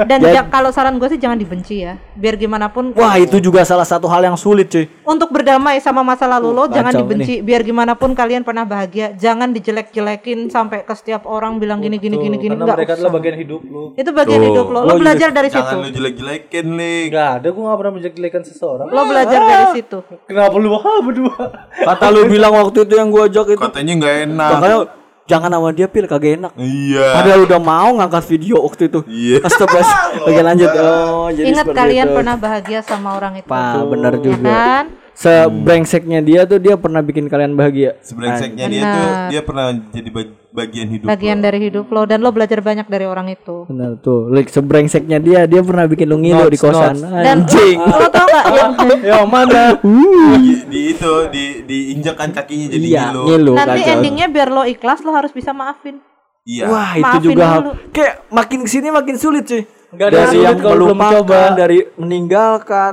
Dan 0.00 0.18
ja- 0.24 0.48
kalau 0.48 0.70
saran 0.70 0.96
gue 0.96 1.06
sih 1.06 1.20
jangan 1.20 1.36
dibenci 1.36 1.84
ya. 1.84 2.00
Biar 2.14 2.34
gimana 2.34 2.66
pun 2.66 2.90
Wah, 2.92 3.14
itu 3.16 3.38
juga 3.38 3.62
salah 3.62 3.84
satu 3.84 4.08
hal 4.08 4.24
yang 4.24 4.34
sulit, 4.34 4.66
cuy. 4.66 4.88
untuk 5.04 5.28
berdamai 5.30 5.78
sama 5.78 6.00
masa 6.00 6.24
lalu 6.26 6.50
lo 6.50 6.64
jangan 6.66 6.90
dibenci. 6.92 7.38
Biar 7.40 7.60
gimana 7.60 7.92
pun 7.92 8.12
kalian 8.12 8.40
pernah 8.40 8.64
bahagia, 8.64 9.12
jangan 9.14 9.52
dijelek-jelekin 9.52 10.48
sampai 10.48 10.82
ke 10.82 10.94
setiap 10.94 11.24
orang 11.24 11.58
bilang 11.58 11.78
gini 11.78 11.96
gini 11.96 12.16
gini 12.16 12.36
gini. 12.36 12.50
Karena 12.50 12.64
Enggak 12.64 12.78
mereka 12.78 12.90
usah. 12.90 12.98
adalah 12.98 13.12
bagian 13.14 13.36
hidup 13.36 13.60
lu. 13.62 13.82
Itu 13.94 14.10
bagian 14.10 14.40
Tuh. 14.40 14.48
hidup 14.48 14.66
lo. 14.66 14.80
Lo 14.80 14.90
Oh, 14.90 14.98
belajar 14.98 15.28
dari 15.30 15.48
situ. 15.48 15.60
Jangan 15.60 15.78
lu 15.78 15.90
jelek-jelekin, 15.90 16.66
Lik. 16.74 17.06
Enggak 17.10 17.30
ada 17.34 17.48
gua 17.50 17.62
enggak 17.62 17.78
pernah 17.78 17.92
menjelek-jelekan 17.92 18.42
seseorang. 18.44 18.86
Lo 18.88 19.00
belajar 19.04 19.40
dari 19.40 19.66
situ. 19.74 19.98
Kenapa 20.24 20.56
lu 20.56 20.68
ah, 20.72 20.98
berdua? 21.06 21.36
Kata 21.84 22.06
lu 22.08 22.26
bilang 22.26 22.52
waktu 22.54 22.78
itu 22.80 22.94
yang 22.94 23.08
gue 23.08 23.22
ajak 23.24 23.46
itu, 23.50 23.60
Katanya 23.60 23.92
nggak 23.94 24.14
enak. 24.24 24.50
makanya 24.52 24.78
jangan 25.24 25.48
sama 25.48 25.68
dia 25.72 25.86
pil 25.88 26.04
kagak 26.04 26.36
enak. 26.36 26.52
Iya. 26.54 27.06
Padahal 27.16 27.40
udah 27.44 27.60
mau 27.60 27.88
ngangkat 27.96 28.24
video 28.28 28.60
waktu 28.60 28.82
itu. 28.88 29.00
Iya. 29.06 29.36
Astaga. 29.40 29.80
Oke 30.28 30.40
lanjut. 30.40 30.70
Oh, 30.76 31.28
jadi 31.30 31.46
Ingat 31.50 31.66
kalian 31.72 32.06
itu. 32.06 32.16
pernah 32.16 32.34
bahagia 32.36 32.80
sama 32.80 33.16
orang 33.16 33.40
itu. 33.40 33.48
Pak, 33.48 33.74
benar 33.88 34.12
Ya 34.14 34.22
juga. 34.22 34.48
kan? 34.50 34.84
Sebrengseknya 35.14 36.20
dia 36.20 36.40
tuh 36.42 36.58
dia 36.58 36.74
pernah 36.74 36.98
bikin 36.98 37.30
kalian 37.30 37.54
bahagia. 37.54 37.94
Sebrengseknya 38.02 38.66
dia 38.66 38.82
tuh 38.82 39.06
dia 39.30 39.40
pernah 39.40 39.66
jadi 39.90 40.10
bagian 40.54 40.86
hidup. 40.88 41.06
Bagian 41.06 41.38
dari 41.38 41.58
hidup 41.60 41.90
lo 41.90 42.06
dan 42.06 42.22
lo 42.22 42.30
belajar 42.30 42.62
banyak 42.62 42.86
dari 42.86 43.02
orang 43.02 43.26
itu. 43.26 43.66
Benar 43.66 43.98
tuh. 43.98 44.30
Like 44.30 44.46
sebrengseknya 44.46 45.18
dia 45.18 45.40
dia 45.44 45.60
pernah 45.60 45.84
bikin 45.84 46.06
lu 46.06 46.16
ngilu 46.16 46.46
di 46.46 46.54
kosan. 46.54 46.94
Dan 47.02 47.42
Anjing. 47.42 47.76
lo 47.76 48.06
tau 48.06 48.24
gak 48.24 48.44
yang 48.48 48.72
Yang 49.10 49.26
mana? 49.26 49.62
di, 50.38 50.54
di 50.64 50.80
itu 50.94 51.12
di 51.28 51.44
diinjakan 51.64 52.30
kakinya 52.30 52.66
jadi 52.70 52.86
Iya, 52.86 53.02
ngilu. 53.10 53.22
ngilu 53.26 53.52
nanti 53.52 53.80
kacau. 53.82 53.92
endingnya 53.92 54.26
biar 54.28 54.48
lo 54.48 54.62
ikhlas 54.64 55.02
lo 55.02 55.10
harus 55.10 55.30
bisa 55.30 55.50
maafin. 55.50 55.98
Iya. 56.44 56.68
Wah, 56.68 56.92
itu 56.92 57.02
Maafin 57.02 57.24
juga 57.24 57.42
hal. 57.42 57.58
dulu. 57.58 57.70
Kayak 57.90 58.14
makin 58.28 58.58
ke 58.60 58.70
sini 58.70 58.88
makin 58.88 59.16
sulit 59.16 59.44
cuy. 59.44 59.62
Ada 59.90 60.04
yang 60.04 60.12
dari 60.12 60.38
yang 60.40 60.56
belum 60.56 60.76
melupakan, 60.92 61.12
coba. 61.18 61.40
dari 61.54 61.78
meninggalkan. 61.96 62.92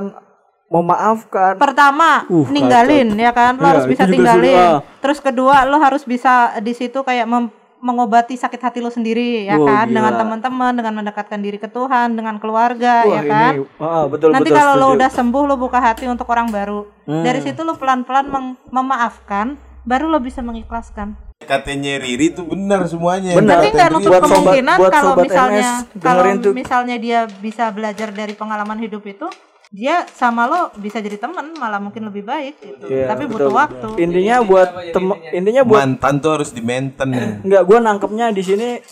Memaafkan. 0.72 1.54
Pertama, 1.54 2.24
Uh, 2.26 2.48
ninggalin 2.48 3.12
ya 3.14 3.30
kan, 3.30 3.52
lo 3.54 3.62
Iya, 3.62 3.70
harus 3.70 3.86
bisa 3.86 4.04
tinggalin. 4.06 4.40
sulit, 4.48 4.56
ah. 4.56 4.80
Terus 4.98 5.18
kedua, 5.18 5.62
lo 5.62 5.76
harus 5.76 6.02
bisa 6.02 6.32
di 6.58 6.72
situ 6.72 6.96
kayak 6.98 7.26
mem- 7.26 7.52
mengobati 7.78 8.32
sakit 8.32 8.62
hati 8.62 8.78
lo 8.78 8.88
sendiri 8.88 9.42
ya 9.44 9.58
Wah, 9.58 9.66
kan, 9.76 9.84
gila. 9.84 9.96
dengan 9.96 10.12
teman-teman, 10.16 10.72
dengan 10.72 10.94
mendekatkan 10.96 11.36
diri 11.36 11.58
ke 11.58 11.66
Tuhan, 11.66 12.14
dengan 12.14 12.38
keluarga 12.38 13.02
Wah, 13.02 13.10
ya 13.10 13.22
kan. 13.22 13.52
ini 13.52 13.66
ah, 13.76 14.06
betul 14.06 14.30
Nanti 14.30 14.48
betul. 14.48 14.56
kalau 14.56 14.72
lo 14.72 14.80
setuju. 14.86 14.96
udah 14.96 15.10
sembuh, 15.10 15.42
lo 15.44 15.54
buka 15.56 15.78
hati 15.82 16.04
untuk 16.06 16.24
orang 16.26 16.46
baru. 16.48 16.86
Hmm. 17.04 17.20
Dari 17.20 17.42
situ 17.42 17.60
lo 17.60 17.74
pelan-pelan 17.74 18.30
memaafkan, 18.68 19.54
baru 19.82 20.06
lo 20.06 20.18
bisa 20.18 20.40
mengikhlaskan. 20.40 21.18
Katanya 21.42 21.98
Riri 21.98 22.30
itu 22.30 22.46
benar 22.46 22.86
semuanya. 22.86 23.34
Benar. 23.34 23.58
Tapi 23.58 23.66
nggak 23.68 23.90
nutup 23.90 24.08
Buat 24.08 24.20
sobat- 24.20 24.30
kemungkinan 24.30 24.76
buat 24.78 24.92
kalau 24.92 25.10
sobat 25.10 25.24
misalnya 25.26 25.66
MS, 25.82 25.98
kalau 25.98 26.22
tuh. 26.38 26.52
misalnya 26.54 26.96
dia 26.96 27.18
bisa 27.36 27.64
belajar 27.68 28.08
dari 28.10 28.32
pengalaman 28.32 28.78
hidup 28.78 29.02
itu, 29.04 29.26
dia 29.72 30.04
sama 30.06 30.44
lo 30.44 30.60
bisa 30.76 31.00
jadi 31.00 31.16
teman, 31.16 31.56
malah 31.56 31.80
mungkin 31.80 32.04
lebih 32.04 32.22
baik 32.22 32.60
gitu. 32.60 32.84
Iya, 32.86 33.08
Tapi 33.08 33.24
betul, 33.24 33.48
butuh 33.48 33.52
waktu. 33.56 33.88
Intinya 33.98 34.36
buat 34.40 34.68
tem 34.92 35.06
intinya 35.32 35.62
buat 35.64 35.80
Mantan 35.80 36.14
tuh 36.20 36.30
harus 36.36 36.52
di 36.52 36.60
maintain. 36.60 37.40
enggak 37.40 37.64
gua 37.68 37.78
nangkepnya 37.80 38.28
di 38.30 38.42
sini 38.42 38.68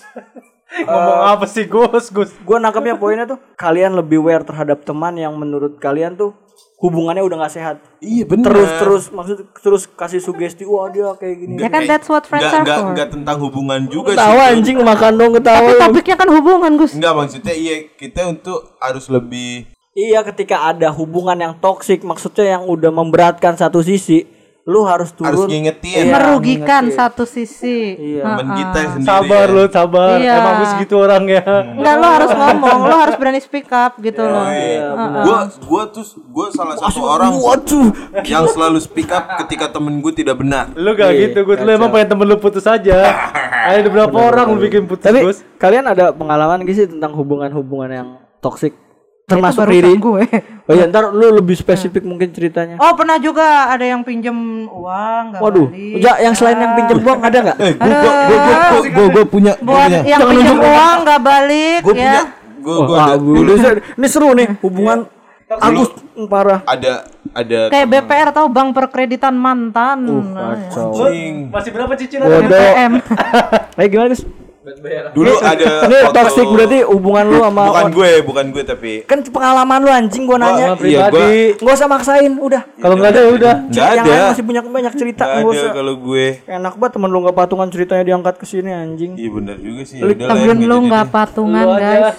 Ngomong 0.81 1.21
apa 1.27 1.45
sih 1.45 1.67
Gus? 1.67 2.09
Gus. 2.09 2.31
gua 2.41 2.57
nangkepnya 2.59 2.95
poinnya 2.95 3.27
tuh 3.27 3.37
kalian 3.55 3.93
lebih 3.93 4.19
aware 4.19 4.41
terhadap 4.41 4.81
teman 4.81 5.15
yang 5.15 5.35
menurut 5.35 5.77
kalian 5.77 6.15
tuh 6.15 6.33
hubungannya 6.79 7.21
udah 7.21 7.37
nggak 7.37 7.53
sehat. 7.53 7.77
iya 8.01 8.25
benar. 8.25 8.49
Terus 8.49 8.71
terus 8.79 9.05
maksud 9.11 9.37
terus 9.61 9.83
kasih 9.85 10.17
sugesti 10.17 10.65
wah 10.65 10.89
dia 10.89 11.13
kayak 11.13 11.37
gini. 11.37 11.55
Ya 11.59 11.69
kan 11.69 11.85
that's 11.85 12.09
what 12.09 12.25
friends 12.25 12.47
Enggak 12.47 12.55
are 12.55 12.63
enggak 12.63 12.79
for. 12.79 12.89
enggak 12.89 13.09
tentang 13.13 13.37
hubungan 13.37 13.81
juga 13.85 14.17
Ketawa 14.17 14.33
sih. 14.41 14.53
anjing 14.57 14.79
makan 14.81 15.13
dong 15.13 15.33
ketawa. 15.37 15.61
Tapi 15.61 15.73
topiknya 15.77 16.17
kan 16.17 16.29
hubungan, 16.31 16.73
Gus. 16.79 16.93
Enggak 16.97 17.13
maksudnya 17.13 17.53
iya 17.53 17.77
kita 17.93 18.21
untuk 18.25 18.59
harus 18.79 19.05
lebih 19.11 19.70
Iya 19.91 20.23
ketika 20.23 20.71
ada 20.71 20.87
hubungan 20.89 21.35
yang 21.35 21.55
toksik 21.57 22.07
maksudnya 22.07 22.55
yang 22.55 22.63
udah 22.63 22.95
memberatkan 22.95 23.59
satu 23.59 23.83
sisi, 23.83 24.23
lu 24.63 24.87
harus 24.87 25.11
turun. 25.11 25.27
harus 25.27 25.51
ngingetin. 25.51 26.07
Iya, 26.07 26.15
Merugikan 26.15 26.87
ngingetin. 26.87 26.95
satu 26.95 27.27
sisi. 27.27 27.99
Iya. 27.99 28.23
Temen 28.23 28.47
kita 28.55 28.79
sendiri. 28.95 29.09
Sabar 29.11 29.43
ya. 29.43 29.51
lu, 29.51 29.63
sabar. 29.67 30.15
Iya. 30.15 30.35
Emang 30.37 30.55
Gus 30.57 30.73
gitu 30.79 30.95
orangnya. 30.95 31.43
Enggak 31.75 31.95
lo 31.97 32.07
harus 32.07 32.31
ngomong, 32.31 32.79
lo 32.87 32.97
harus 32.97 33.17
berani 33.19 33.41
speak 33.43 33.67
up 33.67 33.99
gitu 33.99 34.23
loh. 34.23 34.47
Iya, 34.47 34.95
gua 35.27 35.39
gua 35.59 35.83
tuh 35.91 36.07
gua 36.31 36.47
salah 36.55 36.79
satu 36.79 37.01
orang 37.03 37.35
Waduh. 37.35 37.89
yang 38.23 38.47
selalu 38.47 38.79
speak 38.79 39.11
up 39.11 39.43
ketika 39.43 39.75
temen 39.75 39.99
gue 39.99 40.15
tidak 40.15 40.39
benar. 40.39 40.71
Lu 40.71 40.95
gak 40.95 41.11
Iya, 41.11 41.35
gitu, 41.35 41.43
Gus. 41.43 41.59
Lu 41.59 41.71
emang 41.73 41.91
pengen 41.91 42.15
temen 42.15 42.27
lu 42.27 42.39
putus 42.39 42.63
aja. 42.63 43.11
Ada 43.67 43.83
beberapa 43.83 44.15
orang 44.15 44.55
lu 44.55 44.63
bikin 44.63 44.87
putus, 44.87 45.03
Tapi 45.03 45.19
Gus. 45.19 45.43
kalian 45.59 45.83
ada 45.85 46.15
pengalaman 46.15 46.63
gak 46.63 46.79
sih 46.79 46.87
tentang 46.87 47.11
hubungan-hubungan 47.11 47.91
yang 47.91 48.09
toksik? 48.39 48.71
Termasuk 49.31 49.63
Riri. 49.65 49.95
gue. 49.95 50.23
Oh 50.65 50.73
iya, 50.73 50.85
ntar 50.87 51.09
lu 51.09 51.31
lebih 51.33 51.55
spesifik 51.55 52.03
mungkin 52.03 52.29
ceritanya. 52.29 52.75
Oh 52.77 52.93
pernah 52.93 53.17
juga 53.17 53.43
ada 53.67 53.83
yang 53.83 54.01
pinjem 54.01 54.35
uang 54.65 55.23
nggak 55.31 55.41
Waduh, 55.41 55.67
balik. 55.69 55.99
ja, 55.99 56.13
yang 56.21 56.31
selain 56.33 56.57
yang 56.57 56.75
pinjam 56.75 56.99
uang 57.01 57.21
ada 57.21 57.39
nggak? 57.41 57.57
Eh, 57.59 57.73
gua 57.73 57.91
gua 57.91 58.13
gua 58.21 58.37
gua 58.37 58.37
gua, 58.39 58.81
gua, 58.91 59.07
gua 59.09 59.25
punya 59.25 59.53
gua 59.57 59.67
Buat 59.67 59.87
punya 59.87 60.01
yang 60.05 60.21
pinjem 60.25 60.59
uang 60.59 60.97
nggak 61.01 61.21
balik 61.21 61.81
gua 61.81 61.91
ya. 61.91 61.95
punya 61.97 62.23
gua 62.61 62.77
gua 62.81 62.93
Wah, 62.93 63.07
ada 63.09 63.17
dulu 63.17 63.53
ini 63.97 64.07
seru 64.07 64.29
nih 64.33 64.49
hubungan 64.61 64.99
Agus 65.51 65.91
parah. 66.27 66.63
ada 66.63 66.93
ada 67.33 67.59
Kayak 67.69 67.87
BPR 67.89 68.31
tahu 68.31 68.47
bank 68.49 68.71
perkreditan 68.71 69.35
mantan. 69.35 69.99
Uh, 70.05 70.23
Nah, 70.23 70.55
Kacau. 70.63 70.95
anjing. 71.05 71.51
Masih 71.51 71.71
berapa 71.71 71.93
cicilan? 71.93 72.27
BPM. 72.47 72.93
Eh 73.81 73.87
gimana 73.87 74.07
guys? 74.09 74.23
Dulu 75.11 75.33
ada 75.41 75.65
Ini 75.89 75.97
waktu- 76.05 76.13
toxic 76.15 76.47
berarti 76.47 76.79
hubungan 76.85 77.25
lu 77.27 77.41
sama 77.41 77.63
bukan 77.67 77.87
gue, 77.91 78.11
bukan 78.21 78.45
gue 78.53 78.63
tapi 78.63 78.93
kan 79.03 79.25
pengalaman 79.25 79.81
lu 79.81 79.91
anjing 79.91 80.29
gua 80.29 80.37
nanya. 80.37 80.77
Gua- 80.77 80.85
iya, 80.85 80.99
gua- 81.01 81.17
Pribadi. 81.17 81.33
Nggak 81.57 81.75
usah 81.75 81.89
maksain, 81.89 82.33
udah. 82.35 82.63
Kalau 82.77 82.95
nggak 82.95 83.11
ada 83.11 83.21
ya 83.21 83.31
udah. 83.33 83.55
Nggak 83.67 83.81
yang 83.87 83.97
ada. 83.99 84.11
lain 84.11 84.25
masih 84.31 84.45
punya 84.45 84.61
banyak 84.61 84.93
cerita, 84.95 85.23
Nggak 85.25 85.41
nggak 85.41 85.57
ada 85.57 85.71
kalau 85.73 85.95
gue. 85.99 86.27
Enak 86.45 86.75
banget 86.77 86.93
temen 86.93 87.09
lu 87.09 87.19
nggak 87.21 87.37
patungan 87.37 87.69
ceritanya 87.69 88.05
diangkat 88.05 88.35
ke 88.37 88.45
sini 88.45 88.71
anjing. 88.71 89.13
Iya 89.17 89.31
benar 89.33 89.57
juga 89.57 89.83
sih. 89.83 89.99
Temen 89.99 90.59
lu 90.61 90.77
deh. 90.79 91.05
patungan 91.09 91.63
Lu 91.63 91.73
aja. 91.73 91.81
guys. 91.81 92.17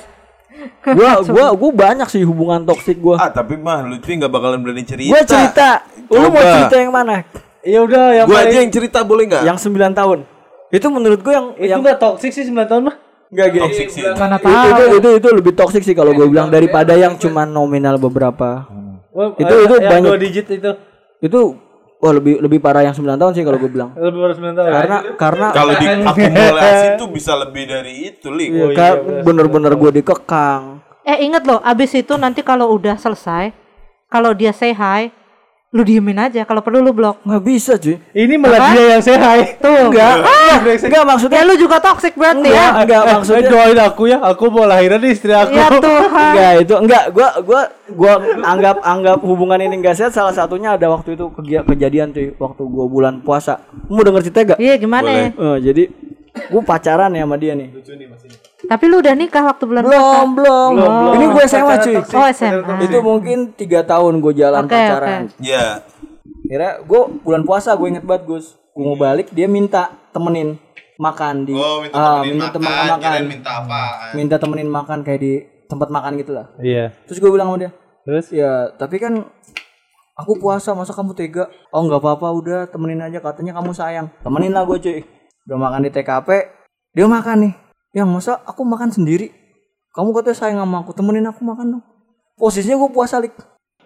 gua 0.98 1.12
gua 1.24 1.46
gua 1.54 1.72
banyak 1.72 2.08
sih 2.10 2.22
hubungan 2.22 2.66
toksik 2.66 2.98
gua. 2.98 3.16
Ah 3.18 3.30
tapi 3.30 3.54
mah 3.56 3.86
Lutfi 3.86 4.18
nggak 4.18 4.30
bakalan 4.30 4.60
berani 4.60 4.82
cerita. 4.82 5.10
Gua 5.10 5.22
cerita. 5.24 5.70
Lu 6.08 6.18
mau 6.24 6.34
Coba. 6.34 6.54
cerita 6.58 6.76
yang 6.76 6.92
mana? 6.92 7.16
Ya 7.62 7.80
udah 7.80 8.04
yang 8.12 8.26
Gue 8.26 8.34
aja 8.34 8.44
paling- 8.44 8.58
yang 8.60 8.72
cerita 8.74 9.00
boleh 9.02 9.24
nggak? 9.28 9.44
Yang 9.46 9.58
9 9.70 9.94
tahun. 9.94 10.20
Itu 10.72 10.88
menurut 10.88 11.20
gua 11.20 11.34
yang 11.34 11.48
itu 11.54 11.68
yang 11.68 11.80
nggak 11.80 12.00
toxic 12.00 12.32
sih 12.32 12.44
9 12.44 12.64
tahun 12.66 12.84
mah. 12.86 12.96
enggak 13.28 13.48
gini. 13.50 13.62
toxic 13.62 13.88
sih. 13.88 14.04
Mana 14.10 14.36
Itu, 14.36 14.48
itu 14.50 14.84
itu 14.94 15.10
itu 15.18 15.28
lebih 15.30 15.54
toksik 15.54 15.84
sih 15.84 15.92
kalau 15.92 16.12
gue 16.12 16.26
bilang 16.26 16.48
daripada 16.48 16.92
yang 16.94 17.16
cuma 17.16 17.46
nominal 17.46 17.96
beberapa. 17.96 18.68
Wah, 19.10 19.32
Itu- 19.34 19.52
eh, 19.54 19.62
itu 19.62 19.76
yang 19.78 19.92
banyak. 19.92 20.10
dua 20.10 20.20
digit 20.20 20.48
itu. 20.48 20.72
Itu 21.22 21.40
wah 21.98 22.12
lebih 22.12 22.40
lebih 22.40 22.60
parah 22.60 22.82
yang 22.82 22.92
9 22.92 23.16
tahun 23.16 23.32
sih 23.32 23.44
kalau 23.44 23.56
gue 23.56 23.68
bilang. 23.70 23.92
Lebih 23.94 24.20
baru 24.22 24.34
9 24.34 24.52
tahun. 24.54 24.68
Karena 24.70 24.98
karena 25.16 25.48
Kalau 25.52 25.74
diakumulasi 25.82 26.88
tuh 26.98 27.08
bisa 27.08 27.32
lebih 27.38 27.64
dari 27.66 27.94
itu, 28.10 28.28
Lik. 28.28 28.50
Iya, 28.50 28.66
ka- 28.74 29.00
bener-bener 29.22 29.74
gue 29.74 29.92
dikekang. 29.94 30.84
Eh 31.02 31.18
inget 31.22 31.44
loh, 31.44 31.60
abis 31.62 31.92
itu 31.94 32.14
nanti 32.14 32.40
kalau 32.42 32.72
udah 32.72 32.94
selesai, 32.96 33.56
kalau 34.06 34.32
dia 34.32 34.52
say 34.52 34.70
hi, 34.70 35.10
lu 35.72 35.88
diemin 35.88 36.20
aja. 36.20 36.44
Kalau 36.44 36.60
perlu 36.60 36.84
lu 36.84 36.92
blok. 36.92 37.24
Nggak 37.24 37.44
bisa 37.48 37.74
cuy. 37.80 37.96
Ini 38.12 38.36
malah 38.36 38.76
dia 38.76 39.00
yang 39.00 39.04
sehat. 39.04 39.64
Tuh. 39.64 39.88
Enggak. 39.88 40.16
enggak 40.68 41.04
maksudnya 41.08 41.40
Ya 41.42 41.48
lu 41.48 41.56
juga 41.56 41.80
toxic 41.80 42.14
berarti 42.20 42.52
enggak, 42.52 42.60
ya. 42.60 42.82
enggak 42.84 43.02
Eh, 43.02 43.14
maksudnya 43.16 43.44
doain 43.48 43.80
aku 43.80 44.04
ya, 44.12 44.18
aku 44.20 44.44
mau 44.52 44.68
lahiran 44.68 45.00
di 45.00 45.10
istri 45.16 45.32
aku. 45.32 45.56
Ya 45.56 45.72
Tuhan. 45.72 46.12
enggak 46.12 46.54
itu 46.68 46.74
enggak 46.76 47.04
gua 47.16 47.30
gua 47.40 47.62
gua 47.96 48.14
anggap 48.44 48.84
anggap 48.84 49.20
hubungan 49.24 49.64
ini 49.64 49.80
enggak 49.80 49.96
sehat 49.96 50.12
salah 50.12 50.36
satunya 50.36 50.76
ada 50.76 50.92
waktu 50.92 51.16
itu 51.16 51.32
kejadian 51.40 52.12
cuy 52.12 52.36
waktu 52.36 52.62
gua 52.68 52.86
bulan 52.92 53.24
puasa. 53.24 53.64
Mau 53.88 54.04
denger 54.04 54.28
cerita 54.28 54.40
enggak? 54.44 54.60
Iya 54.60 54.76
gimana 54.76 55.08
ya? 55.08 55.26
Eh, 55.32 55.58
jadi 55.72 55.84
gua 56.52 56.62
pacaran 56.68 57.16
ya 57.16 57.24
sama 57.24 57.40
dia 57.40 57.56
nih. 57.56 57.70
Tapi 58.72 58.88
lu 58.88 59.04
udah 59.04 59.12
nikah 59.20 59.44
waktu 59.44 59.68
bulan 59.68 59.84
Belum, 59.84 60.28
belum. 60.32 60.70
Belum. 60.80 61.12
Ini 61.20 61.26
gue 61.28 61.44
SMA 61.44 61.76
cuy. 61.84 61.96
Oh 62.00 62.26
SMA. 62.32 62.76
Itu 62.88 63.04
mungkin 63.04 63.52
tiga 63.52 63.84
tahun 63.84 64.24
gue 64.24 64.32
jalan 64.32 64.64
Oke, 64.64 64.72
pacaran. 64.72 65.28
Ya. 65.44 65.84
Kira 66.48 66.80
gue 66.80 67.02
bulan 67.20 67.44
puasa 67.44 67.76
gue 67.76 67.92
inget 67.92 68.08
banget 68.08 68.32
Gus. 68.32 68.56
Gue 68.72 68.84
mau 68.88 68.96
balik 68.96 69.28
dia 69.36 69.52
minta 69.52 69.92
temenin 70.16 70.56
makan 70.96 71.44
di 71.44 71.52
Oh, 71.52 71.84
minta 71.84 72.00
ah, 72.00 72.24
temenin 72.24 72.32
minta 72.40 72.50
temen 72.56 72.72
makan, 72.72 72.88
makan. 72.88 73.00
kirain 73.04 73.28
minta 73.28 73.52
apaan. 73.60 74.10
Minta 74.16 74.36
temenin 74.40 74.70
makan 74.72 74.98
kayak 75.04 75.20
di 75.20 75.34
tempat 75.68 75.88
makan 75.92 76.12
gitu 76.24 76.32
lah. 76.32 76.48
Iya. 76.64 76.96
Terus 77.12 77.20
gue 77.20 77.28
bilang 77.28 77.52
sama 77.52 77.60
dia, 77.60 77.72
Terus 78.08 78.26
ya 78.32 78.72
tapi 78.80 79.04
kan 79.04 79.20
aku 80.16 80.40
puasa 80.40 80.72
masa 80.72 80.96
kamu 80.96 81.12
tega? 81.12 81.52
Oh 81.76 81.84
nggak 81.84 82.00
apa-apa 82.00 82.28
udah 82.32 82.60
temenin 82.72 83.04
aja 83.04 83.20
katanya 83.20 83.52
kamu 83.60 83.76
sayang. 83.76 84.08
Temenin 84.24 84.56
lah 84.56 84.64
gue 84.64 84.80
cuy. 84.80 85.04
Udah 85.44 85.58
makan 85.60 85.84
di 85.84 85.92
TKP, 85.92 86.30
dia 86.96 87.04
makan 87.10 87.38
nih. 87.52 87.71
Yang 87.92 88.08
masa 88.08 88.34
aku 88.48 88.64
makan 88.64 88.88
sendiri? 88.88 89.36
Kamu 89.92 90.16
katanya 90.16 90.38
sayang 90.40 90.60
sama 90.64 90.80
aku, 90.80 90.96
temenin 90.96 91.28
aku 91.28 91.44
makan 91.44 91.76
dong. 91.76 91.84
Posisinya 92.40 92.80
gue 92.80 92.90
puasa 92.96 93.20
lik. 93.20 93.36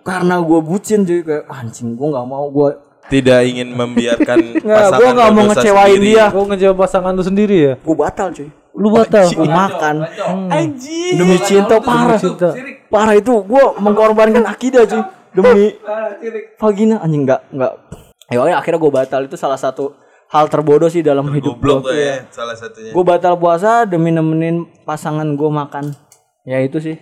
Karena 0.06 0.38
gue 0.38 0.62
bucin 0.62 1.02
cuy 1.02 1.26
kayak 1.26 1.50
anjing 1.50 1.98
gue 1.98 2.08
nggak 2.14 2.28
mau 2.30 2.46
gue 2.54 2.78
Tidak 3.10 3.42
ingin 3.42 3.74
membiarkan 3.74 4.38
Nggak, 4.62 4.70
pasangan 4.70 5.02
gua 5.02 5.10
nggak 5.18 5.30
mau 5.34 5.44
ngecewain 5.50 5.98
sendiri. 5.98 6.14
dia. 6.14 6.26
kau 6.30 6.46
ngejawab 6.46 6.78
pasangan 6.78 7.12
lu 7.18 7.24
sendiri 7.26 7.56
ya? 7.58 7.74
gue 7.82 7.96
batal 7.98 8.28
cuy. 8.30 8.50
Lu 8.78 8.88
batal. 8.94 9.26
Gue 9.34 9.50
makan 9.50 9.96
Anjing. 10.54 11.14
demi 11.18 11.38
cinta 11.42 11.82
parah. 11.82 12.22
cinta. 12.22 12.54
Parah 12.86 13.18
itu 13.18 13.34
gue 13.42 13.64
mengorbankan 13.82 14.46
akidah 14.46 14.86
cuy 14.86 15.02
demi 15.34 15.74
vagina 16.62 17.02
anjing 17.02 17.26
nggak 17.26 17.42
nggak. 17.50 17.74
Ya 18.30 18.42
akhirnya 18.54 18.78
gue 18.78 18.92
batal 18.94 19.26
itu 19.26 19.34
salah 19.42 19.58
satu 19.58 19.98
hal 20.30 20.46
terbodoh 20.50 20.90
sih 20.90 21.06
dalam 21.06 21.30
hidup 21.32 21.58
Goblok 21.58 21.86
gue. 21.86 21.94
tuh 21.94 21.98
ya 21.98 22.16
salah 22.34 22.56
satunya. 22.58 22.92
Gue 22.92 23.04
batal 23.06 23.38
puasa 23.38 23.86
demi 23.86 24.10
nemenin 24.10 24.66
pasangan 24.84 25.26
gue 25.38 25.50
makan. 25.50 25.94
Ya 26.46 26.62
itu 26.62 26.82
sih. 26.82 26.98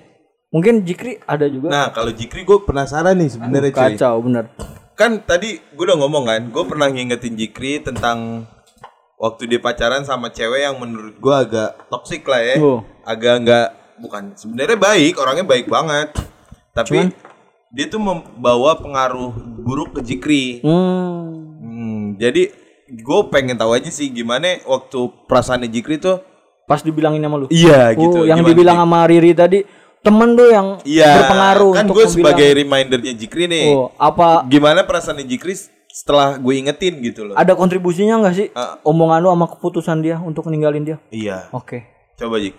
Mungkin 0.53 0.85
Jikri 0.85 1.17
ada 1.25 1.49
juga. 1.49 1.73
Nah, 1.73 1.89
kalau 1.89 2.13
Jikri 2.13 2.45
gue 2.45 2.61
penasaran 2.61 3.17
nih 3.17 3.29
sebenarnya 3.33 3.71
cuy. 3.73 3.97
Kacau 3.97 4.15
bener. 4.21 4.45
Kan 4.93 5.25
tadi 5.25 5.57
gue 5.57 5.83
udah 5.83 5.97
ngomong 5.97 6.29
kan, 6.29 6.41
gue 6.53 6.63
pernah 6.69 6.87
ngingetin 6.93 7.33
Jikri 7.33 7.81
tentang 7.81 8.45
waktu 9.17 9.49
dia 9.49 9.57
pacaran 9.57 10.05
sama 10.05 10.29
cewek 10.29 10.61
yang 10.61 10.77
menurut 10.77 11.17
gue 11.17 11.33
agak 11.33 11.89
toksik 11.89 12.21
lah 12.29 12.41
ya. 12.45 12.55
Oh. 12.61 12.85
Agak 13.01 13.41
nggak 13.41 13.67
bukan 13.97 14.37
sebenarnya 14.37 14.77
baik, 14.77 15.17
orangnya 15.17 15.45
baik 15.47 15.65
banget. 15.65 16.13
Tapi 16.77 17.09
dia 17.73 17.85
tuh 17.89 17.97
membawa 17.97 18.77
pengaruh 18.77 19.33
buruk 19.65 19.97
ke 19.97 20.01
Jikri. 20.05 20.61
Hmm. 20.61 21.57
Hmm, 21.57 22.01
jadi 22.21 22.53
gue 22.85 23.19
pengen 23.27 23.55
tahu 23.55 23.71
aja 23.71 23.87
sih 23.87 24.07
gimana 24.07 24.59
waktu 24.63 24.99
perasaan 25.25 25.63
Jikri 25.65 25.97
tuh 25.97 26.19
Pas 26.63 26.79
dibilangin 26.79 27.19
sama 27.19 27.35
lu. 27.37 27.47
iya 27.49 27.91
Oh, 27.91 27.99
gitu. 27.99 28.19
yang 28.23 28.39
Gimana, 28.39 28.49
dibilang 28.49 28.77
sama 28.79 28.99
Riri 29.03 29.31
tadi 29.31 29.59
temen 29.99 30.31
tuh 30.33 30.47
yang 30.47 30.67
Iya, 30.83 31.11
berpengaruh 31.17 31.71
kan 31.73 31.83
untuk 31.85 31.95
gue 31.95 32.05
sebagai 32.09 32.47
remindernya 32.53 33.13
Jikri 33.13 33.47
nih. 33.47 33.67
oh, 33.69 33.91
apa 33.93 34.47
Gimana 34.47 34.83
perasaan 34.83 35.19
Jikri 35.21 35.55
setelah 35.87 36.35
gue 36.35 36.53
ingetin 36.55 36.97
gitu 36.99 37.23
loh. 37.23 37.35
ada 37.35 37.53
kontribusinya 37.53 38.17
nggak 38.17 38.33
sih 38.33 38.47
Ah. 38.51 38.79
omongan 38.81 39.19
lu 39.19 39.29
sama 39.29 39.45
keputusan 39.45 39.97
dia 39.99 40.17
untuk 40.17 40.47
ninggalin 40.47 40.83
dia? 40.83 40.97
Iya. 41.09 41.51
Oke. 41.51 41.83
Coba 42.15 42.39
Jik. 42.39 42.55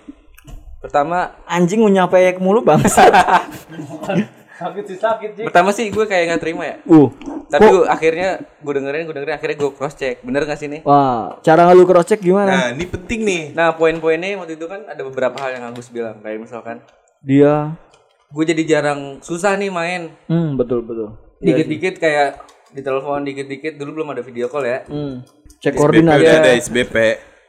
Pertama 0.78 1.32
anjing 1.44 1.80
menyapa 1.80 2.20
mulu 2.36 2.60
bangsa. 2.60 3.08
Sakit 4.54 4.84
sih 4.86 4.98
sakit 4.98 5.30
sih. 5.34 5.44
Pertama 5.44 5.74
sih 5.74 5.90
gue 5.90 6.06
kayak 6.06 6.24
nggak 6.30 6.42
terima 6.42 6.62
ya. 6.62 6.76
Uh. 6.86 7.10
Tapi 7.50 7.66
gua- 7.66 7.90
akhirnya 7.90 8.28
gue 8.38 8.72
dengerin, 8.72 9.02
gue 9.04 9.14
dengerin, 9.14 9.34
akhirnya 9.34 9.56
gue 9.58 9.70
cross 9.70 9.94
check. 9.94 10.22
Bener 10.22 10.46
gak 10.46 10.56
sih 10.56 10.70
nih? 10.70 10.80
Wah, 10.82 11.38
cara 11.42 11.66
lu 11.70 11.82
cross 11.82 12.06
check 12.06 12.22
gimana? 12.22 12.48
Nah, 12.48 12.66
ini 12.70 12.86
penting 12.86 13.20
nih. 13.22 13.42
Nah 13.52 13.74
poin-poinnya 13.74 14.38
waktu 14.38 14.54
itu 14.54 14.66
kan 14.66 14.86
ada 14.86 15.02
beberapa 15.02 15.34
hal 15.38 15.58
yang 15.58 15.64
Agus 15.68 15.90
bilang 15.90 16.22
kayak 16.22 16.38
misalkan 16.38 16.78
Dia 17.18 17.74
gue 18.30 18.44
jadi 18.44 18.62
jarang 18.64 19.18
susah 19.20 19.54
nih 19.54 19.70
main. 19.70 20.10
hmm 20.26 20.54
betul 20.54 20.82
betul. 20.82 21.14
Dikit-dikit 21.38 21.98
kayak 21.98 22.42
di 22.70 22.82
telepon 22.82 23.22
dikit-dikit 23.22 23.74
dulu 23.74 24.02
belum 24.02 24.14
ada 24.14 24.22
video 24.22 24.46
call 24.46 24.66
ya. 24.66 24.82
Hmm. 24.86 25.22
Cek 25.58 25.74
koordinat. 25.74 26.18
udah 26.18 26.42
ada 26.42 26.52
SBP. 26.54 26.94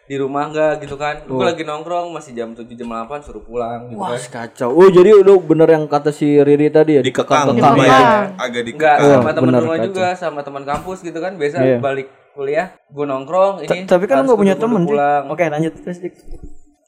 Di 0.05 0.15
rumah 0.15 0.45
enggak 0.45 0.85
gitu 0.85 0.95
kan. 0.95 1.25
Gue 1.25 1.41
lagi 1.41 1.61
nongkrong 1.61 2.13
masih 2.13 2.31
jam 2.31 2.53
7 2.53 2.61
jam 2.69 2.85
8 2.87 3.25
suruh 3.25 3.41
pulang 3.41 3.89
gitu 3.89 3.97
Wah, 3.97 4.13
kan. 4.13 4.45
kacau. 4.47 4.69
Oh, 4.69 4.85
jadi 4.87 5.17
lu 5.17 5.41
bener 5.41 5.65
yang 5.67 5.85
kata 5.85 6.09
si 6.09 6.37
Riri 6.37 6.69
tadi 6.69 6.97
ya 6.97 7.01
Dikekang, 7.01 7.51
dikekang. 7.51 7.73
lumayan. 7.73 7.89
Dikekang. 7.89 8.25
Agak 8.37 8.61
Enggak 8.61 8.63
dikekang. 8.63 8.99
sama 9.01 9.29
teman 9.33 9.51
rumah 9.55 9.75
kacau. 9.75 9.87
juga 9.87 10.07
sama 10.13 10.39
teman 10.41 10.63
kampus 10.63 10.97
gitu 11.01 11.17
kan. 11.17 11.33
Biasa 11.33 11.55
Iya. 11.57 11.77
balik 11.79 12.07
kuliah 12.31 12.67
gue 12.85 13.01
nongkrong 13.03 13.55
ini. 13.63 13.77
Tapi 13.83 14.03
kan 14.05 14.15
lu 14.15 14.21
harus 14.21 14.29
gak 14.29 14.39
punya 14.39 14.55
temen 14.55 14.81
pulang. 14.83 15.23
Oke, 15.27 15.43
lanjut 15.43 15.73
terus. 15.75 15.97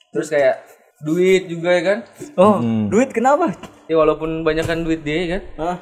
Terus 0.08 0.28
kayak 0.30 0.56
duit 1.00 1.46
juga 1.46 1.70
ya 1.72 1.82
kan. 1.84 1.98
Oh, 2.34 2.62
duit 2.86 3.10
kenapa? 3.10 3.50
Ya 3.88 3.96
walaupun 3.96 4.42
banyakan 4.42 4.86
duit 4.86 5.02
dia 5.02 5.26
kan. 5.28 5.42
Hah? 5.58 5.76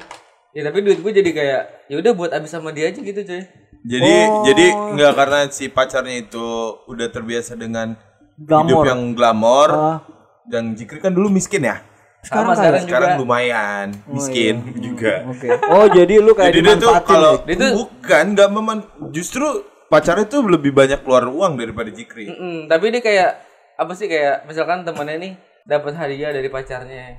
Ya 0.52 0.64
tapi 0.64 0.80
duit 0.80 0.98
gue 0.98 1.12
jadi 1.12 1.30
kayak 1.30 1.62
ya 1.86 1.96
udah 1.98 2.12
buat 2.12 2.32
habis 2.32 2.48
sama 2.48 2.72
dia 2.72 2.88
aja 2.88 2.96
gitu 2.96 3.20
cuy. 3.20 3.44
Jadi 3.86 4.12
Oh. 4.26 4.42
jadi 4.42 4.66
nggak 4.92 5.12
karena 5.14 5.40
si 5.48 5.64
pacarnya 5.68 6.16
itu 6.18 6.46
udah 6.84 7.06
terbiasa 7.06 7.54
dengan 7.54 7.94
hidup 8.34 8.46
Glamor. 8.66 8.84
yang 8.84 9.00
glamor. 9.14 9.68
Ah. 9.70 9.98
Dan 10.44 10.74
Jikri 10.74 10.98
kan 10.98 11.10
dulu 11.10 11.26
miskin 11.28 11.62
ya. 11.62 11.82
Sama 12.20 12.52
sekarang, 12.52 12.82
Sekarang 12.82 13.10
juga. 13.12 13.20
lumayan 13.20 13.86
miskin 14.08 14.58
juga. 14.76 15.22
Oke. 15.26 15.46
Oh, 15.68 15.86
jadi 15.86 16.18
lu 16.18 16.34
kayak 16.34 16.50
Jadi 16.50 16.60
dia 16.60 16.74
tuh 16.76 16.90
kalau? 17.00 17.32
Dia 17.40 17.54
tuh- 17.56 17.74
bukan 17.80 18.24
nggak 18.34 18.50
meman 18.50 18.78
justru 19.10 19.46
pacarnya 19.86 20.26
tuh 20.26 20.42
lebih 20.44 20.74
banyak 20.74 21.00
keluar 21.00 21.22
uang 21.24 21.54
daripada 21.54 21.86
Jikri. 21.88 22.26
Mm-mm, 22.26 22.66
tapi 22.66 22.90
dia 22.90 22.98
kayak 23.00 23.30
apa 23.76 23.92
sih 23.94 24.06
kayak 24.06 24.42
misalkan 24.42 24.82
temannya 24.82 25.16
nih 25.16 25.32
dapat 25.62 25.94
hadiah 25.94 26.30
dari 26.30 26.48
pacarnya. 26.48 27.14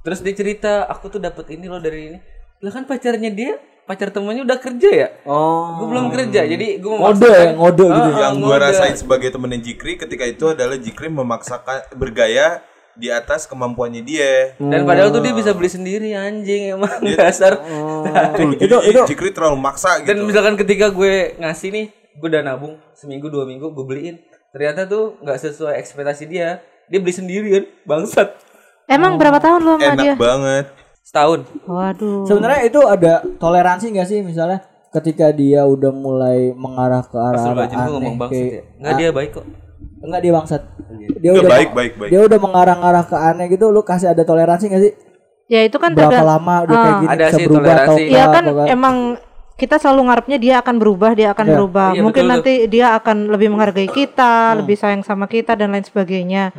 Terus 0.00 0.18
dia 0.20 0.30
cerita, 0.32 0.72
aku 0.84 1.06
tuh 1.08 1.18
dapat 1.18 1.46
ini 1.50 1.66
loh 1.66 1.78
dari 1.78 2.00
ini. 2.08 2.18
Lah 2.62 2.70
kan 2.70 2.86
pacarnya 2.86 3.26
dia, 3.28 3.58
pacar 3.84 4.14
temannya 4.14 4.46
udah 4.46 4.54
kerja 4.56 4.88
ya. 4.88 5.08
Oh. 5.26 5.82
Gue 5.82 5.86
belum 5.90 6.14
kerja, 6.14 6.46
jadi 6.46 6.78
gue 6.78 6.94
Ngode 6.94 7.26
ya, 7.26 7.50
ngode 7.58 7.86
gitu. 7.90 8.10
Ah, 8.14 8.20
yang 8.30 8.34
gua 8.38 8.54
ngode. 8.54 8.62
rasain 8.62 8.94
sebagai 8.94 9.34
temennya 9.34 9.58
Jikri 9.58 9.98
ketika 9.98 10.22
itu 10.22 10.46
adalah 10.46 10.78
Jikri 10.78 11.10
memaksakan 11.10 11.90
bergaya 11.98 12.62
di 12.94 13.10
atas 13.10 13.50
kemampuannya 13.50 14.06
dia. 14.06 14.54
Dan 14.62 14.86
padahal 14.86 15.10
tuh 15.10 15.26
dia 15.26 15.34
bisa 15.34 15.50
beli 15.50 15.66
sendiri 15.66 16.14
anjing 16.14 16.70
emang 16.70 17.02
dasar. 17.18 17.58
Tuh, 17.58 18.54
jadi 18.54 19.02
Jikri 19.10 19.34
terlalu 19.34 19.58
maksa 19.58 19.98
gitu. 19.98 20.14
Dan 20.14 20.22
misalkan 20.22 20.54
ketika 20.54 20.94
gue 20.94 21.34
ngasih 21.42 21.68
nih, 21.74 21.86
gue 21.90 22.28
udah 22.30 22.46
nabung 22.46 22.78
seminggu 22.94 23.26
dua 23.26 23.42
minggu 23.42 23.74
gue 23.74 23.84
beliin. 23.84 24.16
Ternyata 24.54 24.86
tuh 24.86 25.18
nggak 25.18 25.38
sesuai 25.40 25.82
ekspektasi 25.82 26.30
dia. 26.30 26.62
Dia 26.86 27.02
beli 27.02 27.10
sendiri 27.10 27.48
kan, 27.50 27.64
bangsat. 27.82 28.38
Emang 28.86 29.18
berapa 29.18 29.40
tahun 29.40 29.60
lo 29.64 29.72
sama 29.80 29.96
Enak 29.96 30.04
dia? 30.04 30.14
banget. 30.14 30.66
Setahun. 31.02 31.44
Waduh. 31.66 32.24
Sebenarnya 32.24 32.60
itu 32.64 32.80
ada 32.80 33.12
toleransi 33.36 33.90
gak 33.90 34.06
sih 34.06 34.22
misalnya 34.22 34.62
ketika 34.88 35.28
dia 35.28 35.64
udah 35.64 35.90
mulai 35.90 36.52
mengarah 36.52 37.02
ke 37.02 37.16
arah 37.16 37.42
gue 37.42 37.64
ngomong 37.88 37.96
aneh 37.96 38.12
bangsat 38.14 38.30
kayak 38.30 38.52
ya. 38.52 38.62
Nggak 38.78 38.94
dia 38.94 39.08
baik 39.10 39.30
kok. 39.32 39.46
enggak 40.02 40.20
dia 40.20 40.32
bangsat. 40.32 40.62
Dia 40.92 41.30
Nggak, 41.30 41.42
udah 41.42 41.50
baik, 41.50 41.70
baik, 41.72 41.92
baik. 41.96 42.10
Dia 42.10 42.20
udah 42.22 42.38
mengarah-arah 42.38 43.04
ke 43.04 43.16
aneh 43.16 43.46
gitu 43.48 43.64
lu 43.68 43.82
kasih 43.82 44.10
ada 44.10 44.22
toleransi 44.22 44.64
gak 44.66 44.82
sih? 44.82 44.92
Ya 45.46 45.60
itu 45.62 45.76
kan 45.76 45.90
Berapa 45.92 46.22
lama 46.22 46.54
udah 46.64 46.76
kayak 46.76 46.86
Ah. 46.88 47.00
gini 47.00 47.10
Ada 47.10 47.24
bisa 47.24 47.36
sih 47.36 47.44
berubah 47.44 47.60
atau 47.60 47.70
toleransi. 47.70 48.02
Iya 48.02 48.10
enggak, 48.12 48.26
kan 48.28 48.42
atau 48.42 48.52
enggak? 48.52 48.68
emang 48.68 48.96
kita 49.52 49.76
selalu 49.78 50.00
ngarepnya 50.02 50.38
dia 50.38 50.54
akan 50.58 50.74
berubah, 50.76 51.10
dia 51.12 51.28
akan 51.30 51.46
Iya. 51.46 51.54
berubah. 51.54 51.88
Iya, 51.92 52.02
Mungkin 52.02 52.22
betul 52.24 52.32
nanti 52.34 52.52
dia 52.66 52.86
akan 52.92 53.16
lebih 53.28 53.48
menghargai 53.48 53.88
kita, 53.88 54.34
Hmm. 54.48 54.58
lebih 54.58 54.76
sayang 54.76 55.02
sama 55.02 55.26
kita 55.26 55.52
dan 55.54 55.70
lain 55.70 55.84
sebagainya. 55.84 56.50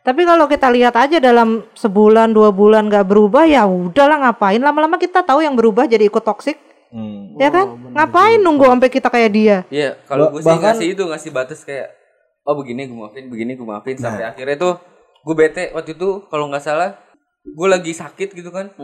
Tapi 0.00 0.24
kalau 0.24 0.46
kita 0.46 0.68
lihat 0.68 0.94
aja 0.94 1.18
dalam 1.18 1.48
sebulan 1.72 2.30
dua 2.30 2.48
bulan 2.50 2.86
nggak 2.86 3.04
berubah 3.04 3.44
ya 3.44 3.64
udahlah 3.64 4.16
ngapain 4.22 4.58
lama-lama 4.58 4.96
kita 4.96 5.20
tahu 5.20 5.40
yang 5.40 5.52
berubah 5.52 5.84
jadi 5.84 6.04
ikut 6.04 6.20
toksik 6.20 6.56
Hmm. 6.90 7.38
ya 7.38 7.46
kan 7.48 7.70
ngapain 7.94 8.34
nunggu 8.36 8.66
sampai 8.66 8.90
kita 8.90 9.06
kayak 9.06 9.30
dia 9.30 9.56
Iya, 9.70 9.94
kalau 10.04 10.26
gue 10.28 10.42
sih 10.42 10.50
bahkan- 10.50 10.74
ngasih 10.74 10.86
itu 10.90 11.02
ngasih 11.04 11.30
batas 11.30 11.62
kayak 11.62 11.86
oh 12.42 12.58
begini 12.58 12.82
gue 12.84 12.96
maafin, 12.96 13.24
begini 13.26 13.54
gue 13.54 13.62
maafin 13.62 13.94
sampai 13.94 14.26
akhirnya 14.26 14.58
tuh 14.58 14.74
gue 15.22 15.34
bete 15.36 15.70
waktu 15.70 15.94
itu 15.94 16.26
kalau 16.26 16.50
nggak 16.50 16.58
salah 16.60 16.98
gue 17.42 17.68
lagi 17.68 17.92
sakit 17.92 18.32
gitu 18.32 18.50
kan. 18.50 18.74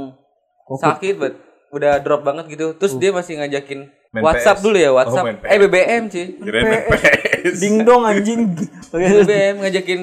Sakit 0.73 1.15
banget. 1.17 1.35
Udah 1.69 1.99
drop 1.99 2.23
banget 2.23 2.47
gitu. 2.49 2.73
Terus 2.75 2.95
dia 2.95 3.11
masih 3.11 3.37
ngajakin 3.37 3.91
Main 4.13 4.23
WhatsApp 4.23 4.57
PS. 4.57 4.63
dulu 4.63 4.77
ya, 4.77 4.89
Oh, 4.89 4.97
WhatsApp. 4.97 5.25
PS. 5.37 5.43
eh 5.45 5.59
BBM 5.59 6.03
sih. 6.07 6.27
Kirain 6.39 6.63
main 6.65 6.83
PS. 6.87 7.55
ding 7.59 7.77
dong 7.83 8.03
anjing. 8.03 8.41
BBM 8.93 9.55
ngajakin 9.61 10.01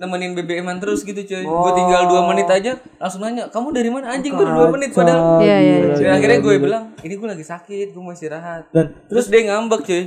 nemenin 0.00 0.32
BBM-an 0.32 0.80
terus 0.80 1.04
gitu 1.04 1.20
cuy. 1.20 1.44
Gue 1.44 1.72
tinggal 1.76 2.08
dua 2.08 2.24
menit 2.32 2.48
aja 2.48 2.80
langsung 2.96 3.20
nanya, 3.20 3.52
"Kamu 3.52 3.68
dari 3.76 3.92
mana?" 3.92 4.16
Anjing 4.16 4.32
baru 4.32 4.50
dua 4.56 4.68
menit 4.72 4.96
padahal. 4.96 5.44
Iya, 5.44 5.56
iya, 5.60 5.76
gila, 5.92 6.10
akhirnya 6.16 6.38
gue 6.40 6.54
bilang, 6.56 6.84
"Ini 7.04 7.14
gue 7.20 7.28
lagi 7.28 7.44
sakit, 7.44 7.92
gue 7.92 8.02
mau 8.02 8.16
istirahat." 8.16 8.72
Dan 8.72 8.96
Terus 9.12 9.28
dia 9.28 9.40
ngambek 9.44 9.84
cuy. 9.84 10.02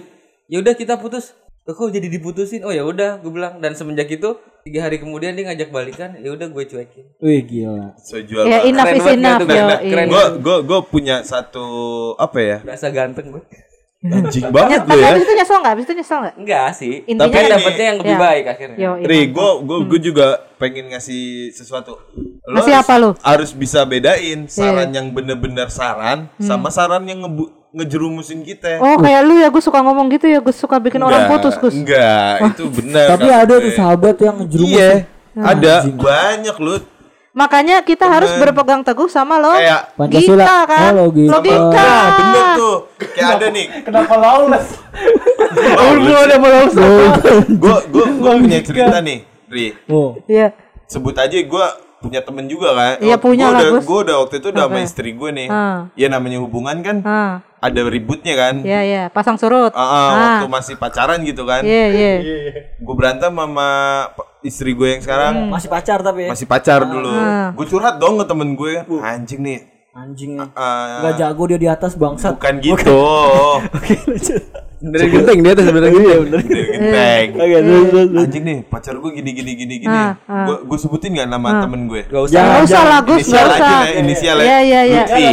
Ya 0.49 0.57
udah 0.65 0.73
kita 0.73 0.97
putus. 0.97 1.37
Kok 1.63 1.95
jadi 1.95 2.11
diputusin? 2.11 2.67
Oh 2.67 2.75
ya 2.75 2.83
udah, 2.83 3.23
gue 3.23 3.31
bilang. 3.31 3.63
Dan 3.63 3.71
semenjak 3.71 4.11
itu 4.11 4.35
tiga 4.67 4.83
hari 4.83 4.99
kemudian 4.99 5.31
dia 5.31 5.47
ngajak 5.47 5.71
balikan. 5.71 6.11
Ya 6.19 6.35
udah 6.35 6.51
gue 6.51 6.63
cuekin. 6.67 7.05
wih 7.23 7.39
gila. 7.47 7.95
So 8.01 8.19
jual 8.19 8.49
ya 8.49 8.67
enough 8.67 8.91
Keren 8.91 8.99
is 8.99 9.07
enough. 9.15 9.41
Gue 9.87 10.25
gue 10.43 10.57
gue 10.67 10.79
punya 10.89 11.23
satu 11.23 11.63
apa 12.19 12.39
ya? 12.41 12.57
Berasa 12.65 12.91
ganteng 12.91 13.31
gue. 13.31 13.43
Anjing 14.19 14.51
banget 14.51 14.83
lo 14.83 14.89
tapi 14.89 14.99
ya. 14.99 15.09
abis 15.11 15.21
itu 15.23 15.33
nyesel 15.33 15.57
nggak 15.57 15.73
abis 15.73 15.83
itu 15.83 15.93
nyesel 15.95 16.17
nggak 16.19 16.35
Enggak 16.35 16.69
sih. 16.73 16.93
Intinya 17.05 17.23
Tapi 17.23 17.37
ini- 17.39 17.53
dapetnya 17.55 17.85
yang 17.85 17.97
lebih 17.97 18.11
ya. 18.11 18.19
baik 18.19 18.43
akhirnya. 18.45 18.77
yo 18.77 18.91
iya. 18.95 19.05
Ri, 19.07 19.19
gue 19.29 19.49
gue 19.63 19.77
gue 19.85 19.99
juga 20.03 20.27
pengen 20.55 20.85
ngasih 20.89 21.23
sesuatu. 21.49 21.91
Lo 22.43 22.59
Ngasih 22.59 22.73
harus- 22.73 22.83
apa 22.83 22.93
lo? 22.97 23.09
Harus 23.17 23.51
bisa 23.51 23.79
bedain 23.83 24.39
saran 24.45 24.89
yang 24.89 25.07
bener-bener 25.09 25.67
saran 25.67 26.27
sama 26.37 26.67
saran 26.67 27.03
yang 27.03 27.23
ngebu 27.23 27.47
ngejerumusin 27.73 28.43
kita. 28.43 28.77
oh 28.77 29.01
kayak 29.01 29.23
lu 29.23 29.33
ya 29.35 29.49
gue 29.49 29.57
suka 29.57 29.81
ngomong 29.81 30.05
gitu 30.11 30.29
ya 30.29 30.37
gue 30.37 30.53
suka 30.53 30.77
bikin 30.77 31.01
orang 31.01 31.25
putus 31.25 31.57
Gus 31.57 31.73
Enggak, 31.73 32.53
itu 32.53 32.69
benar. 32.69 33.17
Tapi 33.17 33.27
ada 33.27 33.53
tuh 33.57 33.73
sahabat 33.73 34.15
yang 34.19 34.37
jerumus. 34.45 34.77
Iya, 34.77 34.91
ada 35.33 35.73
banyak 35.87 36.55
lu. 36.59 36.75
Makanya 37.33 37.81
kita 37.81 38.05
harus 38.05 38.29
berpegang 38.37 38.81
teguh 38.81 39.05
sama 39.07 39.35
lo 39.35 39.53
Kayak 39.53 39.81
Pancasila. 39.93 40.37
Logika 40.37 40.57
kan 40.65 40.81
Oh, 40.87 40.97
logika. 41.03 41.31
logika 41.33 41.81
Nah, 41.83 42.07
bener 42.15 42.45
tuh. 42.55 42.77
Kayak 43.13 43.29
ada 43.31 43.47
nih. 43.49 43.65
Kenapa 43.81 44.13
lawless? 44.15 44.67
Gue 45.99 46.19
udah 46.19 46.37
mau 46.37 46.49
lawless. 46.49 46.75
gue 47.47 47.77
gue 47.91 48.33
punya 48.39 48.59
cerita 48.61 48.97
nih, 48.99 49.17
Ri. 49.47 49.67
Oh. 49.85 50.17
Iya 50.25 50.53
Sebut 50.85 51.15
aja 51.15 51.33
gue 51.33 51.65
punya 51.99 52.19
temen 52.19 52.45
juga 52.45 52.69
kan. 52.71 52.95
Iya, 52.99 53.15
punya 53.15 53.47
Gua 53.47 53.53
lah, 53.55 53.61
udah. 53.63 53.81
Gue 53.81 53.99
udah 54.03 54.15
waktu 54.19 54.35
itu 54.37 54.47
udah 54.49 54.65
sama 54.67 54.77
Oke. 54.77 54.85
istri 54.85 55.09
gue 55.11 55.29
nih. 55.31 55.47
Ah. 55.47 55.87
Ya 55.95 56.07
namanya 56.07 56.37
hubungan 56.37 56.77
kan 56.79 56.97
ah 57.01 57.33
ada 57.57 57.79
ributnya 57.81 58.35
kan. 58.35 58.59
ya 58.59 58.83
ya 58.83 59.03
pasang 59.07 59.39
surut 59.39 59.71
Ah, 59.71 59.79
ah, 59.79 60.09
waktu 60.13 60.51
masih 60.51 60.75
pacaran 60.75 61.23
gitu 61.23 61.47
kan. 61.47 61.63
iya 61.63 61.85
iya 61.89 62.13
Gue 62.77 62.93
berantem 62.93 63.31
sama 63.31 63.69
istri 64.43 64.71
gue 64.71 64.87
yang 64.89 65.01
sekarang. 65.01 65.33
Masih 65.47 65.67
pacar 65.67 65.99
tapi 65.99 66.27
ya. 66.27 66.29
Masih 66.29 66.45
pacar 66.45 66.83
dulu. 66.83 67.09
Ah. 67.09 67.49
Gue 67.51 67.65
curhat 67.65 67.95
dong 67.97 68.19
ke 68.19 68.25
temen 68.25 68.53
gue. 68.53 68.73
Anjing 68.99 69.41
nih. 69.41 69.59
Anjing. 69.93 70.41
ah, 70.41 71.01
Gak 71.01 71.13
jago 71.17 71.43
dia 71.45 71.57
di 71.57 71.69
atas 71.69 71.93
bangsat. 71.93 72.33
bukan 72.35 72.55
gitu. 72.59 72.97
Oke, 73.77 73.93
lanjut. 74.03 74.41
Dari 74.83 75.07
genteng 75.07 75.39
dia 75.39 75.53
tuh 75.53 75.63
sebenarnya. 75.63 75.95
Iya 75.95 76.17
bener. 76.19 76.39
Genteng. 76.43 77.27
Terus 77.31 77.53
terus. 77.63 78.07
terus. 78.09 78.19
Anjing 78.19 78.43
nih, 78.43 78.57
pacar 78.65 78.97
gue 78.97 79.11
gini 79.13 79.31
gini 79.31 79.51
gini 79.53 79.75
gini. 79.79 79.93
Ah, 79.95 80.17
ah. 80.25 80.43
Gue 80.43 80.55
gue 80.65 80.77
sebutin 80.77 81.13
gak 81.13 81.29
nama 81.29 81.61
temen 81.61 81.87
gue? 81.87 82.03
Gak 82.03 82.19
usah. 82.19 82.35
Nggak 82.35 82.63
usah 82.65 82.81
lah 82.81 82.99
nggak 82.99 83.15
aja 83.15 83.23
usah 83.23 83.43
lah, 83.45 83.59
inisial 83.95 84.37
Iya, 84.41 84.57
iya, 84.59 84.81
iya. 84.83 85.03
Lutfi. 85.05 85.25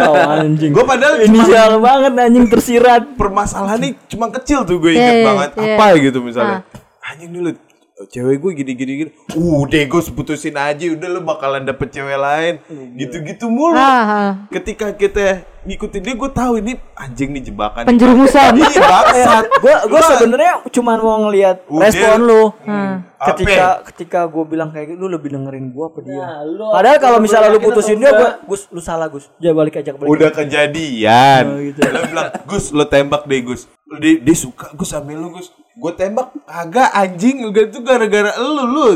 Oh. 0.00 0.16
Anjing. 0.34 0.70
Gue 0.72 0.84
padahal 0.84 1.14
cuma 1.14 1.28
Inisial 1.28 1.70
banget 1.78 2.12
anjing 2.18 2.46
tersirat. 2.48 3.02
permasalahannya 3.14 3.88
cuma 4.08 4.26
kecil 4.32 4.64
tuh 4.64 4.80
gue 4.80 4.90
Iya, 4.90 4.98
inget 4.98 5.14
iya, 5.14 5.26
banget. 5.28 5.50
iya. 5.54 5.76
Apa 5.76 5.84
gitu 6.00 6.18
misalnya. 6.18 6.58
Anjing 7.04 7.30
dulu 7.30 7.52
cewek 7.94 8.42
gue 8.42 8.50
gini 8.58 8.72
gini 8.74 8.92
gini. 8.98 9.10
Udah 9.38 9.82
gue 9.86 10.00
putusin 10.10 10.58
aja 10.58 10.82
udah 10.90 11.08
lu 11.08 11.20
bakalan 11.22 11.62
dapet 11.62 11.94
cewek 11.94 12.18
lain. 12.18 12.54
Gitu-gitu 12.98 13.46
mulu. 13.46 13.78
ah, 13.78 14.02
ah. 14.02 14.30
Ketika 14.50 14.90
kita 14.90 15.46
ngikutin 15.62 16.02
dia 16.02 16.14
gue 16.18 16.30
tahu 16.34 16.58
ini 16.58 16.74
anjing 16.98 17.30
nih 17.30 17.48
jebakan. 17.48 17.86
penjerumusan 17.86 18.58
Iya 18.58 18.82
bangsat. 18.92 19.44
Gue 19.62 19.74
gue 19.86 20.00
Lu- 20.02 20.10
sebenarnya 20.10 20.52
cuma 20.74 20.98
mau 20.98 21.22
ngelihat 21.22 21.62
respon 21.70 22.18
lu. 22.26 22.42
Apa? 22.66 23.30
Ketika 23.30 23.66
ketika 23.94 24.20
gue 24.26 24.44
bilang 24.44 24.74
kayak 24.74 24.90
gitu 24.90 24.98
lu 24.98 25.08
lebih 25.08 25.30
dengerin 25.30 25.70
gue 25.70 25.84
apa 25.86 25.98
dia. 26.02 26.26
Padahal 26.74 26.98
kalau 26.98 27.18
misalnya 27.22 27.54
lu 27.54 27.62
putusin 27.62 28.02
dia 28.02 28.10
gue 28.10 28.30
Gus 28.50 28.66
lu 28.74 28.82
salah 28.82 29.06
Gus. 29.06 29.30
Dia 29.38 29.54
balik 29.54 29.78
aja 29.78 29.94
balik. 29.94 30.10
udah 30.10 30.30
kejadian. 30.34 31.42
Oh, 31.46 31.60
gitu. 31.62 31.78
Lo 31.78 32.00
bilang, 32.10 32.28
Gus, 32.42 32.64
lo 32.74 32.84
tembak 32.84 33.22
deh, 33.24 33.38
Gus. 33.38 33.70
Dia, 34.02 34.18
dia 34.18 34.36
suka 34.36 34.74
Gus 34.74 34.90
sama 34.90 35.14
lu, 35.14 35.30
Gus. 35.30 35.54
Gue 35.74 35.90
tembak 35.92 36.30
agak 36.46 36.88
anjing, 36.88 37.50
udah 37.50 37.62
itu 37.64 37.78
gara-gara 37.82 38.32
lu, 38.38 38.62
lu. 38.64 38.88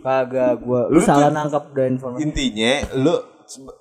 Kagak 0.00 0.56
gue 0.58 0.80
lu 0.88 1.00
salah 1.00 1.28
nangkap 1.28 1.68
dari 1.70 1.92
informasi. 1.92 2.20
Intinya, 2.22 2.72
lu 2.96 3.14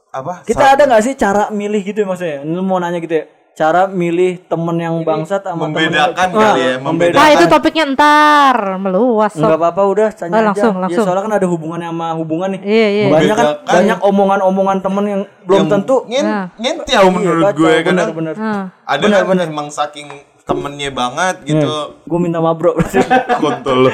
apa? 0.10 0.44
Kita 0.44 0.76
ada 0.76 0.84
nggak 0.84 1.04
sih 1.04 1.16
cara 1.16 1.48
milih 1.50 1.80
gitu 1.82 2.04
ya 2.04 2.08
maksudnya? 2.08 2.39
Lu 2.44 2.60
mau 2.60 2.78
nanya 2.78 3.00
gitu 3.00 3.16
ya? 3.16 3.26
Cara 3.54 3.86
milih 3.86 4.50
temen 4.50 4.74
yang 4.76 5.06
bangsat 5.06 5.46
sama 5.46 5.70
temen 5.70 5.78
membedakan 5.88 6.10
yang- 6.26 6.34
kali 6.34 6.60
ya, 6.60 6.74
Ah, 6.74 6.78
membedakan. 6.82 7.22
Nah 7.22 7.30
itu 7.30 7.46
topiknya 7.46 7.86
ntar 7.94 8.58
meluas. 8.76 9.30
sob. 9.30 9.46
Enggak 9.46 9.60
apa-apa 9.62 9.82
udah 9.86 10.08
tanya 10.10 10.34
Oh, 10.34 10.44
langsung, 10.44 10.74
aja. 10.74 10.82
langsung. 10.82 11.04
Ya, 11.06 11.08
soalnya 11.08 11.24
kan 11.24 11.34
ada 11.38 11.48
hubungannya 11.48 11.88
sama 11.88 12.08
hubungan 12.18 12.50
nih. 12.58 12.62
Iya 12.66 12.88
iya. 12.89 13.06
Banyak 13.08 13.36
kan 13.38 13.48
banyak 13.64 14.00
omongan-omongan 14.02 14.78
temen 14.82 15.04
yang 15.06 15.22
belum 15.46 15.66
tentu 15.70 15.96
Ngen, 16.10 16.26
Nah. 16.26 16.46
ngentiau 16.58 17.06
menurut 17.08 17.44
kacau, 17.46 17.60
gue 17.62 17.74
kan. 17.78 17.94
bener-bener. 17.94 18.34
Nah, 18.36 18.64
Ada 18.89 19.06
kan 19.22 19.38
emang 19.39 19.68
saking 19.70 20.10
temennya 20.44 20.91
banget 20.91 21.36
gitu. 21.48 21.72
Gue 22.04 22.20
minta 22.20 22.44
maaf 22.44 22.60
bro. 22.60 22.76
Kontol 23.44 23.88
lo. 23.88 23.91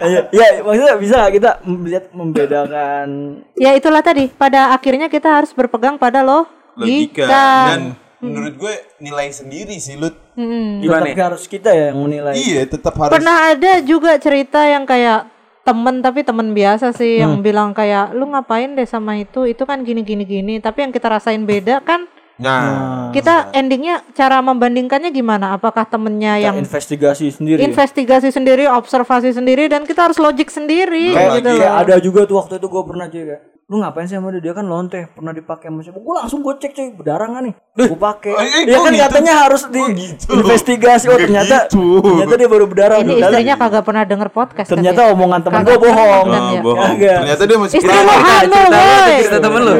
ya, 0.00 0.20
ya, 0.32 0.46
maksudnya 0.64 0.94
bisa 0.96 1.14
nggak 1.20 1.34
kita 1.36 1.50
melihat 1.68 2.04
membedakan 2.16 3.08
ya 3.56 3.70
itulah 3.76 4.00
tadi. 4.00 4.32
Pada 4.32 4.72
akhirnya 4.72 5.12
kita 5.12 5.28
harus 5.28 5.52
berpegang 5.52 6.00
pada 6.00 6.24
Logika 6.24 6.48
logika. 6.80 7.26
dan 7.28 7.80
menurut 8.20 8.54
gue 8.56 8.74
nilai 9.00 9.28
sendiri 9.32 9.76
sih 9.76 10.00
Lut. 10.00 10.16
Hmm. 10.36 10.80
Gimana? 10.80 11.12
tetap 11.12 11.32
harus 11.32 11.44
kita 11.44 11.70
ya 11.72 11.92
yang 11.92 12.00
menilai. 12.00 12.34
Iya, 12.36 12.62
tetap 12.64 12.94
harus 12.96 13.12
Pernah 13.12 13.36
ada 13.52 13.72
juga 13.84 14.16
cerita 14.16 14.64
yang 14.64 14.88
kayak 14.88 15.28
temen 15.60 16.00
tapi 16.00 16.24
temen 16.24 16.56
biasa 16.56 16.96
sih 16.96 17.20
yang 17.20 17.44
bilang 17.44 17.76
kayak 17.76 18.16
lu 18.16 18.32
ngapain 18.32 18.72
deh 18.72 18.88
sama 18.88 19.20
itu 19.20 19.44
itu 19.44 19.60
kan 19.68 19.84
gini 19.84 20.00
gini 20.00 20.24
gini 20.24 20.54
tapi 20.56 20.88
yang 20.88 20.92
kita 20.92 21.12
rasain 21.12 21.44
beda 21.44 21.84
kan 21.84 22.08
Nah, 22.40 23.12
kita 23.12 23.52
endingnya 23.52 24.00
cara 24.16 24.40
membandingkannya 24.40 25.12
gimana? 25.12 25.60
Apakah 25.60 25.84
temennya 25.84 26.40
yang 26.40 26.56
investigasi 26.56 27.28
sendiri. 27.28 27.60
investigasi 27.60 28.32
sendiri 28.32 28.64
observasi 28.64 29.36
sendiri 29.36 29.68
dan 29.68 29.84
kita 29.84 30.08
harus 30.08 30.16
logik 30.16 30.48
sendiri 30.48 31.12
Belum 31.12 31.36
gitu 31.36 31.52
Kayak 31.60 31.74
ada 31.84 31.96
juga 32.00 32.24
tuh 32.24 32.40
waktu 32.40 32.56
itu 32.56 32.66
gue 32.72 32.82
pernah 32.88 33.06
kayak 33.12 33.38
lu 33.70 33.78
ngapain 33.78 34.02
sih 34.02 34.18
sama 34.18 34.34
dia 34.34 34.42
dia 34.42 34.50
kan 34.50 34.66
lonte 34.66 35.06
pernah 35.08 35.30
dipakai 35.30 35.70
sama 35.70 35.78
siapa 35.80 35.96
gue 35.96 36.10
langsung 36.12 36.42
gue 36.42 36.58
cek 36.58 36.72
cuy 36.74 36.88
berdarah 36.90 37.26
nggak 37.30 37.42
nih 37.46 37.54
gue 37.86 37.94
pakai 37.96 38.32
Oh, 38.34 38.42
eh, 38.42 38.62
dia 38.66 38.74
kok 38.74 38.82
kan 38.82 38.92
gitu? 38.92 39.04
katanya 39.06 39.32
harus 39.40 39.62
di 39.64 39.82
investigasi 40.28 41.06
oh 41.06 41.14
Nggak 41.14 41.22
ternyata 41.22 41.56
gitu. 41.64 41.82
ternyata 42.02 42.34
dia 42.34 42.48
baru 42.50 42.64
berdarah 42.66 42.96
ini 42.98 43.06
Ternyata- 43.14 43.30
istrinya 43.30 43.54
kagak 43.56 43.84
pernah 43.86 44.02
denger 44.02 44.28
podcast 44.28 44.68
ternyata 44.68 45.00
ya? 45.00 45.14
omongan 45.14 45.40
temen 45.40 45.60
gue 45.62 45.70
pernah 45.70 45.86
bohong 45.86 46.26
oh, 46.26 46.34
ya. 46.34 46.60
Kagak. 46.60 47.18
Ternyata 47.22 47.42
dia 47.46 47.56
masih 47.62 47.76
istri 47.78 47.94
lu 47.94 48.10
cerita 48.10 48.42
lo 48.42 48.58
boy 48.66 49.14
cerita 49.14 49.38
temen 49.38 49.60
lu 49.62 49.74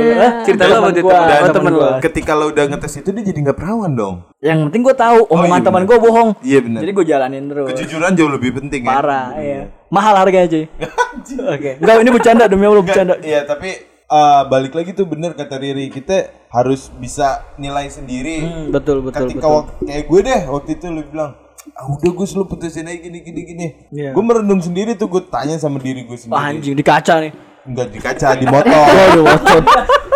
cerita 0.47 0.65
lo 0.65 0.77
gua. 0.79 1.19
oh 1.19 1.51
Temen 1.51 1.71
lo 1.75 1.79
gua. 1.83 1.91
Ketika 1.99 2.33
lo 2.39 2.45
udah 2.47 2.65
ngetes 2.71 2.95
itu 2.97 3.11
dia 3.11 3.25
jadi 3.27 3.39
nggak 3.43 3.59
perawan 3.59 3.91
dong. 3.91 4.17
Yang 4.41 4.59
penting 4.67 4.81
gue 4.81 4.95
tahu 4.95 5.29
omongan 5.29 5.53
iya 5.55 5.67
teman 5.67 5.83
gue 5.85 5.99
bohong 5.99 6.31
Iya 6.41 6.59
benar. 6.61 6.81
jadi 6.81 6.91
gue 6.91 7.05
jalanin 7.05 7.45
terus 7.47 7.67
Kejujuran 7.69 8.13
jauh 8.15 8.31
lebih 8.31 8.51
penting 8.57 8.81
ya. 8.83 8.89
parah 8.91 9.27
iya 9.37 9.61
mahal 9.87 10.17
harganya 10.17 10.49
cuy 10.49 10.65
oke 11.55 11.71
enggak 11.77 11.97
ini 11.99 12.11
bercanda 12.11 12.45
demi 12.47 12.65
allah 12.65 12.81
bercanda 12.81 13.15
Iya, 13.21 13.45
tapi 13.45 13.69
eh, 14.07 14.43
balik 14.47 14.73
lagi 14.73 14.91
tuh 14.91 15.05
bener 15.05 15.33
kata 15.33 15.55
Riri, 15.55 15.87
kita 15.89 16.17
harus 16.49 16.89
bisa 16.93 17.47
nilai 17.57 17.87
sendiri. 17.87 18.41
Hmm, 18.41 18.67
betul 18.71 19.05
betul 19.05 19.29
Ketika 19.29 19.45
betul 19.45 19.55
wak- 19.55 19.71
kayak 19.85 20.05
gue 20.05 20.21
deh 20.25 20.41
waktu 20.49 20.71
itu 20.73 20.85
lu 20.89 21.03
bilang, 21.05 21.31
ah 21.71 21.87
udah 21.87 22.11
gue 22.11 22.27
selalu 22.27 22.47
putusin 22.49 22.87
aja 22.87 22.99
gini 22.99 23.19
gini 23.21 23.41
gini. 23.45 23.67
Iya. 23.93 24.11
Gue 24.11 24.25
merenung 24.25 24.59
sendiri 24.59 24.97
tuh 24.97 25.07
gue 25.07 25.23
tanya 25.27 25.55
sama 25.57 25.79
diri 25.79 26.03
gue 26.03 26.17
sendiri. 26.17 26.41
anjing 26.41 26.75
di 26.75 26.83
kaca 26.83 27.21
nih 27.21 27.33
Enggak 27.61 27.93
di 27.93 28.01
kaca, 28.01 28.29
di 28.35 28.47
motor. 28.47 28.73
Waduh, 28.73 29.23
waduh. 29.23 29.63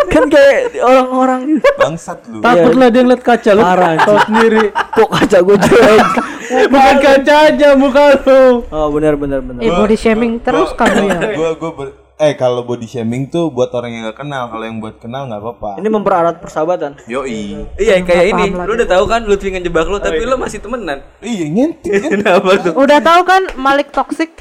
Kan 0.07 0.23
kayak 0.27 0.57
orang-orang 0.77 1.41
Bangsat 1.75 2.19
lu. 2.25 2.39
Takut 2.39 2.73
lah 2.73 2.87
dia 2.87 3.01
ngeliat 3.01 3.21
kaca 3.21 3.51
lu. 3.51 3.61
Parah, 3.61 3.93
Tahu 3.97 4.17
sendiri. 4.25 4.63
kok 4.71 5.09
kaca 5.09 5.37
gue 5.39 5.57
cuy 5.57 5.97
Bukan 6.45 6.95
kaca 6.99 7.35
aja 7.49 7.69
muka 7.73 8.03
lu. 8.17 8.63
oh 8.63 8.87
benar 8.89 9.13
benar 9.15 9.41
benar 9.41 9.59
eh 9.59 9.71
body 9.71 9.95
shaming 9.95 10.37
terus 10.39 10.71
kamu 10.71 11.09
ya 11.09 11.19
Gue 11.33 11.49
gue 11.53 11.71
ber- 11.71 11.95
eh 12.15 12.31
kalau 12.33 12.63
body 12.63 12.85
shaming 12.85 13.27
tuh 13.27 13.49
buat 13.49 13.67
orang 13.71 13.91
yang 13.91 14.03
gak 14.07 14.23
kenal, 14.23 14.47
kalau 14.47 14.63
yang 14.63 14.79
buat 14.79 14.95
kenal 14.97 15.27
nggak 15.27 15.41
apa-apa. 15.41 15.71
ini 15.77 15.89
mempererat 15.89 16.39
persahabatan 16.39 16.95
Yoi. 17.05 17.67
iya 17.75 17.99
kayak 17.99 18.25
ini 18.31 18.55
lu 18.55 18.71
udah 18.71 18.87
tahu 18.87 19.03
kan 19.03 19.27
Lutfi 19.27 19.51
ngejebak 19.51 19.83
lu 19.83 19.99
tapi 19.99 20.23
lu 20.23 20.37
masih 20.37 20.63
temenan 20.63 21.03
Iya 21.19 21.45
ngentit 21.45 21.91
kan. 21.97 22.09
kenapa 22.15 22.49
tuh 22.61 22.71
udah 22.71 22.99
tahu 23.01 23.21
kan 23.25 23.41
Malik 23.55 23.91
toxic 23.91 24.31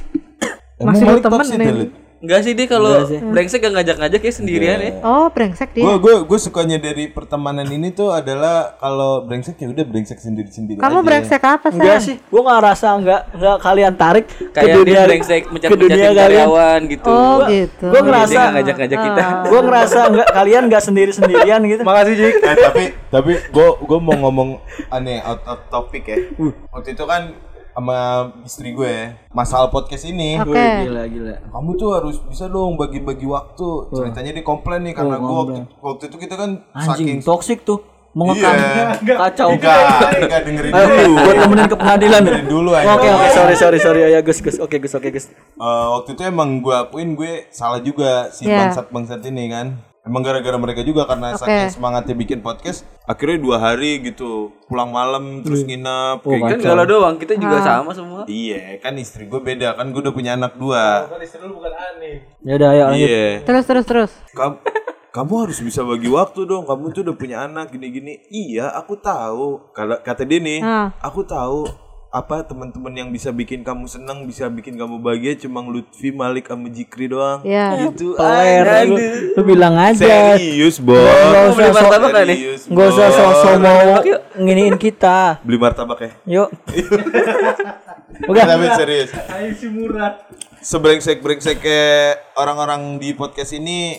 Masih 0.77 1.03
lu 1.09 1.19
ya, 1.19 1.73
Lut? 1.73 2.04
Enggak 2.25 2.41
sih 2.41 2.53
dia 2.57 2.66
kalau 2.66 3.05
brengsek 3.05 3.61
gak 3.61 3.75
ngajak-ngajak 3.77 4.20
ya 4.25 4.33
sendirian 4.33 4.79
ya. 4.81 4.93
Oh 5.05 5.29
brengsek 5.29 5.77
dia. 5.77 5.85
Gue 5.85 5.95
gue 6.01 6.14
gue 6.25 6.39
sukanya 6.41 6.81
dari 6.81 7.12
pertemanan 7.12 7.68
ini 7.68 7.93
tuh 7.93 8.16
adalah 8.16 8.81
kalau 8.81 9.29
brengsek 9.29 9.61
ya 9.61 9.68
udah 9.68 9.85
brengsek 9.85 10.16
sendiri 10.16 10.49
sendiri. 10.49 10.81
kamu 10.81 11.05
brengsek 11.05 11.45
apa 11.45 11.68
sih 11.68 11.77
enggak 11.77 12.01
sih. 12.01 12.16
Gue 12.33 12.41
nggak 12.41 12.61
rasa 12.64 12.97
enggak 12.97 13.29
enggak 13.37 13.57
kalian 13.61 13.95
tarik 14.01 14.27
ke 14.33 14.57
kayak 14.57 14.64
dia 14.64 14.77
dunia 14.81 15.01
brengsek 15.05 15.43
ke 15.45 15.49
dunia 15.53 15.53
mencat-mencatin 15.53 16.01
kalian. 16.01 16.16
karyawan 16.16 16.81
gitu. 16.89 17.11
Oh 17.12 17.37
gitu. 17.45 17.87
Gue 17.93 18.01
dia 18.01 18.09
ngerasa 18.09 18.41
ngajak-ngajak 18.57 18.99
kita. 19.05 19.25
Gue 19.45 19.61
ngerasa 19.68 20.01
enggak 20.09 20.29
kalian 20.33 20.62
enggak 20.72 20.83
sendiri 20.83 21.12
sendirian 21.12 21.61
gitu. 21.68 21.83
Makasih 21.85 22.14
Jik. 22.16 22.35
Eh, 22.41 22.57
tapi 22.57 22.85
tapi 23.12 23.33
gue 23.37 23.68
gue 23.85 23.99
mau 24.01 24.16
ngomong 24.16 24.49
aneh 24.89 25.20
out 25.20 25.45
of 25.45 25.61
topic 25.68 26.09
ya. 26.09 26.16
Waktu 26.72 26.97
itu 26.97 27.05
kan 27.05 27.37
sama 27.75 27.99
istri 28.41 28.70
gue 28.70 28.95
masalah 29.29 29.66
podcast 29.66 30.05
ini. 30.05 30.39
oke 30.39 30.55
gila 30.55 31.05
gila 31.05 31.35
Kamu 31.45 31.70
tuh 31.75 31.91
harus 31.93 32.16
bisa 32.20 32.47
dong 32.47 32.75
bagi-bagi 32.75 33.27
waktu. 33.27 33.91
Ceritanya 33.91 34.31
dia 34.33 34.43
komplain 34.43 34.83
nih 34.83 34.95
karena 34.95 35.16
gue 35.16 35.27
waktu, 35.27 35.61
waktu 35.79 36.03
itu 36.07 36.16
kita 36.16 36.35
kan 36.35 36.51
anjing 36.70 36.89
saking 36.89 37.18
toksik 37.20 37.61
tuh 37.62 37.83
mengekang 38.12 38.55
Iya. 38.55 38.95
kacau 39.27 39.49
Enggak, 39.51 39.75
enggak 40.16 40.41
dengerin 40.45 40.70
Ayo, 40.70 40.87
dulu. 40.87 41.14
gue 41.18 41.35
temenin 41.37 41.66
ke 41.66 41.77
pengadilan 41.77 42.20
Dengerin 42.22 42.47
dulu 42.49 42.70
aja. 42.72 42.87
oke 42.89 43.07
oke 43.11 43.29
sorry 43.29 43.55
sorry 43.55 43.79
sorry 43.81 44.01
ya 44.07 44.20
Gus 44.22 44.39
Gus 44.39 44.57
oke 44.57 44.77
Gus 44.79 44.95
oke 44.95 45.09
Gus 45.11 45.27
Eh, 45.27 45.87
waktu 45.91 46.14
itu 46.14 46.22
emang 46.22 46.62
gue 46.62 46.70
akuin 46.72 47.12
gue 47.12 47.51
salah 47.51 47.79
juga 47.79 48.31
si 48.31 48.47
Iya. 48.47 48.70
bangsat-bangsat 48.70 49.18
ini 49.25 49.51
kan. 49.51 49.66
Emang 50.05 50.21
gara-gara 50.21 50.53
mereka 50.55 50.85
juga 50.85 51.09
karena 51.09 51.33
Oke. 51.33 51.41
saking 51.41 51.73
semangatnya 51.73 52.13
bikin 52.13 52.39
podcast, 52.39 52.85
akhirnya 53.03 53.41
dua 53.41 53.57
hari 53.57 54.05
gitu 54.05 54.53
pulang 54.69 54.93
malam 54.93 55.41
terus 55.41 55.65
nginep 55.65 56.21
kayak 56.21 56.41
kan 56.45 56.51
gitu. 56.55 56.69
kalau 56.69 56.85
doang 56.85 57.17
kita 57.17 57.35
juga 57.35 57.57
sama 57.59 57.91
semua 57.91 58.21
Iya, 58.25 58.77
kan 58.79 58.93
istri 58.95 59.25
gue 59.25 59.41
beda 59.41 59.73
kan 59.73 59.89
gue 59.89 60.05
udah 60.05 60.13
punya 60.13 60.37
anak 60.37 60.55
dua. 60.55 61.09
ya 62.39 62.53
udah 62.55 62.69
ayo 62.69 62.83
lanjut 62.87 63.09
Iya. 63.09 63.29
terus 63.43 63.65
terus 63.65 63.87
terus 63.87 64.13
Kamu 64.31 64.61
kamu 65.15 65.35
harus 65.41 65.63
bisa 65.63 65.81
bagi 65.81 66.11
waktu 66.11 66.43
dong. 66.43 66.67
Kamu 66.67 66.91
tuh 66.91 67.07
udah 67.07 67.15
punya 67.15 67.37
anak 67.41 67.71
gini-gini. 67.71 68.19
Iya, 68.27 68.75
aku 68.75 68.99
tahu. 68.99 69.71
Kalau 69.71 70.03
kata 70.03 70.27
dia 70.27 70.43
nih, 70.43 70.59
Ah. 70.59 70.91
aku 70.99 71.23
tahu 71.23 71.71
apa 72.15 72.47
teman-teman 72.47 72.95
yang 72.95 73.11
bisa 73.11 73.35
bikin 73.35 73.67
kamu 73.67 73.91
senang, 73.91 74.23
bisa 74.23 74.47
bikin 74.47 74.79
kamu 74.79 75.03
bahagia 75.03 75.35
cuma 75.35 75.67
Lutfi, 75.67 76.15
Malik, 76.15 76.47
sama 76.47 76.71
Jikri 76.71 77.11
doang. 77.11 77.43
ya 77.43 77.75
Gitu. 77.91 78.15
Peler, 78.15 78.87
lu, 78.87 78.97
lu 79.35 79.43
bilang 79.43 79.75
aja 79.75 80.39
Serius, 80.39 80.79
Bos. 80.79 81.03
Nggak 81.03 81.59
beli 81.59 81.71
usah 81.75 81.91
nggak 81.91 82.25
nih? 82.31 82.39
Serius, 82.39 82.62
nggak 82.71 82.87
usah 82.87 83.07
Bos. 83.11 83.17
sosok 83.19 83.55
mau 83.59 83.83
nginiin 84.39 84.79
kita 84.79 85.43
Beli 85.43 85.59
martabak 85.59 85.99
ya? 85.99 86.11
yuk 86.39 86.49
Oke. 88.31 88.39
Tapi 88.39 88.67
serius. 88.79 89.11
Sebrengsek-brengsek 90.62 91.59
kayak 91.59 92.39
orang-orang 92.39 93.03
di 93.03 93.11
podcast 93.11 93.59
ini 93.59 93.99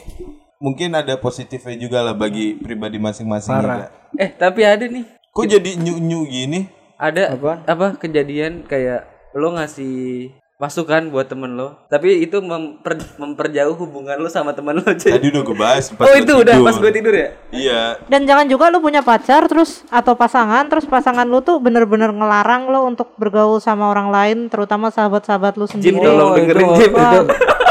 mungkin 0.63 0.95
ada 0.95 1.19
positifnya 1.19 1.75
juga 1.75 1.99
lah 1.99 2.15
bagi 2.15 2.55
pribadi 2.55 2.95
masing-masing 2.95 3.59
ya. 3.59 3.91
eh 4.15 4.31
tapi 4.31 4.63
ada 4.63 4.87
nih 4.87 5.03
Kok 5.35 5.51
jadi 5.51 5.75
nyu-nyu 5.75 6.23
gini? 6.31 6.71
Ada 6.97 7.23
Apaan? 7.29 7.59
apa 7.65 7.87
kejadian 7.95 8.63
kayak 8.63 9.03
lo 9.31 9.51
ngasih 9.51 10.31
masukan 10.55 11.11
buat 11.11 11.27
temen 11.27 11.51
lo 11.51 11.83
tapi 11.85 12.23
itu 12.23 12.39
memper- 12.39 12.95
memperjauh 13.15 13.75
hubungan 13.75 14.15
lo 14.15 14.27
sama 14.27 14.55
temen 14.55 14.71
lo 14.73 14.87
cuy 14.87 15.11
Tadi 15.11 15.27
udah 15.27 15.43
gue 15.43 15.57
bahas 15.57 15.91
pas 15.91 16.07
oh 16.07 16.15
itu 16.15 16.31
udah 16.33 16.55
tidur. 16.55 16.63
pas 16.63 16.75
gue 16.79 16.91
tidur 16.93 17.11
ya 17.13 17.29
Iya. 17.51 17.81
dan 18.07 18.23
jangan 18.23 18.47
juga 18.47 18.71
lu 18.71 18.79
punya 18.79 19.03
pacar 19.03 19.43
terus 19.45 19.83
atau 19.89 20.15
pasangan 20.15 20.63
terus 20.65 20.87
pasangan 20.87 21.27
lu 21.27 21.43
tuh 21.43 21.59
bener-bener 21.59 22.07
ngelarang 22.09 22.71
lo 22.71 22.87
untuk 22.87 23.11
bergaul 23.15 23.59
sama 23.59 23.89
orang 23.89 24.07
lain 24.07 24.37
terutama 24.47 24.87
sahabat-sahabat 24.87 25.59
lu 25.59 25.67
Jim 25.67 25.91
sendiri 25.91 25.99
tolong 25.99 26.31
dengerin 26.33 26.67
Jim 26.73 26.93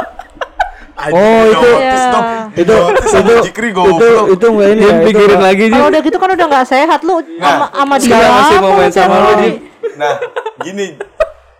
Oh, 1.12 1.42
itu 1.44 1.70
Ya. 1.74 1.92
itu 2.54 2.74
itu 3.12 3.34
itu 3.84 4.08
itu 4.30 4.46
enggak 4.46 4.68
ini 4.72 4.84
ya, 4.84 4.94
itu 5.02 5.20
nggak- 5.20 5.42
lagi 5.42 5.64
kalau 5.68 5.86
udah 5.90 6.00
gitu 6.00 6.16
kan 6.16 6.28
udah 6.32 6.46
nggak 6.48 6.66
sehat 6.66 7.00
lu 7.02 7.16
sama 7.36 7.66
sama 7.68 7.94
dia 7.98 8.04
sekarang 8.06 8.32
masih 8.32 8.56
mau 8.56 8.72
main 8.72 8.92
sama 8.92 9.16
lu. 9.18 9.48
Nah, 9.94 10.14
gini. 10.60 10.86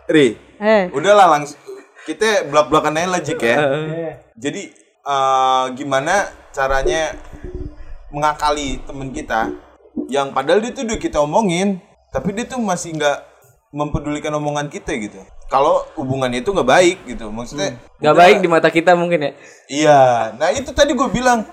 Ri, 0.04 0.26
eh 0.60 0.92
udahlah 0.92 1.26
langsung 1.32 1.56
kita 2.04 2.44
belak-belakan 2.46 2.92
aja 2.94 3.08
lah 3.08 3.20
Jik 3.20 3.40
ya. 3.40 3.56
Jadi 4.36 4.62
eh, 5.00 5.64
gimana 5.74 6.14
caranya 6.52 7.16
mengakali 8.08 8.78
temen 8.84 9.10
kita 9.10 9.50
yang 10.06 10.30
padahal 10.30 10.60
dia 10.60 10.70
tuh 10.70 10.84
udah 10.84 10.98
kita 10.98 11.18
omongin, 11.18 11.80
tapi 12.10 12.30
dia 12.32 12.44
tuh 12.44 12.60
masih 12.60 12.94
nggak 12.94 13.18
mempedulikan 13.72 14.30
omongan 14.34 14.68
kita 14.68 14.94
gitu. 14.94 15.18
Kalau 15.52 15.84
hubungannya 15.94 16.40
itu 16.40 16.50
nggak 16.50 16.66
baik 16.66 16.96
gitu, 17.04 17.28
maksudnya 17.30 17.78
nggak 18.00 18.16
baik 18.16 18.36
di 18.40 18.48
mata 18.48 18.68
kita 18.72 18.96
mungkin 18.96 19.28
ya 19.28 19.32
Iya, 19.64 20.00
nah 20.40 20.48
itu 20.50 20.72
tadi 20.72 20.92
gue 20.96 21.08
bilang, 21.12 21.44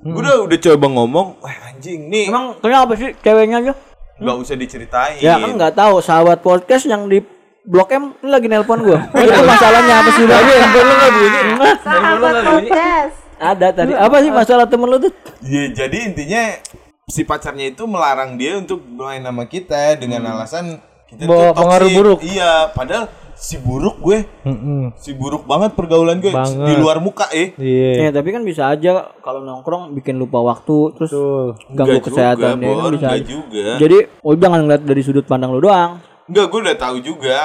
gue 0.00 0.20
udah 0.20 0.46
udah 0.46 0.58
coba 0.62 0.86
ngomong, 0.88 1.26
wah 1.42 1.56
anjing 1.68 2.08
nih 2.08 2.28
Emang 2.28 2.56
kenapa 2.60 2.92
sih 2.94 3.12
ceweknya 3.20 3.60
aja? 3.64 3.72
nggak 4.18 4.36
usah 4.42 4.54
diceritain. 4.58 5.18
Ya 5.22 5.38
kan 5.38 5.54
nggak 5.54 5.74
tahu 5.78 6.02
sahabat 6.02 6.42
podcast 6.42 6.90
yang 6.90 7.06
di 7.06 7.22
Blok 7.68 7.92
M 7.92 8.16
ini 8.24 8.30
lagi 8.32 8.48
nelpon 8.50 8.80
gua. 8.82 8.98
itu 9.14 9.42
masalahnya 9.44 9.94
apa 10.02 10.10
sih? 10.16 10.24
Lagi 10.26 10.52
handphone 10.58 10.86
lu 10.88 10.94
enggak 10.96 11.12
bunyi. 11.12 11.40
sahabat 11.84 12.34
podcast 12.42 13.14
Ada 13.38 13.68
tadi. 13.70 13.92
Apa 13.94 14.16
sih 14.24 14.32
masalah 14.34 14.66
temen 14.66 14.88
lu 14.90 14.98
tuh? 14.98 15.12
Ya, 15.46 15.70
jadi 15.70 16.10
intinya 16.10 16.58
si 17.06 17.22
pacarnya 17.22 17.70
itu 17.70 17.86
melarang 17.86 18.34
dia 18.34 18.58
untuk 18.58 18.82
main 18.82 19.22
sama 19.22 19.46
kita 19.46 19.94
dengan 19.94 20.26
alasan 20.34 20.82
kita 21.06 21.24
Bawa 21.24 21.54
tuh 21.54 21.62
pengaruh 21.62 21.88
buruk. 21.94 22.18
Iya, 22.26 22.74
padahal 22.74 23.06
si 23.38 23.54
buruk 23.62 24.02
gue, 24.02 24.26
Mm-mm. 24.42 24.98
si 24.98 25.14
buruk 25.14 25.46
banget 25.46 25.78
pergaulan 25.78 26.18
gue 26.18 26.34
Banget. 26.34 26.66
di 26.66 26.74
luar 26.74 26.98
muka 26.98 27.30
eh. 27.30 27.54
Iya. 27.54 28.10
Ya, 28.10 28.10
tapi 28.10 28.34
kan 28.34 28.42
bisa 28.42 28.66
aja 28.66 29.14
kalau 29.22 29.46
nongkrong 29.46 29.94
bikin 29.94 30.18
lupa 30.18 30.42
waktu 30.42 30.98
terus 30.98 31.14
Betul. 31.14 31.54
ganggu 31.70 32.02
Enggak 32.02 32.06
kesehatan 32.10 32.58
juga, 32.58 32.58
dia 32.58 32.66
kan 32.66 32.82
Bor, 32.82 32.92
bisa 32.98 33.08
juga. 33.22 33.68
Jadi, 33.78 33.96
oh 34.26 34.34
jangan 34.34 34.60
ngeliat 34.66 34.82
dari 34.82 35.02
sudut 35.06 35.22
pandang 35.22 35.54
lu 35.54 35.62
doang. 35.62 36.02
Enggak, 36.26 36.46
gue 36.50 36.60
udah 36.66 36.76
tahu 36.76 36.96
juga 36.98 37.38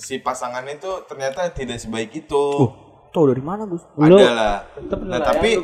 si 0.00 0.18
pasangan 0.24 0.64
itu 0.64 0.88
ternyata 1.04 1.52
tidak 1.52 1.76
sebaik 1.76 2.10
itu. 2.16 2.44
Tuh 3.10 3.24
dari 3.28 3.42
mana, 3.44 3.68
Gus? 3.68 3.84
Ada 4.00 4.30
lah. 4.32 4.56
Nah, 5.04 5.20
tapi 5.20 5.58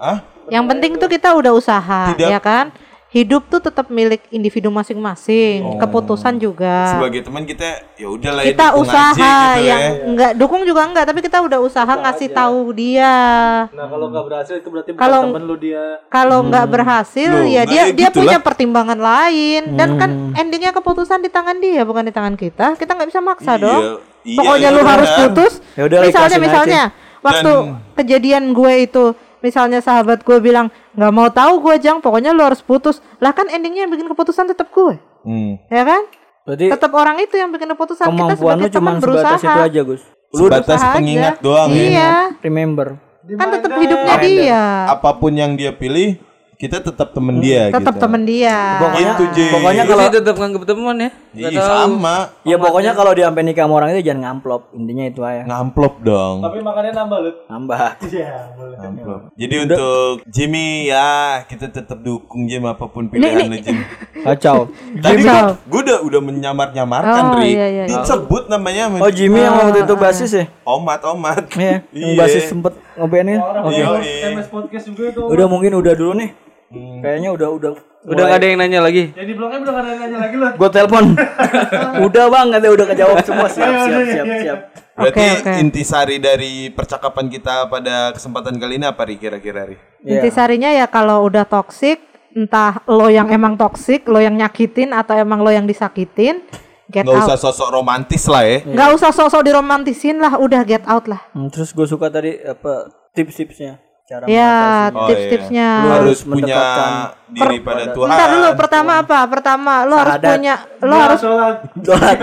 ah 0.00 0.18
Yang 0.48 0.64
penting 0.74 0.92
tuh 0.96 1.08
kita 1.12 1.36
udah 1.36 1.52
usaha, 1.52 2.16
Tidak. 2.16 2.28
ya 2.32 2.40
kan? 2.40 2.72
Hidup 3.08 3.48
tuh 3.48 3.56
tetap 3.58 3.88
milik 3.88 4.20
individu 4.28 4.68
masing-masing, 4.68 5.80
keputusan 5.80 6.36
juga. 6.36 6.92
sebagai 6.92 7.24
teman 7.24 7.48
kita 7.48 7.64
ya 7.96 8.04
udahlah 8.04 8.44
ya 8.44 8.52
kita 8.52 8.66
dukung 8.68 8.84
usaha 8.84 9.08
aja 9.08 9.32
gitu 9.56 9.64
yang 9.64 9.80
ya. 9.80 9.88
enggak 10.04 10.30
dukung 10.36 10.62
juga 10.62 10.80
enggak, 10.84 11.04
tapi 11.08 11.20
kita 11.24 11.40
udah 11.40 11.56
usaha 11.56 11.88
ngasih 11.88 12.28
tahu 12.30 12.76
dia. 12.76 13.16
Nah 13.72 13.86
kalau 13.88 14.12
nggak 14.12 14.24
berhasil 14.28 14.54
itu 14.54 14.68
berarti 14.68 14.90
bukan 14.92 15.00
Kalau- 15.00 15.24
temen 15.24 15.42
lu 15.42 15.56
dia. 15.56 15.84
Kalau 16.06 16.38
nggak 16.44 16.66
berhasil 16.68 17.30
Loh, 17.32 17.48
ya 17.48 17.62
nah 17.64 17.64
dia 17.64 17.80
ya 17.80 17.84
dia 17.88 17.96
gitulah. 18.04 18.16
punya 18.28 18.38
pertimbangan 18.44 19.00
lain 19.00 19.62
dan 19.72 19.88
kan 19.96 20.10
endingnya 20.36 20.76
keputusan 20.76 21.24
di 21.24 21.32
tangan 21.32 21.56
dia 21.56 21.82
bukan 21.82 22.04
di 22.04 22.12
tangan 22.12 22.36
kita. 22.36 22.76
Kita 22.76 22.92
nggak 22.92 23.08
bisa 23.08 23.24
maksa 23.24 23.56
Iya, 23.56 23.64
dong. 23.64 23.82
iya, 24.20 24.36
Pokoknya 24.36 24.68
iya, 24.68 24.76
lu 24.76 24.82
harus 24.84 25.10
putus. 25.16 25.52
Ya 25.72 25.88
udah, 25.88 25.98
misalnya 26.04 26.36
misalnya 26.38 26.82
waktu 27.18 27.52
Dan- 27.56 27.72
kejadian 27.96 28.52
gue 28.52 28.72
itu 28.84 29.04
misalnya 29.40 29.78
sahabat 29.78 30.20
gue 30.20 30.38
bilang 30.38 30.66
nggak 30.92 31.10
mau 31.10 31.28
tahu 31.28 31.60
gue 31.60 31.76
jang 31.78 31.98
pokoknya 31.98 32.30
lu 32.30 32.42
harus 32.42 32.58
putus 32.58 32.98
lah 33.16 33.30
kan 33.30 33.46
endingnya 33.46 33.84
yang 33.84 33.92
bikin 33.92 34.06
keputusan 34.06 34.46
tetap 34.46 34.68
gue 34.68 34.96
Hmm. 35.18 35.58
ya 35.66 35.82
kan 35.82 36.02
Berarti 36.42 36.70
tetap 36.70 36.92
orang 36.92 37.18
itu 37.18 37.34
yang 37.34 37.50
bikin 37.50 37.68
keputusan 37.68 38.06
kita 38.06 38.34
sebagai 38.34 38.70
cuma 38.70 38.72
teman 38.72 38.94
berusaha 38.98 39.34
sebatas 39.34 39.42
itu 39.44 39.60
aja, 39.60 39.80
Gus. 39.82 40.02
Lu 40.30 40.44
Sebatas 40.46 40.80
pengingat 40.94 41.34
aja. 41.34 41.42
doang 41.42 41.70
ya. 41.70 41.82
iya 41.82 42.12
remember. 42.40 42.96
kan 43.28 43.48
tetap 43.50 43.76
hidupnya 43.76 44.14
dia 44.18 44.62
Apa 44.88 45.10
pun 45.14 45.32
yang 45.32 45.52
dia 45.52 45.68
pilih, 45.70 46.16
kita 46.58 46.82
tetap 46.82 47.14
temen 47.14 47.38
dia 47.38 47.70
tetap 47.70 47.94
gitu. 47.94 48.02
temen 48.02 48.22
dia 48.22 48.82
Pokoknya 48.82 49.12
Gitu, 49.14 49.24
Ji. 49.30 49.46
pokoknya 49.48 49.82
Gue 49.82 49.90
kalau 49.90 50.02
sih 50.04 50.14
tetap 50.18 50.34
nganggep 50.36 50.62
teman 50.66 50.96
ya. 50.98 51.10
Iya, 51.30 51.60
sama. 51.62 52.16
ya 52.42 52.56
pokoknya 52.56 52.92
kalau 52.92 53.12
dia 53.14 53.30
sampai 53.30 53.42
nikah 53.42 53.62
sama 53.62 53.74
orang 53.76 53.88
itu 53.92 54.02
jangan 54.02 54.20
ngamplop. 54.24 54.62
Intinya 54.74 55.04
itu 55.06 55.20
aja. 55.22 55.42
Ngamplop 55.44 55.94
dong. 56.02 56.36
Tapi 56.40 56.58
makannya 56.58 56.92
nambah 56.92 57.18
lu. 57.20 57.30
Nambah. 57.46 57.78
Iya 58.10 58.34
boleh. 58.52 58.74
Ngamplop. 58.76 59.20
Jadi 59.32 59.54
untuk 59.60 60.12
Jimmy 60.26 60.66
ya 60.84 61.08
kita 61.46 61.66
tetap 61.68 61.98
dukung 61.98 62.50
Jim 62.50 62.64
apa 62.64 62.84
pun 62.84 63.06
pilihan 63.06 63.46
lu 63.46 63.54
Jim. 63.56 63.78
Kacau. 64.18 64.66
Tadi 64.98 65.22
gua, 65.22 65.54
gua 65.62 65.80
udah 65.80 65.98
udah 66.02 66.20
menyamar-nyamarkan 66.20 67.22
Oh, 67.24 67.38
Ri. 67.38 67.54
iya, 67.54 67.66
iya, 67.68 67.84
iya. 67.86 68.02
Disebut 68.02 68.50
namanya 68.50 68.98
Oh 68.98 69.10
Jimmy 69.10 69.38
yang 69.40 69.54
waktu 69.56 69.86
itu 69.86 69.94
basis 69.94 70.30
ya? 70.32 70.44
omat 70.64 71.06
omat. 71.06 71.46
Iya, 71.54 71.86
yang 71.94 72.10
Iya. 72.12 72.18
basis 72.18 72.42
sempet 72.44 72.74
ngebandnya. 72.94 73.38
Iya, 73.70 73.84
Orang 73.86 74.02
iya. 74.02 74.26
MS 74.32 74.50
podcast 74.50 74.84
juga 74.84 75.02
itu. 75.08 75.22
Udah 75.22 75.46
mungkin 75.46 75.70
udah 75.72 75.94
dulu 75.94 76.18
nih. 76.18 76.47
Kayaknya 76.68 77.30
udah 77.32 77.48
udah 77.48 77.72
Udah 78.08 78.24
gak 78.30 78.38
ada 78.40 78.46
yang 78.46 78.58
nanya 78.62 78.80
lagi. 78.80 79.10
Jadi 79.10 79.32
blognya 79.34 79.58
udah 79.68 79.72
nggak 79.74 79.84
ada 79.84 79.92
nanya 79.98 80.18
lagi 80.22 80.34
lu. 80.38 80.46
Gue 80.54 80.70
telepon. 80.70 81.04
udah 82.06 82.24
bang, 82.30 82.46
katanya 82.54 82.72
udah 82.78 82.86
kejawab 82.94 83.16
semua. 83.26 83.48
Siap, 83.58 83.74
siap, 83.84 84.02
siap, 84.06 84.26
siap. 84.38 84.58
Berarti 84.98 85.18
Oke, 85.18 85.26
oke. 85.42 85.52
intisari 85.62 86.16
dari 86.18 86.52
percakapan 86.70 87.26
kita 87.26 87.66
pada 87.66 88.14
kesempatan 88.14 88.54
kali 88.58 88.82
ini 88.82 88.86
apa 88.86 89.02
Ri 89.02 89.14
kira-kira 89.18 89.66
Ri? 89.66 89.76
Iya. 90.02 90.22
Intisarinya 90.22 90.70
ya 90.74 90.86
kalau 90.90 91.26
udah 91.26 91.46
toxic, 91.46 92.02
entah 92.34 92.82
lo 92.86 93.10
yang 93.10 93.30
emang 93.30 93.54
toxic, 93.54 94.06
lo 94.10 94.22
yang 94.22 94.34
nyakitin 94.38 94.90
atau 94.90 95.14
emang 95.18 95.42
lo 95.42 95.50
yang 95.54 95.66
disakitin, 95.66 96.42
get 96.90 97.02
Nggak 97.06 97.14
out. 97.14 97.26
usah 97.30 97.38
sosok 97.38 97.68
romantis 97.74 98.26
lah 98.26 98.42
ya. 98.46 98.58
Nggak 98.66 98.90
usah 98.94 99.10
sosok 99.14 99.42
diromantisin 99.42 100.18
lah, 100.18 100.34
udah 100.38 100.62
get 100.66 100.82
out 100.86 101.06
lah. 101.06 101.22
Hmm, 101.30 101.50
terus 101.50 101.70
gue 101.70 101.86
suka 101.86 102.10
tadi 102.10 102.34
apa 102.42 102.90
tips-tipsnya 103.14 103.87
cara 104.08 104.24
Ya, 104.24 104.88
Oh, 104.96 105.04
tips-tipsnya. 105.04 105.68
Lu 105.84 105.88
Harus 105.92 106.00
harus 106.00 106.20
punya 106.24 106.62
diri 107.28 107.60
pada 107.60 107.92
Tuhan. 107.92 108.08
Bentar 108.08 108.28
dulu, 108.32 108.48
pertama 108.56 108.92
apa? 109.04 109.18
Pertama 109.28 109.72
lo 109.84 109.94
harus 110.00 110.14
Sahadat. 110.16 110.32
punya, 110.32 110.54
lo 110.80 110.94
harus 110.96 111.20
sholat. 111.20 111.56
Sholat. 111.84 112.16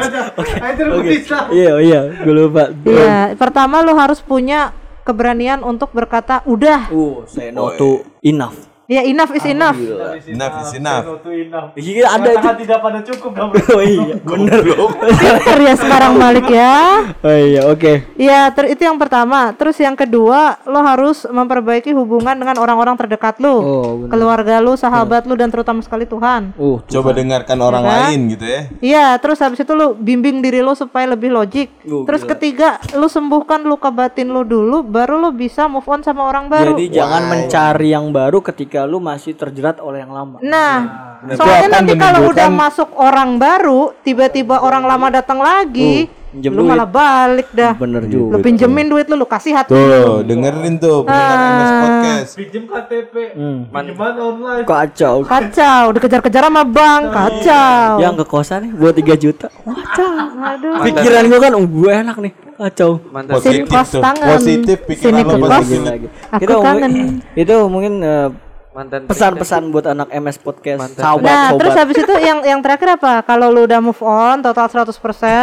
Bisa. 1.05 1.39
Iya, 1.53 1.73
iya, 1.85 2.01
gue 2.25 2.33
lupa. 2.33 2.73
Iya, 2.73 3.37
pertama 3.37 3.85
lo 3.85 3.93
harus 3.93 4.17
punya 4.17 4.73
keberanian 5.05 5.61
untuk 5.61 5.93
berkata 5.93 6.41
udah. 6.49 6.89
Uh, 6.89 7.21
say 7.29 7.53
no 7.53 7.69
Oh, 7.69 7.71
to 7.77 8.01
enough. 8.25 8.57
Ya 8.85 9.01
enough 9.01 9.33
is 9.33 9.41
enough. 9.43 9.73
Enough 9.73 10.61
is 10.61 10.77
enough. 10.77 11.03
Enough. 11.25 11.73
Iya, 11.73 12.05
ada 12.05 12.29
itu. 12.29 12.47
Tidak 12.61 12.79
pada 12.79 12.99
cukup 13.01 13.31
dong. 13.33 13.49
Oh 13.75 13.81
iya, 13.81 14.15
bener. 14.29 14.61
Pinter 14.61 15.57
ya 15.59 15.73
sekarang 15.73 16.15
Malik 16.15 16.45
ya. 16.47 17.01
Oh 17.17 17.33
iya, 17.33 17.61
oke. 17.65 17.93
Iya, 18.13 18.53
ter- 18.53 18.69
itu 18.69 18.85
yang 18.85 18.95
pertama. 18.95 19.51
Terus 19.51 19.75
yang 19.77 19.93
kedua, 19.93 20.61
lo 20.63 20.79
harus 20.79 21.25
memperbaiki 21.25 21.91
hubungan 21.91 22.37
dengan 22.37 22.55
orang-orang 22.55 22.93
terdekat 22.95 23.35
lo, 23.37 23.55
Oh, 23.55 23.61
bener. 23.97 24.09
keluarga 24.11 24.55
lo, 24.59 24.77
sahabat 24.77 25.25
lo, 25.25 25.33
dan 25.33 25.49
terutama 25.49 25.81
sekali 25.81 26.05
Tuhan. 26.05 26.53
Uh, 26.55 26.77
Coba 26.85 27.09
dengarkan 27.11 27.57
orang 27.59 27.81
Ya 27.81 27.89
kan? 27.89 27.99
lain 28.05 28.19
gitu 28.29 28.45
ya. 28.45 28.61
Iya, 28.79 29.05
terus 29.17 29.41
habis 29.41 29.57
itu 29.57 29.73
lo 29.73 29.91
bimbing 29.91 30.39
diri 30.39 30.61
lo 30.61 30.71
supaya 30.71 31.09
lebih 31.09 31.33
logik. 31.33 31.73
Oh, 31.83 32.05
terus 32.05 32.21
ketiga, 32.23 32.77
lo 32.93 33.09
sembuhkan 33.09 33.65
luka 33.65 33.89
batin 33.89 34.29
lo 34.29 34.45
dulu, 34.45 34.85
baru 34.85 35.17
lo 35.17 35.33
bisa 35.33 35.65
move 35.65 35.85
on 35.85 35.99
sama 35.99 36.21
orang 36.23 36.47
baru. 36.47 36.71
Jadi 36.71 36.93
jangan 36.93 37.23
mencari 37.25 37.87
yang 37.89 38.09
baru 38.09 38.39
ketika 38.39 38.74
lu 38.83 38.99
masih 38.99 39.31
terjerat 39.31 39.79
oleh 39.79 40.03
yang 40.03 40.11
lama. 40.11 40.43
Nah, 40.43 40.75
Itu 41.23 41.39
soalnya 41.39 41.69
nanti 41.71 41.95
kalau 41.95 42.27
udah 42.27 42.49
masuk 42.51 42.89
orang 42.93 43.39
baru, 43.39 43.95
tiba-tiba 44.01 44.59
orang 44.59 44.83
lama 44.83 45.07
datang 45.09 45.39
lagi, 45.39 46.05
pinjem 46.29 46.51
lu 46.51 46.61
duit. 46.61 46.69
malah 46.69 46.85
balik 46.85 47.47
dah. 47.49 47.73
Bener 47.73 48.03
Lu 48.03 48.11
juga. 48.29 48.43
pinjemin 48.43 48.85
duit 48.85 49.07
lu, 49.07 49.15
lu 49.15 49.25
kasih 49.25 49.55
hati. 49.55 49.71
Tuh, 49.71 50.21
dengerin 50.21 50.75
tuh 50.75 51.01
pendengar 51.01 51.39
MS 51.39 51.71
Podcast. 51.79 52.29
Pinjem 52.35 52.63
KTP. 52.65 53.15
Hmm. 53.33 53.59
Pinjaman 53.65 54.13
online. 54.19 54.63
Kacau. 54.67 55.15
Kacau, 55.23 55.83
dikejar-kejar 55.95 56.43
sama 56.43 56.61
bank, 56.61 57.03
kacau. 57.09 57.89
Yang 57.97 58.13
ke 58.19 58.25
kosan 58.27 58.59
nih 58.61 58.71
buat 58.75 58.93
3 58.93 59.15
juta. 59.15 59.47
Kacau. 59.49 60.13
Aduh. 60.35 60.83
Pikiran 60.83 61.23
gua 61.25 61.39
kan, 61.39 61.51
oh, 61.53 61.63
gue 61.63 61.91
enak 61.95 62.17
nih. 62.19 62.33
Kacau. 62.55 62.91
Mantan 63.09 63.33
Sini 63.41 63.65
Positif 63.65 63.87
tuh. 63.89 63.99
tangan. 63.99 64.27
Positif 64.31 64.77
pikiran 64.85 65.23
positif. 65.27 65.79
Lagi. 65.83 66.07
Aku 66.29 66.39
Itu 66.39 66.53
mungkin- 66.53 66.63
kangen. 66.63 66.93
Itu 67.33 67.55
mungkin 67.67 67.93
eh, 67.99 68.27
mantan 68.75 69.07
pesan-pesan 69.07 69.71
buat 69.71 69.87
anak 69.87 70.11
MS 70.11 70.37
podcast. 70.37 70.79
Mantan. 70.81 70.99
Sahabat, 70.99 71.23
Nah, 71.23 71.47
sobat. 71.47 71.59
terus 71.63 71.73
habis 71.73 71.97
itu 71.97 72.13
yang 72.19 72.39
yang 72.43 72.59
terakhir 72.59 72.89
apa? 72.93 73.23
Kalau 73.23 73.47
lu 73.47 73.63
udah 73.63 73.79
move 73.79 74.01
on 74.01 74.43
total 74.43 74.67
100%, 74.67 74.91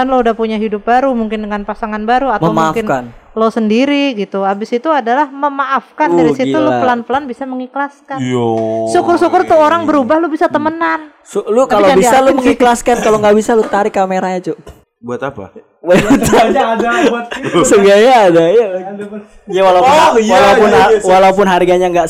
lu 0.04 0.20
udah 0.20 0.32
punya 0.32 0.54
hidup 0.54 0.82
baru 0.82 1.10
mungkin 1.12 1.40
dengan 1.40 1.64
pasangan 1.64 2.02
baru 2.02 2.28
atau 2.30 2.52
Memaafkan. 2.52 2.84
mungkin 3.08 3.20
lo 3.32 3.48
sendiri 3.48 4.12
gitu. 4.14 4.44
Habis 4.44 4.76
itu 4.76 4.86
adalah 4.86 5.24
memaafkan 5.26 6.12
Uh, 6.12 6.16
dari 6.18 6.32
situ 6.34 6.52
lu 6.52 6.68
gila. 6.68 6.78
pelan-pelan 6.78 7.24
bisa 7.24 7.42
mengikhlaskan. 7.42 8.20
Yo. 8.20 8.84
Syukur-syukur 8.86 9.42
tuh 9.42 9.56
orang 9.56 9.88
berubah 9.88 10.20
lu 10.20 10.28
bisa 10.28 10.46
temenan. 10.46 11.08
Su- 11.22 11.40
lu 11.42 11.64
kalau 11.64 11.88
bisa 11.96 12.20
lu 12.20 12.36
mengikhlaskan, 12.36 13.00
kalau 13.00 13.16
nggak 13.16 13.32
bisa 13.32 13.56
lu 13.56 13.64
tarik 13.64 13.90
kameranya, 13.90 14.44
Cuk. 14.44 14.60
Buat 15.00 15.24
apa? 15.24 15.56
Aja 15.82 16.60
ada 16.76 16.90
buat 17.08 17.26
itu. 17.34 17.58
Seenggaknya 17.64 18.12
ada 18.28 18.44
ya. 18.46 18.66
Ya 19.48 19.62
walaupun 19.64 19.90
Oh, 19.90 20.14
iya, 20.14 20.30
walaupun 20.30 20.68
iya, 20.68 20.84
iya, 20.86 20.98
walaupun 21.02 21.46
harganya 21.48 21.86
nggak 21.88 22.08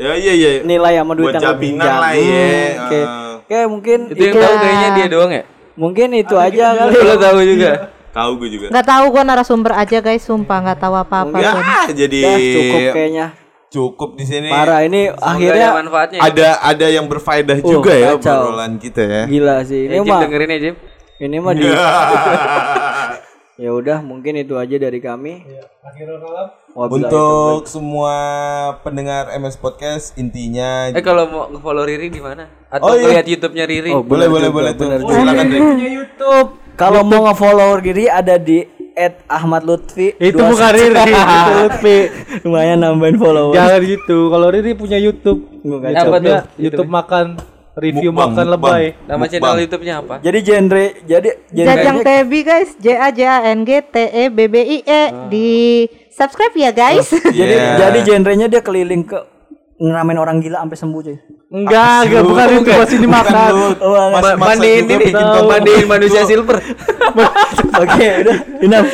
Ya 0.00 0.12
iya 0.14 0.32
iya. 0.32 0.50
senilai 0.60 0.94
sama 0.96 1.12
duit 1.12 1.24
Buat 1.26 1.34
yang 1.36 1.44
jaminan 1.46 1.60
pinjam. 1.60 1.94
lah 1.94 2.12
ya. 2.12 2.24
Hmm, 2.24 2.80
Oke. 2.80 2.98
Ah. 2.98 3.32
Oke, 3.40 3.58
mungkin 3.66 3.98
itu 4.08 4.22
yang 4.22 4.34
tahu 4.34 4.54
kayaknya 4.56 4.88
dia 4.94 5.06
doang 5.06 5.30
ya 5.30 5.42
mungkin 5.72 6.08
itu 6.12 6.34
aja 6.36 6.64
kali. 6.74 6.92
lo 6.98 7.16
tahu 7.16 7.38
juga 7.42 7.70
Tahu 8.10 8.30
gue 8.36 8.48
juga. 8.50 8.66
Nggak 8.68 8.86
tahu 8.86 9.04
gua 9.08 9.22
narasumber 9.22 9.72
aja 9.72 9.98
guys, 9.98 10.18
sumpah 10.20 10.58
nggak 10.60 10.78
tahu 10.78 10.94
apa-apa. 10.94 11.36
Ya, 11.36 11.52
pun. 11.54 11.62
jadi 11.94 12.18
Ya, 12.18 12.34
cukup 12.50 12.80
kayaknya. 12.90 13.26
cukup 13.68 14.10
di 14.12 14.24
sini. 14.24 14.48
Parah 14.50 14.82
ini 14.82 15.06
Semoga 15.06 15.22
ada 15.22 15.30
akhirnya 15.30 15.68
manfaatnya 15.72 16.18
Ada 16.20 16.48
ada 16.58 16.86
yang 16.90 17.06
berfaedah 17.06 17.56
Uh, 17.56 17.70
juga 17.70 17.92
ya 17.92 18.08
kacau. 18.12 18.50
obrolan 18.50 18.72
kita 18.76 19.02
ya. 19.04 19.22
gila 19.24 19.56
sih. 19.62 19.86
Ini 19.86 19.94
Jim 19.96 20.04
mah 20.04 20.18
dengerin 20.20 20.48
ya 20.48 20.58
Jim 20.60 20.74
ini 21.20 21.36
mah 21.38 21.52
di 21.52 21.62
Ya 23.60 23.70
udah, 23.70 24.00
mungkin 24.00 24.40
itu 24.40 24.56
aja 24.56 24.72
dari 24.74 24.98
kami. 24.98 25.44
Wabillahi 26.72 27.12
Untuk 27.12 27.68
semua 27.68 28.16
pendengar 28.80 29.28
MS 29.36 29.58
Podcast 29.58 30.14
intinya 30.14 30.88
eh 30.88 31.02
kalau 31.02 31.26
mau 31.26 31.44
nge-follow 31.50 31.82
Riri 31.82 32.08
di 32.08 32.22
mana 32.22 32.46
atau 32.70 32.88
Oh, 32.88 32.96
iya. 32.96 33.18
lihat 33.18 33.26
YouTube-nya 33.26 33.64
Riri 33.66 33.90
Oh, 33.90 34.00
boleh 34.00 34.30
boleh 34.30 34.48
boleh 34.48 34.72
tuh. 34.72 34.86
Silakan 35.02 35.46
Rik. 35.50 35.60
Punya 35.60 35.88
YouTube. 35.92 36.48
Kalau 36.72 37.02
mau 37.02 37.26
nge-follow 37.26 37.70
diri 37.82 38.06
ada 38.06 38.38
di 38.38 38.64
Ahmad 39.26 39.64
Lutfi 39.64 40.14
Itu 40.14 40.38
21. 40.38 40.46
bukan 40.46 40.70
Riri, 40.72 41.10
itu 41.10 41.52
Lutfi. 41.58 41.96
Lumayan 42.44 42.78
nambahin 42.80 43.16
follower. 43.18 43.52
Jangan 43.52 43.80
gitu. 43.82 44.18
Kalau 44.30 44.46
Riri 44.48 44.72
punya 44.72 44.96
YouTube. 44.96 45.40
Bukan. 45.60 45.88
YouTube-nya 45.90 46.22
tuh? 46.22 46.42
YouTube 46.56 46.88
makan 46.88 47.26
review 47.76 48.10
Mukbang, 48.10 48.30
makan 48.30 48.46
mukbang. 48.48 48.48
lebay. 48.50 48.84
Nama 49.00 49.14
Mukbang. 49.16 49.30
channel 49.30 49.58
YouTube-nya 49.60 49.94
apa? 49.98 50.14
Jadi 50.18 50.38
genre 50.40 50.84
jadi 51.04 51.30
Jajang 51.48 51.96
genre 51.96 52.02
TB 52.04 52.32
guys, 52.42 52.70
J 52.76 52.86
A 52.92 53.08
J 53.08 53.20
A 53.22 53.38
N 53.48 53.60
G 53.62 53.70
T 53.80 53.96
E 53.96 54.24
B 54.26 54.38
B 54.44 54.54
I 54.58 54.78
E 54.80 55.02
di 55.28 55.48
subscribe 56.10 56.54
ya 56.54 56.70
guys. 56.70 57.06
jadi 57.38 57.52
Yeah. 57.52 57.76
jadi 57.78 57.98
genrenya 58.02 58.46
dia 58.46 58.60
keliling 58.60 59.02
ke 59.02 59.18
ngeramein 59.76 60.18
orang 60.18 60.38
gila 60.38 60.60
sampai 60.60 60.76
sembuh 60.76 61.00
cuy. 61.00 61.16
Enggak, 61.50 62.06
enggak 62.06 62.22
bukan 62.22 62.46
itu 62.52 62.70
pas 62.70 62.90
ini 62.92 63.08
makan. 63.08 63.50
Oh, 63.80 64.06
Mas 64.12 64.22
Ma- 64.22 64.38
mandiin 64.46 64.86
ini, 64.86 65.10
mandiin 65.42 65.86
manusia 65.88 66.22
silver. 66.22 66.62
Oke, 67.82 68.06
udah 68.22 68.38
enough. 68.60 68.86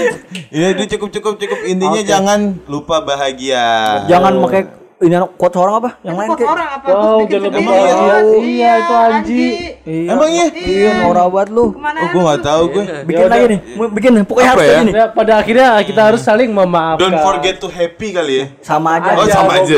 Ini 0.49 0.67
itu 0.73 0.97
cukup 0.97 1.11
cukup 1.11 1.35
cukup 1.37 1.59
intinya 1.67 2.01
jangan 2.01 2.57
lupa 2.65 3.03
bahagia. 3.03 4.07
Jangan 4.07 4.41
pakai 4.41 4.63
ini 4.97 5.17
quote 5.37 5.57
orang 5.61 5.75
apa? 5.77 5.91
Yang 6.01 6.17
lain 6.17 6.29
kayak 6.41 6.51
orang 6.57 6.69
apa? 6.73 6.89
Wow, 6.89 7.19
jangan 7.29 7.45
lupa 7.45 7.61
bahagia. 7.61 8.17
Iya, 8.41 8.71
itu 8.81 8.95
Anji. 8.97 9.45
Iya. 9.85 10.11
Emang 10.17 10.29
iya? 10.33 10.47
Iya, 10.57 10.91
norak 11.05 11.27
banget 11.29 11.49
lu. 11.53 11.65
Ke 11.69 11.81
mana? 11.85 11.99
Oh, 12.01 12.09
gua 12.09 12.23
nggak 12.25 12.41
tahu 12.41 12.63
gue. 12.73 12.85
Bikin 13.05 13.27
lagi 13.29 13.45
nih. 13.53 13.61
Mau 13.77 13.87
bikin 13.93 14.11
pokoknya 14.25 14.49
Apa 14.49 14.57
harus 14.57 14.65
ya? 14.73 14.79
gini. 14.81 14.93
Ya, 14.97 15.07
pada 15.13 15.33
akhirnya 15.37 15.69
kita 15.85 16.01
harus 16.01 16.21
saling 16.25 16.49
memaafkan. 16.49 17.03
Don't 17.05 17.21
forget 17.21 17.55
to 17.61 17.69
happy 17.69 18.09
kali 18.17 18.35
ya. 18.41 18.45
Sama 18.65 18.89
aja. 18.97 19.11
Oh, 19.13 19.27
sama 19.29 19.53
aja. 19.61 19.77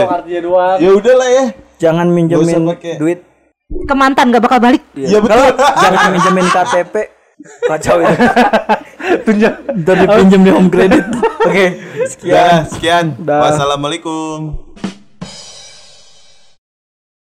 Ya 0.79 0.91
udahlah 0.95 1.29
ya. 1.29 1.45
Jangan 1.83 2.07
minjemin 2.15 2.79
duit. 3.03 3.27
Ke 3.69 3.95
mantan 3.99 4.31
gak 4.31 4.43
bakal 4.43 4.63
balik. 4.63 4.87
Iya 4.95 5.19
betul. 5.19 5.51
Jangan 5.59 6.15
minjemin 6.15 6.47
KTP. 6.47 6.95
Kacau 7.67 8.03
itu. 8.03 8.15
Tunjuk. 9.27 9.55
Ntar 9.83 9.95
dipinjem 10.03 10.41
di 10.43 10.51
home 10.51 10.71
credit. 10.71 11.05
Oke, 11.49 11.67
sekian. 12.11 12.35
Ya, 12.35 12.47
sekian. 12.67 13.07
Wassalamualaikum. 13.23 14.69